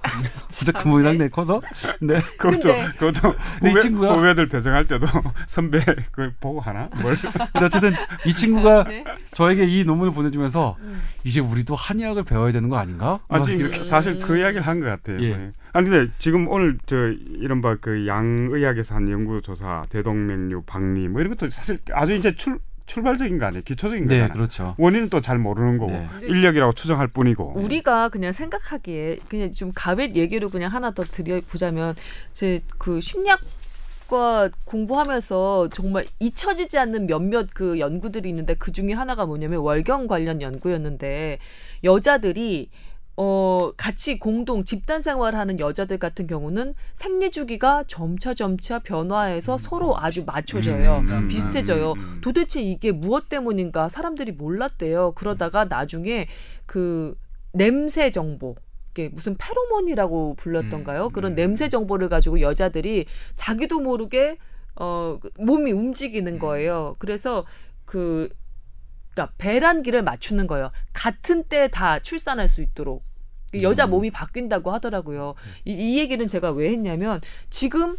부족한 0.49 0.82
부분이 0.84 1.05
상당히 1.05 1.30
커서. 1.30 1.61
근데 2.01 2.20
그것도 2.36 2.61
근데- 2.61 2.88
그것도 2.99 3.20
근데 3.61 3.70
이 3.70 3.72
후배, 3.72 3.80
친구가- 3.80 4.16
후배들 4.18 4.49
배정할 4.49 4.84
때도 4.86 5.07
선배 5.47 5.78
그걸 5.84 6.34
보고 6.41 6.61
하나? 6.61 6.88
뭘? 7.01 7.16
근데 7.53 7.64
어쨌든 7.64 7.93
이 8.26 8.34
친구가 8.34 8.84
네. 8.84 9.05
저에게 9.34 9.64
이 9.64 9.84
논문을 9.84 10.12
보내주면서 10.12 10.76
음. 10.80 11.01
이제 11.24 11.41
우리도 11.41 11.74
한의학을 11.76 12.24
배워야 12.24 12.51
되는 12.53 12.68
거 12.68 12.78
아닌가? 12.78 13.20
아, 13.28 13.38
막 13.38 13.45
지금 13.45 13.61
이렇게 13.61 13.84
사실 13.84 14.18
그 14.20 14.36
이야기를 14.38 14.66
한 14.66 14.80
것 14.80 14.86
같아요. 14.86 15.18
예. 15.20 15.30
예. 15.30 15.53
아니 15.72 15.88
근데 15.88 16.11
지금 16.18 16.49
오늘 16.49 16.76
저 16.86 16.97
이른바 16.97 17.76
그 17.80 18.07
양의학에서 18.09 18.97
한 18.97 19.09
연구조사 19.09 19.84
대동맥류 19.88 20.62
박리 20.66 21.07
뭐 21.07 21.20
이런 21.20 21.36
것도 21.36 21.49
사실 21.51 21.78
아주 21.93 22.14
이제 22.14 22.34
출 22.34 22.59
출발적인 22.91 23.38
거 23.38 23.47
아니에요? 23.47 23.62
기초적인 23.62 24.07
네, 24.07 24.14
거잖아요. 24.16 24.32
그렇죠. 24.32 24.74
원인은 24.76 25.11
또 25.11 25.20
잘 25.20 25.38
모르는 25.38 25.78
거고 25.78 25.93
네. 25.93 26.09
인력이라고 26.22 26.72
추정할 26.72 27.07
뿐이고. 27.07 27.53
우리가 27.57 28.09
그냥 28.09 28.32
생각하기에 28.32 29.18
그냥 29.28 29.53
좀 29.53 29.70
가벳 29.74 30.16
얘기로 30.16 30.49
그냥 30.51 30.72
하나 30.72 30.91
더 30.91 31.05
드려 31.05 31.41
보자면 31.41 31.95
제 32.32 32.61
그 32.78 33.01
심리학 33.01 33.38
과 34.09 34.51
공부하면서 34.64 35.68
정말 35.72 36.05
잊혀지지 36.18 36.78
않는 36.78 37.07
몇몇 37.07 37.47
그 37.55 37.78
연구들이 37.78 38.28
있는데 38.30 38.55
그 38.55 38.72
중에 38.72 38.93
하나가 38.93 39.24
뭐냐면 39.24 39.61
월경 39.61 40.09
관련 40.09 40.43
연구였는데 40.43 41.38
여자들이 41.84 42.70
어 43.23 43.71
같이 43.77 44.18
공동 44.18 44.64
집단 44.64 45.03
생활하는 45.03 45.61
여자들 45.61 45.99
같은 45.99 46.27
경우는 46.27 46.75
생리 46.95 47.31
주기가 47.31 47.85
점차 47.87 48.33
점차 48.33 48.79
변화해서 48.79 49.59
서로 49.59 49.95
아주 49.99 50.25
맞춰져요. 50.25 50.93
음, 51.01 51.11
음, 51.11 51.29
비슷해져요. 51.29 51.93
음, 51.93 52.01
음. 52.01 52.21
도대체 52.23 52.62
이게 52.62 52.93
무엇 52.93 53.29
때문인가 53.29 53.91
사람들이 53.91 54.33
몰랐대요. 54.33 55.12
그러다가 55.16 55.66
나중에 55.66 56.29
그 56.64 57.14
냄새 57.53 58.11
정보 58.11 58.55
이게 58.93 59.11
무슨 59.11 59.37
페로몬이라고 59.37 60.37
불렀던가요? 60.37 61.09
음, 61.09 61.12
그런 61.12 61.33
음. 61.33 61.37
냄새 61.37 61.68
정보를 61.68 62.09
가지고 62.09 62.41
여자들이 62.41 63.05
자기도 63.37 63.81
모르게 63.81 64.39
어그 64.77 65.31
몸이 65.39 65.73
움직이는 65.73 66.39
거예요. 66.39 66.97
그래서 66.99 67.45
그 67.85 68.31
그러니까 69.12 69.35
배란기를 69.37 70.03
맞추는 70.05 70.47
거예요. 70.47 70.71
같은 70.95 71.45
때 71.45 71.68
다 71.68 71.99
출산할 71.99 72.49
수 72.49 72.62
있도록 72.62 73.10
여자 73.62 73.86
몸이 73.86 74.11
바뀐다고 74.11 74.70
하더라고요. 74.72 75.34
이, 75.64 75.72
이 75.72 75.98
얘기는 75.98 76.24
제가 76.26 76.51
왜 76.53 76.70
했냐면 76.70 77.20
지금 77.51 77.96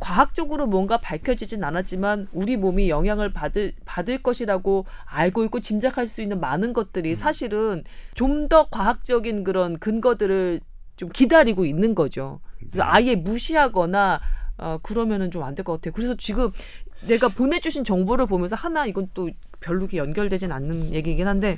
과학적으로 0.00 0.66
뭔가 0.66 0.96
밝혀지진 0.98 1.62
않았지만 1.62 2.28
우리 2.32 2.56
몸이 2.56 2.88
영향을 2.90 3.32
받을 3.32 3.72
받을 3.84 4.18
것이라고 4.18 4.86
알고 5.06 5.44
있고 5.44 5.60
짐작할 5.60 6.06
수 6.06 6.20
있는 6.20 6.40
많은 6.40 6.72
것들이 6.72 7.14
사실은 7.14 7.84
좀 8.14 8.48
더 8.48 8.68
과학적인 8.70 9.44
그런 9.44 9.78
근거들을 9.78 10.60
좀 10.96 11.08
기다리고 11.10 11.64
있는 11.64 11.94
거죠. 11.94 12.40
그래서 12.58 12.82
아예 12.82 13.14
무시하거나 13.14 14.20
어, 14.58 14.78
그러면은 14.82 15.30
좀 15.30 15.42
안 15.42 15.54
될 15.54 15.64
것 15.64 15.74
같아요. 15.74 15.92
그래서 15.94 16.14
지금 16.16 16.50
내가 17.08 17.28
보내주신 17.28 17.84
정보를 17.84 18.26
보면서 18.26 18.56
하나 18.56 18.86
이건 18.86 19.08
또 19.14 19.30
별로 19.60 19.80
이렇게 19.80 19.96
연결되진 19.96 20.52
않는 20.52 20.92
얘기긴 20.92 21.26
한데 21.26 21.56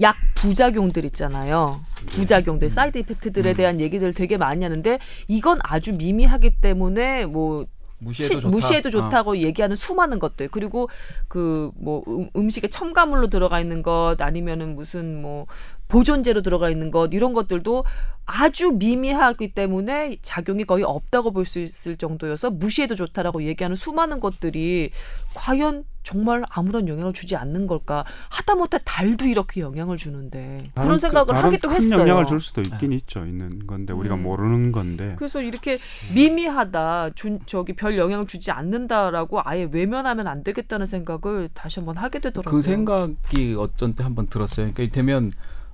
약 0.00 0.16
부작용들 0.34 1.04
있잖아요. 1.06 1.80
부작용들, 2.08 2.70
side 2.70 2.98
effect들에 2.98 3.52
대한 3.54 3.80
얘기들 3.80 4.14
되게 4.14 4.36
많이 4.38 4.64
하는데 4.64 4.98
이건 5.28 5.58
아주 5.62 5.92
미미하기 5.94 6.60
때문에 6.60 7.26
뭐 7.26 7.66
무시해도 7.98 8.34
치- 8.36 8.40
좋다. 8.40 8.48
무시해도 8.48 8.88
어. 8.88 8.92
좋다고 8.92 9.36
얘기하는 9.38 9.76
수많은 9.76 10.18
것들 10.18 10.48
그리고 10.48 10.88
그 11.28 11.70
뭐 11.76 12.02
음식에 12.34 12.68
첨가물로 12.68 13.28
들어가 13.28 13.60
있는 13.60 13.82
것 13.82 14.16
아니면은 14.20 14.74
무슨 14.74 15.20
뭐 15.20 15.46
보존제로 15.90 16.40
들어가 16.42 16.70
있는 16.70 16.90
것 16.90 17.10
이런 17.12 17.32
것들도 17.34 17.84
아주 18.24 18.70
미미하기 18.72 19.54
때문에 19.54 20.16
작용이 20.22 20.64
거의 20.64 20.84
없다고 20.84 21.32
볼 21.32 21.44
수 21.44 21.58
있을 21.58 21.96
정도여서 21.96 22.50
무시해도 22.50 22.94
좋다라고 22.94 23.42
얘기하는 23.42 23.74
수많은 23.74 24.20
것들이 24.20 24.90
과연 25.34 25.84
정말 26.04 26.44
아무런 26.48 26.86
영향을 26.88 27.12
주지 27.12 27.34
않는 27.36 27.66
걸까 27.66 28.04
하다못해 28.30 28.78
달도 28.84 29.26
이렇게 29.26 29.60
영향을 29.60 29.96
주는데 29.96 30.70
나름 30.74 30.86
그런 30.86 30.98
생각을 30.98 31.26
그- 31.26 31.32
나름 31.32 31.46
하기도 31.48 31.68
큰 31.68 31.76
했어요. 31.76 32.00
영향을 32.00 32.26
줄 32.26 32.40
수도 32.40 32.60
있긴 32.60 32.92
있죠. 32.92 33.26
있는 33.26 33.66
건데 33.66 33.92
우리가 33.92 34.14
음. 34.14 34.22
모르는 34.22 34.70
건데. 34.72 35.14
그래서 35.18 35.42
이렇게 35.42 35.78
미미하다, 36.14 37.10
준, 37.16 37.40
저기 37.46 37.72
별 37.74 37.98
영향을 37.98 38.26
주지 38.26 38.50
않는다라고 38.52 39.40
아예 39.44 39.68
외면하면 39.70 40.26
안 40.28 40.44
되겠다는 40.44 40.86
생각을 40.86 41.48
다시 41.52 41.80
한번 41.80 41.96
하게 41.96 42.20
되더라고요. 42.20 42.50
그 42.54 42.62
생각이 42.62 43.56
어쩐 43.58 43.94
때 43.94 44.04
한번 44.04 44.26
들었어요. 44.28 44.70
그러니까 44.72 44.94
되면 44.94 45.30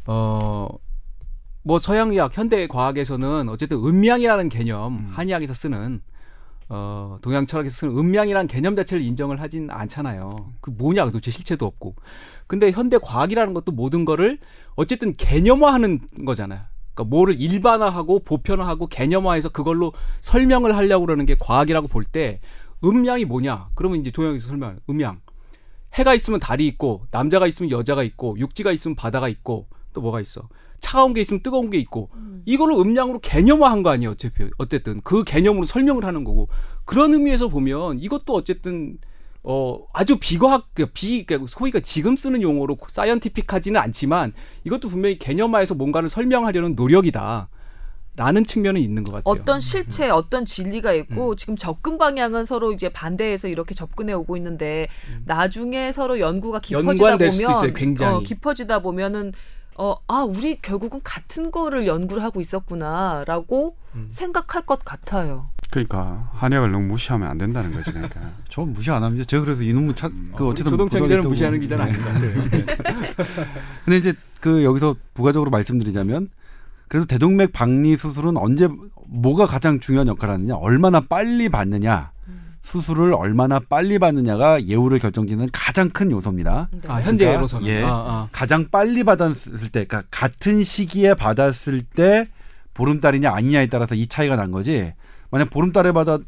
어. 0.07 0.68
뭐 1.62 1.80
서양의학, 1.80 2.36
현대 2.36 2.66
과학에서는 2.68 3.48
어쨌든 3.48 3.78
음양이라는 3.78 4.48
개념, 4.48 5.09
한의학에서 5.12 5.52
쓰는 5.52 6.00
어, 6.68 7.18
동양 7.22 7.46
철학에서 7.46 7.74
쓰는 7.74 7.98
음양이라는 7.98 8.46
개념 8.46 8.76
자체를 8.76 9.02
인정을 9.02 9.40
하진 9.40 9.68
않잖아요. 9.70 10.52
그 10.61 10.70
뭐냐 10.70 11.04
도대체 11.07 11.32
실체도 11.32 11.66
없고. 11.66 11.96
근데 12.46 12.70
현대 12.70 12.98
과학이라는 12.98 13.52
것도 13.54 13.72
모든 13.72 14.04
거를 14.04 14.38
어쨌든 14.76 15.12
개념화하는 15.12 16.00
거잖아요. 16.24 16.61
그러니까 16.94 17.11
뭐를 17.16 17.40
일반화하고 17.40 18.20
보편화하고 18.20 18.86
개념화해서 18.86 19.48
그걸로 19.48 19.92
설명을 20.20 20.76
하려고 20.76 21.07
그러는 21.07 21.26
게 21.26 21.36
과학이라고 21.38 21.88
볼 21.88 22.04
때 22.04 22.40
음양이 22.84 23.24
뭐냐? 23.24 23.70
그러면 23.74 24.00
이제 24.00 24.11
동양에서 24.12 24.46
설명하는 24.48 24.80
음양. 24.88 25.20
해가 25.94 26.14
있으면 26.14 26.38
달이 26.40 26.64
있고 26.68 27.07
남자가 27.11 27.46
있으면 27.48 27.70
여자가 27.72 28.02
있고 28.04 28.38
육지가 28.38 28.70
있으면 28.70 28.94
바다가 28.94 29.28
있고 29.28 29.66
또 29.97 30.03
뭐가 30.03 30.20
있어? 30.20 30.42
차가운 30.78 31.14
게 31.14 31.22
있으면 31.22 31.42
뜨거운 31.42 31.70
게 31.70 31.78
있고 31.78 32.11
이거를 32.44 32.76
음량으로 32.76 33.18
개념화한 33.20 33.82
거 33.82 33.88
아니에요 33.88 34.11
어차피 34.11 34.44
어쨌든 34.59 35.01
그 35.01 35.24
개념으로 35.24 35.64
설명을 35.64 36.05
하는 36.05 36.22
거고 36.22 36.49
그런 36.84 37.14
의미에서 37.14 37.49
보면 37.49 37.99
이것도 37.99 38.34
어쨌든 38.34 38.99
어 39.42 39.78
아주 39.94 40.18
비과학 40.20 40.74
그비 40.74 41.24
그러니까 41.24 41.49
소위가 41.51 41.80
지금 41.80 42.14
쓰는 42.14 42.42
용어로 42.42 42.76
사이언티픽하지는 42.88 43.80
않지만 43.80 44.34
이것도 44.64 44.88
분명히 44.88 45.18
개념화해서 45.18 45.74
뭔가를 45.74 46.11
설명하려는 46.11 46.74
노력이다. 46.74 47.49
라는 48.18 48.44
측면은 48.44 48.80
있는 48.80 49.05
것 49.05 49.12
같아요. 49.12 49.24
어떤 49.30 49.61
실체, 49.61 50.09
어떤 50.09 50.47
진리가 50.47 50.94
있고 50.94 51.36
지금 51.36 51.55
접근 51.55 51.99
방향은 51.99 52.47
서로 52.47 52.72
이제 52.72 52.88
반대해서 52.88 53.47
이렇게 53.47 53.74
접근해 53.74 54.14
오고 54.14 54.38
있는데 54.38 54.88
나중에 55.26 55.92
서로 55.92 56.18
연구가 56.18 56.61
깊어지다 56.61 56.88
연관될 56.88 57.30
수도 57.30 57.44
보면 57.44 57.59
있어요, 57.59 57.72
굉장히. 57.74 58.16
어, 58.16 58.20
깊어지다 58.20 58.80
보면은 58.80 59.34
어, 59.79 59.97
아, 60.09 60.22
우리 60.22 60.61
결국은 60.61 61.01
같은 61.05 61.51
거를 61.51 61.87
연구를 61.87 62.22
하고 62.22 62.41
있었구나라고 62.41 63.77
음. 63.95 64.09
생각할 64.11 64.62
것 64.62 64.85
같아요. 64.85 65.51
그러니까 65.70 66.31
한약을 66.35 66.70
너무 66.70 66.87
무시하면 66.87 67.29
안 67.29 67.39
된다는 67.39 67.72
거지. 67.72 67.93
그러니까. 67.93 68.20
저 68.49 68.62
무시 68.62 68.91
안 68.91 69.03
합니다. 69.03 69.24
제가 69.27 69.45
그래서 69.45 69.62
이놈을 69.62 69.95
찾, 69.95 70.11
그 70.35 70.49
어쨌든 70.49 70.74
있다고. 70.74 71.29
무시하는 71.29 71.61
기자는 71.61 71.85
네. 71.85 71.93
아닌 71.93 72.03
것 72.03 72.12
같아요. 72.12 72.74
근데 73.85 73.99
이제 73.99 74.14
그 74.41 74.64
여기서 74.64 74.97
부가적으로 75.14 75.51
말씀드리자면 75.51 76.29
그래서 76.89 77.05
대동맥 77.07 77.53
박리 77.53 77.97
수술은 77.97 78.37
언제 78.37 78.68
뭐가 79.09 79.47
가장 79.47 79.81
중요한 79.81 80.07
역할을 80.09 80.35
하느냐 80.35 80.55
얼마나 80.57 81.01
빨리 81.01 81.49
받느냐 81.49 82.12
수술을 82.66 83.14
얼마나 83.14 83.60
빨리 83.60 83.96
받느냐가 84.00 84.60
예후를 84.64 84.98
결정짓는 84.98 85.50
가장 85.52 85.88
큰 85.88 86.10
요소입니다. 86.10 86.68
네. 86.72 86.80
아, 86.88 86.94
현재 86.94 87.24
그러니까, 87.24 87.38
예로서는. 87.38 87.66
예. 87.68 87.84
아, 87.84 87.88
아. 87.88 88.28
가장 88.32 88.66
빨리 88.72 89.04
받았을 89.04 89.68
때, 89.70 89.84
그러니까 89.84 90.02
같은 90.10 90.64
시기에 90.64 91.14
받았을 91.14 91.82
때 91.82 92.26
보름달이냐 92.74 93.32
아니냐에 93.32 93.68
따라서 93.68 93.94
이 93.94 94.08
차이가 94.08 94.34
난 94.34 94.50
거지. 94.50 94.92
만약 95.30 95.48
보름달에 95.50 95.92
받아 95.92 96.18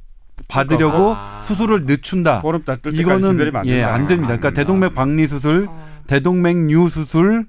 받으려고 0.47 1.14
아. 1.16 1.43
수술을 1.43 1.84
늦춘다. 1.86 2.41
보름달 2.41 2.78
이거는 2.93 3.64
예. 3.66 3.82
안 3.82 4.07
됩니다. 4.07 4.36
그러니까 4.36 4.53
대동맥 4.53 4.95
박리 4.95 5.26
수술, 5.26 5.66
어. 5.68 5.89
대동맥류 6.07 6.89
수술 6.89 7.47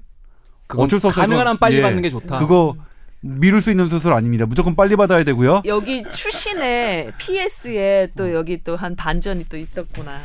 그건 0.66 0.84
어쩔 0.86 0.98
수 0.98 1.06
없어요. 1.06 1.22
가능한 1.22 1.46
한. 1.46 1.58
빨리 1.58 1.76
예. 1.76 1.82
받는 1.82 2.02
게 2.02 2.10
좋다. 2.10 2.40
그거 2.40 2.74
미룰 3.22 3.60
수 3.60 3.70
있는 3.70 3.88
수술 3.88 4.12
아닙니다. 4.14 4.46
무조건 4.46 4.74
빨리 4.74 4.96
받아야 4.96 5.24
되고요. 5.24 5.62
여기 5.66 6.04
추신에 6.08 7.10
PS에 7.18 8.08
또 8.16 8.32
여기 8.32 8.62
또 8.64 8.76
한 8.76 8.96
반전이 8.96 9.44
또 9.50 9.58
있었구나. 9.58 10.20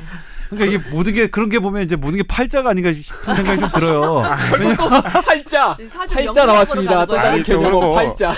그러니까 0.49 0.71
이게 0.79 0.89
모든 0.91 1.13
게 1.13 1.27
그런 1.27 1.49
게 1.49 1.59
보면 1.59 1.81
이제 1.83 1.95
모든 1.97 2.17
게 2.17 2.23
팔자가 2.23 2.69
아닌가 2.69 2.93
싶은 2.93 3.35
생각이 3.35 3.59
좀 3.59 3.67
들어요. 3.69 4.21
팔자. 5.25 5.77
팔자 6.09 6.45
나왔습니다. 6.45 7.05
또. 7.05 7.15
다른 7.15 7.43
개념 7.43 7.79
팔자. 7.93 8.33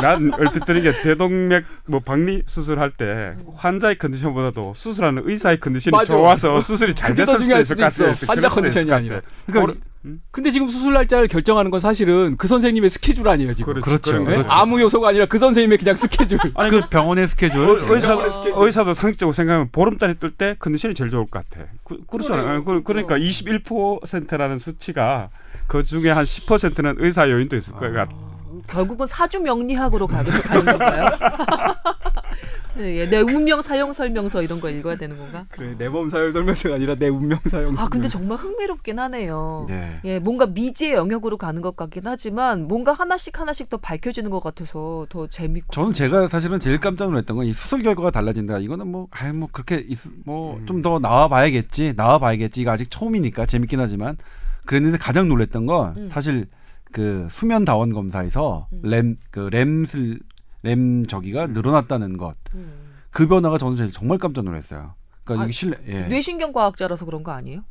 난 0.00 0.30
얼핏 0.34 0.64
들은 0.64 0.82
게 0.82 1.00
대동맥 1.00 1.64
뭐 1.86 2.00
박리 2.00 2.42
수술할 2.46 2.90
때 2.90 3.34
환자의 3.56 3.98
컨디션보다도 3.98 4.74
수술하는 4.76 5.22
의사의 5.24 5.58
컨디션이 5.58 5.92
맞아. 5.96 6.12
좋아서 6.12 6.60
수술이 6.60 6.94
잘 6.94 7.14
됐을 7.14 7.38
수도 7.38 7.58
있을 7.58 7.76
것 7.76 7.82
같아요. 7.82 8.14
환자 8.28 8.48
컨디션이 8.48 8.86
것 8.90 8.94
아니라. 8.96 9.20
그러니까 9.46 9.60
보름- 9.66 9.87
음? 10.04 10.20
근데 10.30 10.50
지금 10.50 10.68
수술 10.68 10.94
날짜를 10.94 11.28
결정하는 11.28 11.70
건 11.70 11.80
사실은 11.80 12.36
그 12.36 12.46
선생님의 12.46 12.90
스케줄 12.90 13.28
아니에요 13.28 13.54
지금. 13.54 13.74
그렇죠. 13.80 14.12
그렇죠. 14.12 14.24
거죠. 14.24 14.48
아무 14.50 14.80
요소가 14.80 15.08
아니라 15.08 15.26
그 15.26 15.38
선생님의 15.38 15.78
그냥 15.78 15.96
스케줄. 15.96 16.38
아니 16.54 16.70
그 16.70 16.88
병원의 16.88 17.26
스케줄. 17.28 17.60
의사, 17.88 18.08
병원의 18.08 18.30
스케줄. 18.30 18.54
의사도 18.56 18.94
상식적으로 18.94 19.32
생각하면 19.32 19.68
보름달이 19.72 20.18
뜰때 20.18 20.56
컨디션이 20.58 20.94
제일 20.94 21.10
좋을 21.10 21.26
것 21.26 21.48
같아. 21.48 21.66
그, 21.84 21.98
그렇잖아요. 22.06 22.64
그, 22.64 22.82
그러니까 22.82 23.16
21%라는 23.18 24.58
수치가 24.58 25.30
그 25.66 25.82
중에 25.82 26.10
한 26.10 26.24
10%는 26.24 26.96
의사 26.98 27.28
요인도 27.28 27.56
있을 27.56 27.74
것 27.74 27.92
같아. 27.92 28.27
결국은 28.66 29.06
사주 29.06 29.40
명리학으로 29.40 30.06
가는 30.06 30.30
가는 30.30 30.64
건가요? 30.64 31.06
예, 32.80 33.08
내 33.10 33.18
운명 33.18 33.60
사용 33.60 33.92
설명서 33.92 34.40
이런 34.42 34.60
거 34.60 34.70
읽어야 34.70 34.96
되는 34.96 35.16
건가? 35.16 35.46
그래 35.48 35.74
내 35.76 35.88
몸 35.88 36.08
사용 36.08 36.30
설명서가 36.30 36.76
아니라 36.76 36.94
내 36.94 37.08
운명 37.08 37.40
사용. 37.46 37.74
아 37.76 37.88
근데 37.88 38.06
정말 38.06 38.38
흥미롭긴 38.38 39.00
하네요. 39.00 39.66
네. 39.68 40.00
예, 40.04 40.18
뭔가 40.20 40.46
미지의 40.46 40.92
영역으로 40.92 41.38
가는 41.38 41.60
것 41.60 41.74
같긴 41.74 42.02
하지만 42.04 42.68
뭔가 42.68 42.92
하나씩 42.92 43.40
하나씩 43.40 43.68
더 43.68 43.78
밝혀지는 43.78 44.30
것 44.30 44.40
같아서 44.40 45.06
더 45.08 45.26
재밌고. 45.26 45.72
저는 45.72 45.92
제가 45.92 46.28
사실은 46.28 46.60
제일 46.60 46.78
깜짝 46.78 47.06
놀랐던 47.10 47.36
건 47.36 47.46
이 47.46 47.52
수술 47.52 47.82
결과가 47.82 48.10
달라진다. 48.12 48.58
이거는 48.58 48.86
뭐, 48.86 49.08
아이 49.10 49.32
뭐 49.32 49.48
그렇게 49.50 49.84
뭐 50.24 50.60
좀더 50.66 51.00
나와봐야겠지, 51.00 51.94
나와봐야겠지. 51.96 52.60
이거 52.60 52.70
아직 52.70 52.90
처음이니까 52.90 53.46
재밌긴 53.46 53.80
하지만 53.80 54.16
그랬는데 54.66 54.98
가장 54.98 55.26
놀랐던 55.28 55.66
건 55.66 55.94
음. 55.96 56.08
사실 56.08 56.46
그 56.92 57.28
수면 57.30 57.64
다원 57.64 57.92
검사에서 57.92 58.68
음. 58.72 58.82
램그 58.82 59.48
램슬 59.50 60.20
램 60.62 61.06
저기가 61.06 61.48
늘어났다는 61.48 62.16
것. 62.16 62.36
음. 62.54 62.72
그 63.10 63.26
변화가 63.26 63.58
저는 63.58 63.76
제일 63.76 63.92
정말 63.92 64.18
깜짝 64.18 64.44
놀랐어요. 64.44 64.94
그러니까 65.24 65.42
아, 65.42 65.44
이게 65.46 65.52
실내. 65.52 65.76
예. 65.86 66.06
뇌신경 66.08 66.52
과학자라서 66.52 67.04
그런 67.04 67.22
거 67.22 67.32
아니에요? 67.32 67.62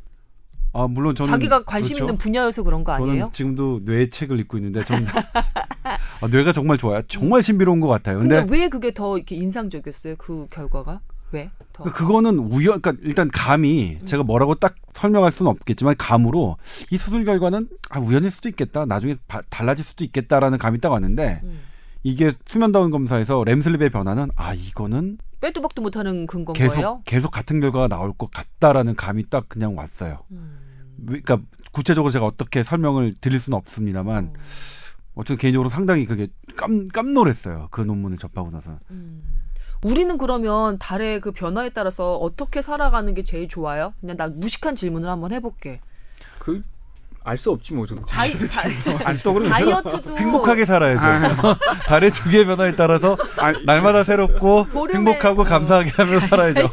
아 0.74 0.88
물론 0.88 1.16
저는 1.16 1.32
자기가 1.32 1.64
관심 1.64 1.96
그렇죠. 1.96 2.06
있는 2.06 2.18
분야여서 2.18 2.64
그런 2.64 2.84
거 2.84 2.92
아니에요? 2.92 3.20
저는 3.20 3.34
지금도 3.34 3.80
뇌 3.86 4.10
책을 4.10 4.40
읽고 4.42 4.58
있는데 4.58 4.84
전 4.86 5.06
아, 6.22 6.28
뇌가 6.30 6.52
정말 6.52 6.78
좋아요. 6.78 7.02
정말 7.08 7.42
신비로운 7.42 7.80
것 7.80 7.88
같아요. 7.88 8.20
근데 8.20 8.38
근데 8.42 8.58
왜 8.58 8.70
그게 8.70 8.94
더 8.94 9.18
이렇게 9.18 9.36
인상적이었어요? 9.36 10.16
그 10.18 10.48
결과가 10.50 11.02
왜? 11.32 11.52
더. 11.74 11.84
그- 11.84 11.92
그거는 11.94 12.40
우연, 12.40 12.82
그러니까 12.82 12.94
일단 13.04 13.30
감이 13.30 14.00
제가 14.06 14.24
뭐라고 14.24 14.56
딱 14.56 14.76
설명할 14.94 15.32
수는 15.32 15.50
없겠지만 15.52 15.96
감으로 15.98 16.58
이 16.92 16.98
수술 16.98 17.26
결과는 17.26 17.68
아, 17.90 18.00
우연일 18.00 18.32
수도 18.32 18.50
있겠다. 18.50 18.86
나중에 18.86 19.16
바- 19.28 19.42
달라질 19.50 19.84
수도 19.86 20.04
있겠다라는 20.04 20.58
감이 20.58 20.80
딱 20.80 20.92
왔는데 20.92 21.42
음. 21.44 21.60
이게 22.04 22.32
수면다운 22.46 22.90
검사에서 22.92 23.44
램슬립의 23.44 23.90
변화는 23.90 24.30
아 24.36 24.54
이거는 24.54 25.18
빼도 25.42 25.62
박도 25.62 25.82
못하는 25.82 26.26
근거인 26.26 26.54
계속 26.54 26.76
거예요? 26.76 27.02
계속 27.06 27.32
같은 27.32 27.60
결과가 27.60 27.88
나올 27.88 28.14
것 28.14 28.32
같다라는 28.32 28.96
감이 28.96 29.30
딱 29.30 29.48
그냥 29.50 29.78
왔어요. 29.78 30.24
음. 30.32 30.58
그러니까 31.06 31.40
구체적으로 31.74 32.10
제가 32.12 32.26
어떻게 32.26 32.64
설명을 32.64 33.14
드릴 33.22 33.40
수는 33.40 33.58
없습니다만 33.58 34.24
음. 34.26 34.34
어쨌든 35.14 35.38
개인적으로 35.38 35.70
상당히 35.70 36.06
그게 36.06 36.28
깜 36.56 36.86
깜놀했어요. 36.88 37.68
그 37.72 37.82
논문을 37.82 38.18
접하고 38.18 38.50
나서. 38.52 38.80
음. 38.90 39.22
우리는 39.84 40.18
그러면 40.18 40.78
달의 40.80 41.22
그 41.22 41.32
변화에 41.32 41.70
따라서 41.70 42.18
어떻게 42.18 42.62
살아가는 42.62 43.14
게 43.14 43.24
제일 43.24 43.48
좋아요? 43.48 43.94
그냥 44.02 44.18
나 44.18 44.28
무식한 44.28 44.76
질문을 44.76 45.10
한번 45.10 45.32
해볼게. 45.32 45.80
그 46.40 46.64
알 47.28 47.38
수 47.38 47.52
없지 47.52 47.74
뭐 47.74 47.86
저도. 47.86 48.06
다이, 48.06 48.32
또 49.24 49.34
그런 49.34 49.50
다이어트도 49.50 50.18
행복하게 50.18 50.66
살아야죠. 50.66 51.36
달의 51.86 52.12
주기의 52.12 52.46
변화에 52.46 52.74
따라서 52.76 53.18
아니, 53.38 53.64
날마다 53.66 54.04
새롭고 54.06 54.66
행복하고 54.94 55.42
어. 55.42 55.46
감사하게 55.46 55.90
하면서 55.92 56.20
살아야죠. 56.28 56.70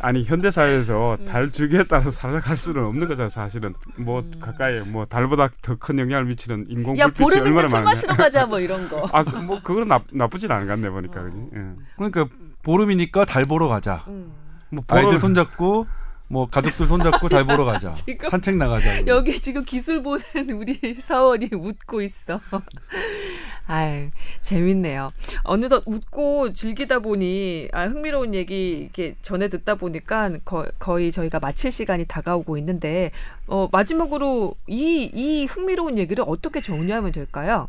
아니 0.00 0.24
현대 0.24 0.50
사회에서 0.52 1.16
음. 1.20 1.24
달 1.26 1.50
주기에 1.50 1.82
따라서 1.84 2.10
살아갈 2.12 2.56
수는 2.56 2.84
없는 2.84 3.08
거잖아 3.08 3.28
사실은 3.28 3.74
뭐 3.98 4.22
가까이 4.40 4.80
뭐 4.80 5.04
달보다 5.04 5.48
더 5.62 5.76
큰 5.80 5.98
영향을 5.98 6.26
미치는 6.26 6.66
인공 6.68 6.96
야 6.98 7.08
불빛이 7.08 7.40
얼마나 7.40 7.66
술 7.66 7.78
많은데 7.78 7.84
마시러 7.90 8.14
가자 8.16 8.46
뭐 8.46 8.60
이런 8.60 8.88
거. 8.88 9.08
아뭐 9.12 9.62
그거는 9.62 9.88
나, 9.88 10.00
나쁘진 10.12 10.50
않은 10.52 10.66
것 10.66 10.72
같네 10.74 10.90
보니까 10.90 11.22
그지 11.22 11.38
예. 11.56 11.58
그러니까 11.96 12.26
보름이니까 12.62 13.24
달 13.24 13.44
보러 13.46 13.66
가자. 13.68 14.04
음. 14.08 14.30
뭐 14.70 14.84
아이들 14.88 15.08
보러 15.08 15.18
손잡고 15.18 15.86
뭐 16.30 16.46
가족들 16.48 16.86
손잡고 16.86 17.28
달 17.28 17.44
보러 17.44 17.64
가자. 17.64 17.92
산책 18.30 18.56
나가자. 18.56 19.04
여기 19.08 19.40
지금 19.40 19.64
기술 19.64 20.00
보는 20.00 20.22
우리 20.54 20.94
사원이 20.94 21.48
웃고 21.52 22.02
있어. 22.02 22.40
아유, 23.66 24.10
재밌네요. 24.40 25.10
어느덧 25.42 25.82
웃고 25.86 26.52
즐기다 26.52 27.00
보니 27.00 27.68
아, 27.72 27.86
흥미로운 27.86 28.34
얘기 28.36 28.78
이렇게 28.78 29.16
전해 29.22 29.48
듣다 29.48 29.74
보니까 29.74 30.30
거, 30.44 30.66
거의 30.78 31.10
저희가 31.10 31.40
마칠 31.40 31.72
시간이 31.72 32.04
다가오고 32.06 32.56
있는데 32.58 33.10
어, 33.48 33.68
마지막으로 33.72 34.54
이, 34.68 35.10
이 35.12 35.46
흥미로운 35.46 35.98
얘기를 35.98 36.24
어떻게 36.26 36.60
정리하면 36.60 37.10
될까요? 37.10 37.68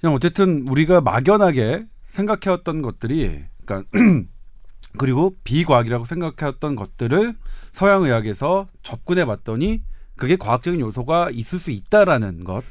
그냥 0.00 0.14
어쨌든 0.14 0.66
우리가 0.66 1.02
막연하게 1.02 1.84
생각해왔던 2.06 2.80
것들이 2.80 3.44
그러니까 3.66 3.90
그리고 4.98 5.34
비과학이라고 5.44 6.04
생각해왔던 6.04 6.76
것들을 6.76 7.34
서양 7.72 8.04
의학에서 8.04 8.66
접근해 8.82 9.24
봤더니 9.24 9.82
그게 10.16 10.36
과학적인 10.36 10.80
요소가 10.80 11.30
있을 11.32 11.58
수 11.58 11.70
있다라는 11.70 12.44
것. 12.44 12.62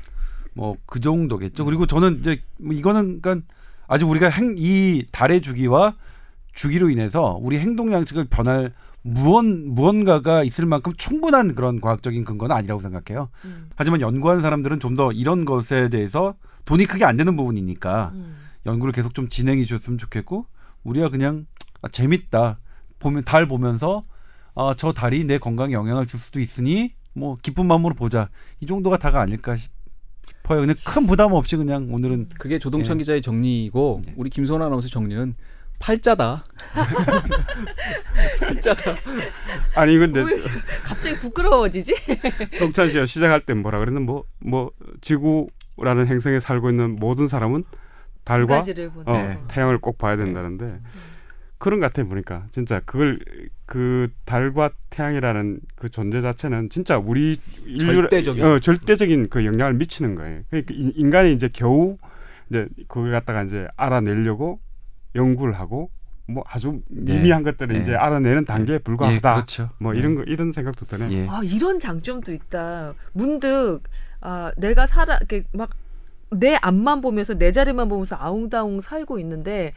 뭐 0.54 0.76
그 0.86 1.00
정도겠죠. 1.00 1.64
그리고 1.66 1.86
저는 1.86 2.20
이제 2.20 2.42
뭐 2.58 2.74
이거는 2.74 3.22
그러니까 3.22 3.46
아주 3.88 4.08
우리가 4.08 4.30
행, 4.30 4.56
이 4.58 5.06
달의 5.12 5.42
주기와 5.42 5.96
주기로 6.54 6.90
인해서 6.90 7.38
우리 7.42 7.58
행동 7.60 7.94
양식을 7.94 8.26
변할 8.26 8.74
무언 9.02 9.70
무언가가 9.70 10.44
있을 10.44 10.66
만큼 10.66 10.92
충분한 10.98 11.56
그런 11.56 11.80
과학적인 11.80 12.26
근거는 12.26 12.54
아니라고 12.56 12.82
생각해요. 12.82 13.30
음. 13.46 13.70
하지만 13.76 14.02
연구하는 14.02 14.42
사람들은 14.42 14.80
좀 14.80 14.96
더 14.96 15.12
이런 15.14 15.46
것에 15.46 15.88
대해서 15.90 16.36
돈이 16.66 16.86
크게 16.86 17.06
안 17.06 17.16
되는 17.16 17.38
부분이니까 17.38 18.12
음. 18.14 18.36
연구를 18.66 18.92
계속 18.92 19.14
좀 19.16 19.30
진행해 19.30 19.64
주셨으면 19.64 19.98
좋겠고 19.98 20.46
우리가 20.84 21.10
그냥 21.10 21.46
아, 21.82 21.88
재밌다 21.88 22.60
보면 23.00 23.24
달 23.24 23.48
보면서 23.48 24.04
아, 24.56 24.74
저 24.76 24.92
달이 24.92 25.24
내 25.26 25.38
건강에 25.38 25.74
영향을 25.74 26.06
줄 26.06 26.20
수도 26.20 26.40
있으니 26.40 26.94
뭐 27.14 27.36
기쁜 27.42 27.66
마음으로 27.68 27.96
보자 27.96 28.30
이 28.60 28.66
정도가 28.66 28.98
다가 28.98 29.22
아닐까 29.22 29.56
싶- 29.56 29.72
싶어요. 30.28 30.60
근데 30.62 30.74
큰 30.86 31.06
부담 31.08 31.34
없이 31.34 31.56
그냥 31.58 31.90
오늘은 31.92 32.30
그게 32.40 32.58
조동천 32.60 32.98
네. 32.98 33.02
기자의 33.02 33.22
정리이고 33.22 34.02
네. 34.06 34.14
우리 34.18 34.30
김소원 34.30 34.62
아나운서 34.64 34.88
정리는 34.88 35.36
팔자다. 35.80 36.44
팔자다. 38.40 38.92
아니 39.76 39.98
근데 39.98 40.22
왜 40.22 40.36
갑자기 40.84 41.18
부끄러워지지? 41.20 41.96
동찬 42.60 42.90
씨가 42.90 43.06
시작할 43.06 43.42
때 43.46 43.54
뭐라 43.54 43.80
그랬는 43.80 44.06
뭐뭐 44.06 44.72
지구라는 45.02 46.08
행성에 46.08 46.40
살고 46.40 46.70
있는 46.70 46.96
모든 46.96 47.28
사람은 47.28 47.64
두 47.64 47.70
달과 48.26 48.60
어, 49.06 49.14
네. 49.14 49.40
태양을 49.48 49.80
꼭 49.80 49.98
봐야 49.98 50.18
된다는데 50.18 50.80
그런 51.60 51.80
것 51.82 51.92
같아 51.94 52.08
보니까 52.08 52.48
진짜 52.52 52.82
그걸 52.86 53.20
그 53.66 54.10
달과 54.26 54.72
태양이라는 54.90 55.60
그 55.76 55.90
존재 55.90 56.22
자체는 56.22 56.70
진짜 56.70 56.98
우리 56.98 57.38
인류 57.66 57.94
절대적인. 58.02 58.44
어, 58.44 58.60
절대적인 58.60 59.30
그 59.30 59.46
영향을 59.46 59.74
미치는 59.74 60.16
거예요. 60.16 60.42
그러니까 60.50 60.74
인- 60.74 60.94
인간이 60.96 61.34
이제 61.34 61.50
겨우 61.52 61.98
이제 62.50 62.68
그걸 62.88 63.12
갖다가 63.12 63.44
이제 63.44 63.68
알아내려고 63.76 64.60
연구를 65.16 65.54
하고 65.60 65.92
뭐 66.28 66.44
아주 66.48 66.82
네. 66.88 67.16
미미한 67.16 67.44
것들을 67.44 67.74
네. 67.76 67.82
이제 67.82 67.94
알아내는 67.96 68.46
단계에 68.46 68.76
예, 68.76 68.80
불과하다. 68.80 69.34
그렇죠. 69.36 69.70
뭐 69.80 69.94
이런 69.94 70.16
거 70.16 70.24
이런 70.24 70.52
생각도 70.52 70.86
드네. 70.86 71.12
예. 71.12 71.28
아 71.28 71.42
이런 71.44 71.80
장점도 71.80 72.32
있다. 72.32 72.94
문득 73.14 73.82
아 74.22 74.52
내가 74.58 74.86
살아 74.88 75.18
이렇게 75.18 75.44
막 75.54 75.70
내 76.32 76.56
앞만 76.62 77.02
보면서 77.02 77.34
내 77.34 77.52
자리만 77.52 77.90
보면서 77.90 78.16
아웅다웅 78.20 78.82
살고 78.82 79.18
있는데 79.18 79.74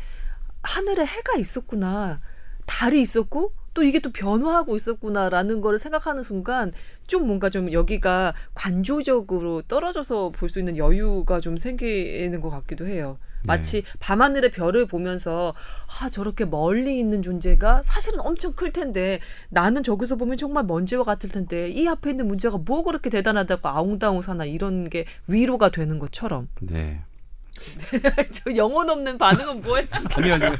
하늘에 0.63 1.05
해가 1.05 1.37
있었구나. 1.37 2.21
달이 2.67 3.01
있었고 3.01 3.53
또 3.75 3.83
이게 3.83 3.99
또 4.01 4.13
변화하고 4.13 4.77
있었구나라는 4.77 5.61
거를 5.63 5.79
생각하는 5.79 6.23
순간 6.23 6.73
좀 7.07 7.27
뭔가 7.27 7.49
좀 7.51 7.73
여기가 7.73 8.35
관조적으로 8.55 9.63
떨어져서 9.63 10.31
볼 10.31 10.49
수 10.51 10.59
있는 10.59 10.77
여유가 10.77 11.41
좀 11.41 11.57
생기는 11.57 12.41
것 12.41 12.51
같기도 12.51 12.87
해요. 12.87 13.19
마치 13.45 13.83
밤하늘의 13.99 14.53
별을 14.53 14.87
보면서 14.87 15.55
아 16.01 16.09
저렇게 16.09 16.45
멀리 16.45 16.99
있는 17.01 17.23
존재가 17.23 17.83
사실은 17.83 18.21
엄청 18.21 18.53
클 18.53 18.73
텐데 18.73 19.19
나는 19.49 19.83
저기서 19.83 20.15
보면 20.17 20.37
정말 20.37 20.65
먼지와 20.65 21.03
같을 21.03 21.29
텐데 21.31 21.69
이 21.71 21.89
앞에 21.89 22.11
있는 22.11 22.29
문제가 22.29 22.59
뭐 22.59 22.85
그렇게 22.85 23.11
대단하다고 23.11 23.69
아웅다웅 23.69 24.21
사나 24.23 24.45
이런 24.45 24.89
게 24.91 25.07
위로가 25.29 25.71
되는 25.71 25.99
것처럼 25.99 26.49
네. 26.61 27.01
저 28.31 28.55
영혼 28.57 28.89
없는 28.89 29.19
반응은 29.19 29.61
뭐야? 29.61 29.85
아니 30.17 30.33
아니. 30.33 30.57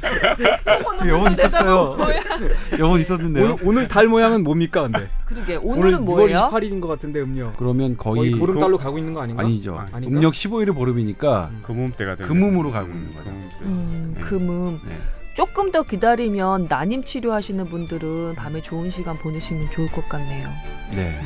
저 0.97 1.07
영혼 1.07 1.33
있었어요. 1.33 1.97
영혼 2.79 2.99
있었는데요. 3.01 3.45
오늘, 3.45 3.67
오늘 3.67 3.87
달 3.87 4.07
모양은 4.07 4.43
뭡니까 4.43 4.83
근데? 4.83 5.09
그러게 5.25 5.55
오늘 5.55 5.87
오늘은 5.87 5.99
6월 5.99 6.03
뭐예요? 6.03 6.49
28일인 6.51 6.81
것 6.81 6.87
같은데 6.87 7.21
음력. 7.21 7.57
그러면 7.57 7.97
거의 7.97 8.31
거의 8.31 8.39
보름 8.39 8.59
달로 8.59 8.77
가고 8.77 8.97
있는 8.97 9.13
거 9.13 9.21
아닌가? 9.21 9.43
아니죠. 9.43 9.77
아닌가? 9.91 10.15
음력 10.15 10.33
15일이 10.33 10.73
보름이니까 10.73 11.51
금음때가 11.63 12.15
되네. 12.15 12.27
금음으로 12.27 12.71
가고 12.71 12.89
있는 12.91 13.13
거죠. 13.15 13.29
음, 13.61 14.13
네. 14.15 14.21
금음 14.21 14.79
네. 14.87 14.95
조금 15.33 15.71
더 15.71 15.81
기다리면 15.81 16.67
난임 16.69 17.03
치료하시는 17.03 17.65
분들은 17.65 18.35
밤에 18.35 18.61
좋은 18.61 18.89
시간 18.89 19.17
보내시면 19.17 19.71
좋을 19.71 19.91
것 19.91 20.07
같네요. 20.07 20.47
네. 20.95 21.19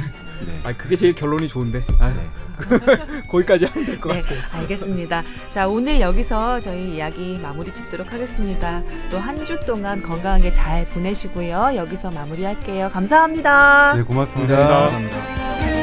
네. 0.45 0.59
아 0.63 0.73
그게 0.73 0.95
제일 0.95 1.13
결론이 1.15 1.47
좋은데. 1.47 1.83
아, 1.99 2.09
네. 2.09 2.27
거기까지 3.29 3.65
하면 3.65 3.85
될것 3.85 4.11
네, 4.13 4.21
같아. 4.21 4.57
알겠습니다. 4.59 5.23
자, 5.51 5.67
오늘 5.67 5.99
여기서 5.99 6.59
저희 6.59 6.95
이야기 6.95 7.38
마무리 7.41 7.71
짓도록 7.71 8.11
하겠습니다. 8.11 8.81
또 9.11 9.17
한 9.19 9.45
주 9.45 9.59
동안 9.65 10.01
건강하게 10.01 10.51
잘 10.51 10.85
보내시고요. 10.85 11.73
여기서 11.75 12.09
마무리할게요. 12.11 12.89
감사합니다. 12.89 13.93
네, 13.95 14.01
고맙습니다. 14.03 14.55
고맙습니다. 14.55 14.67
감사합니다. 14.97 15.76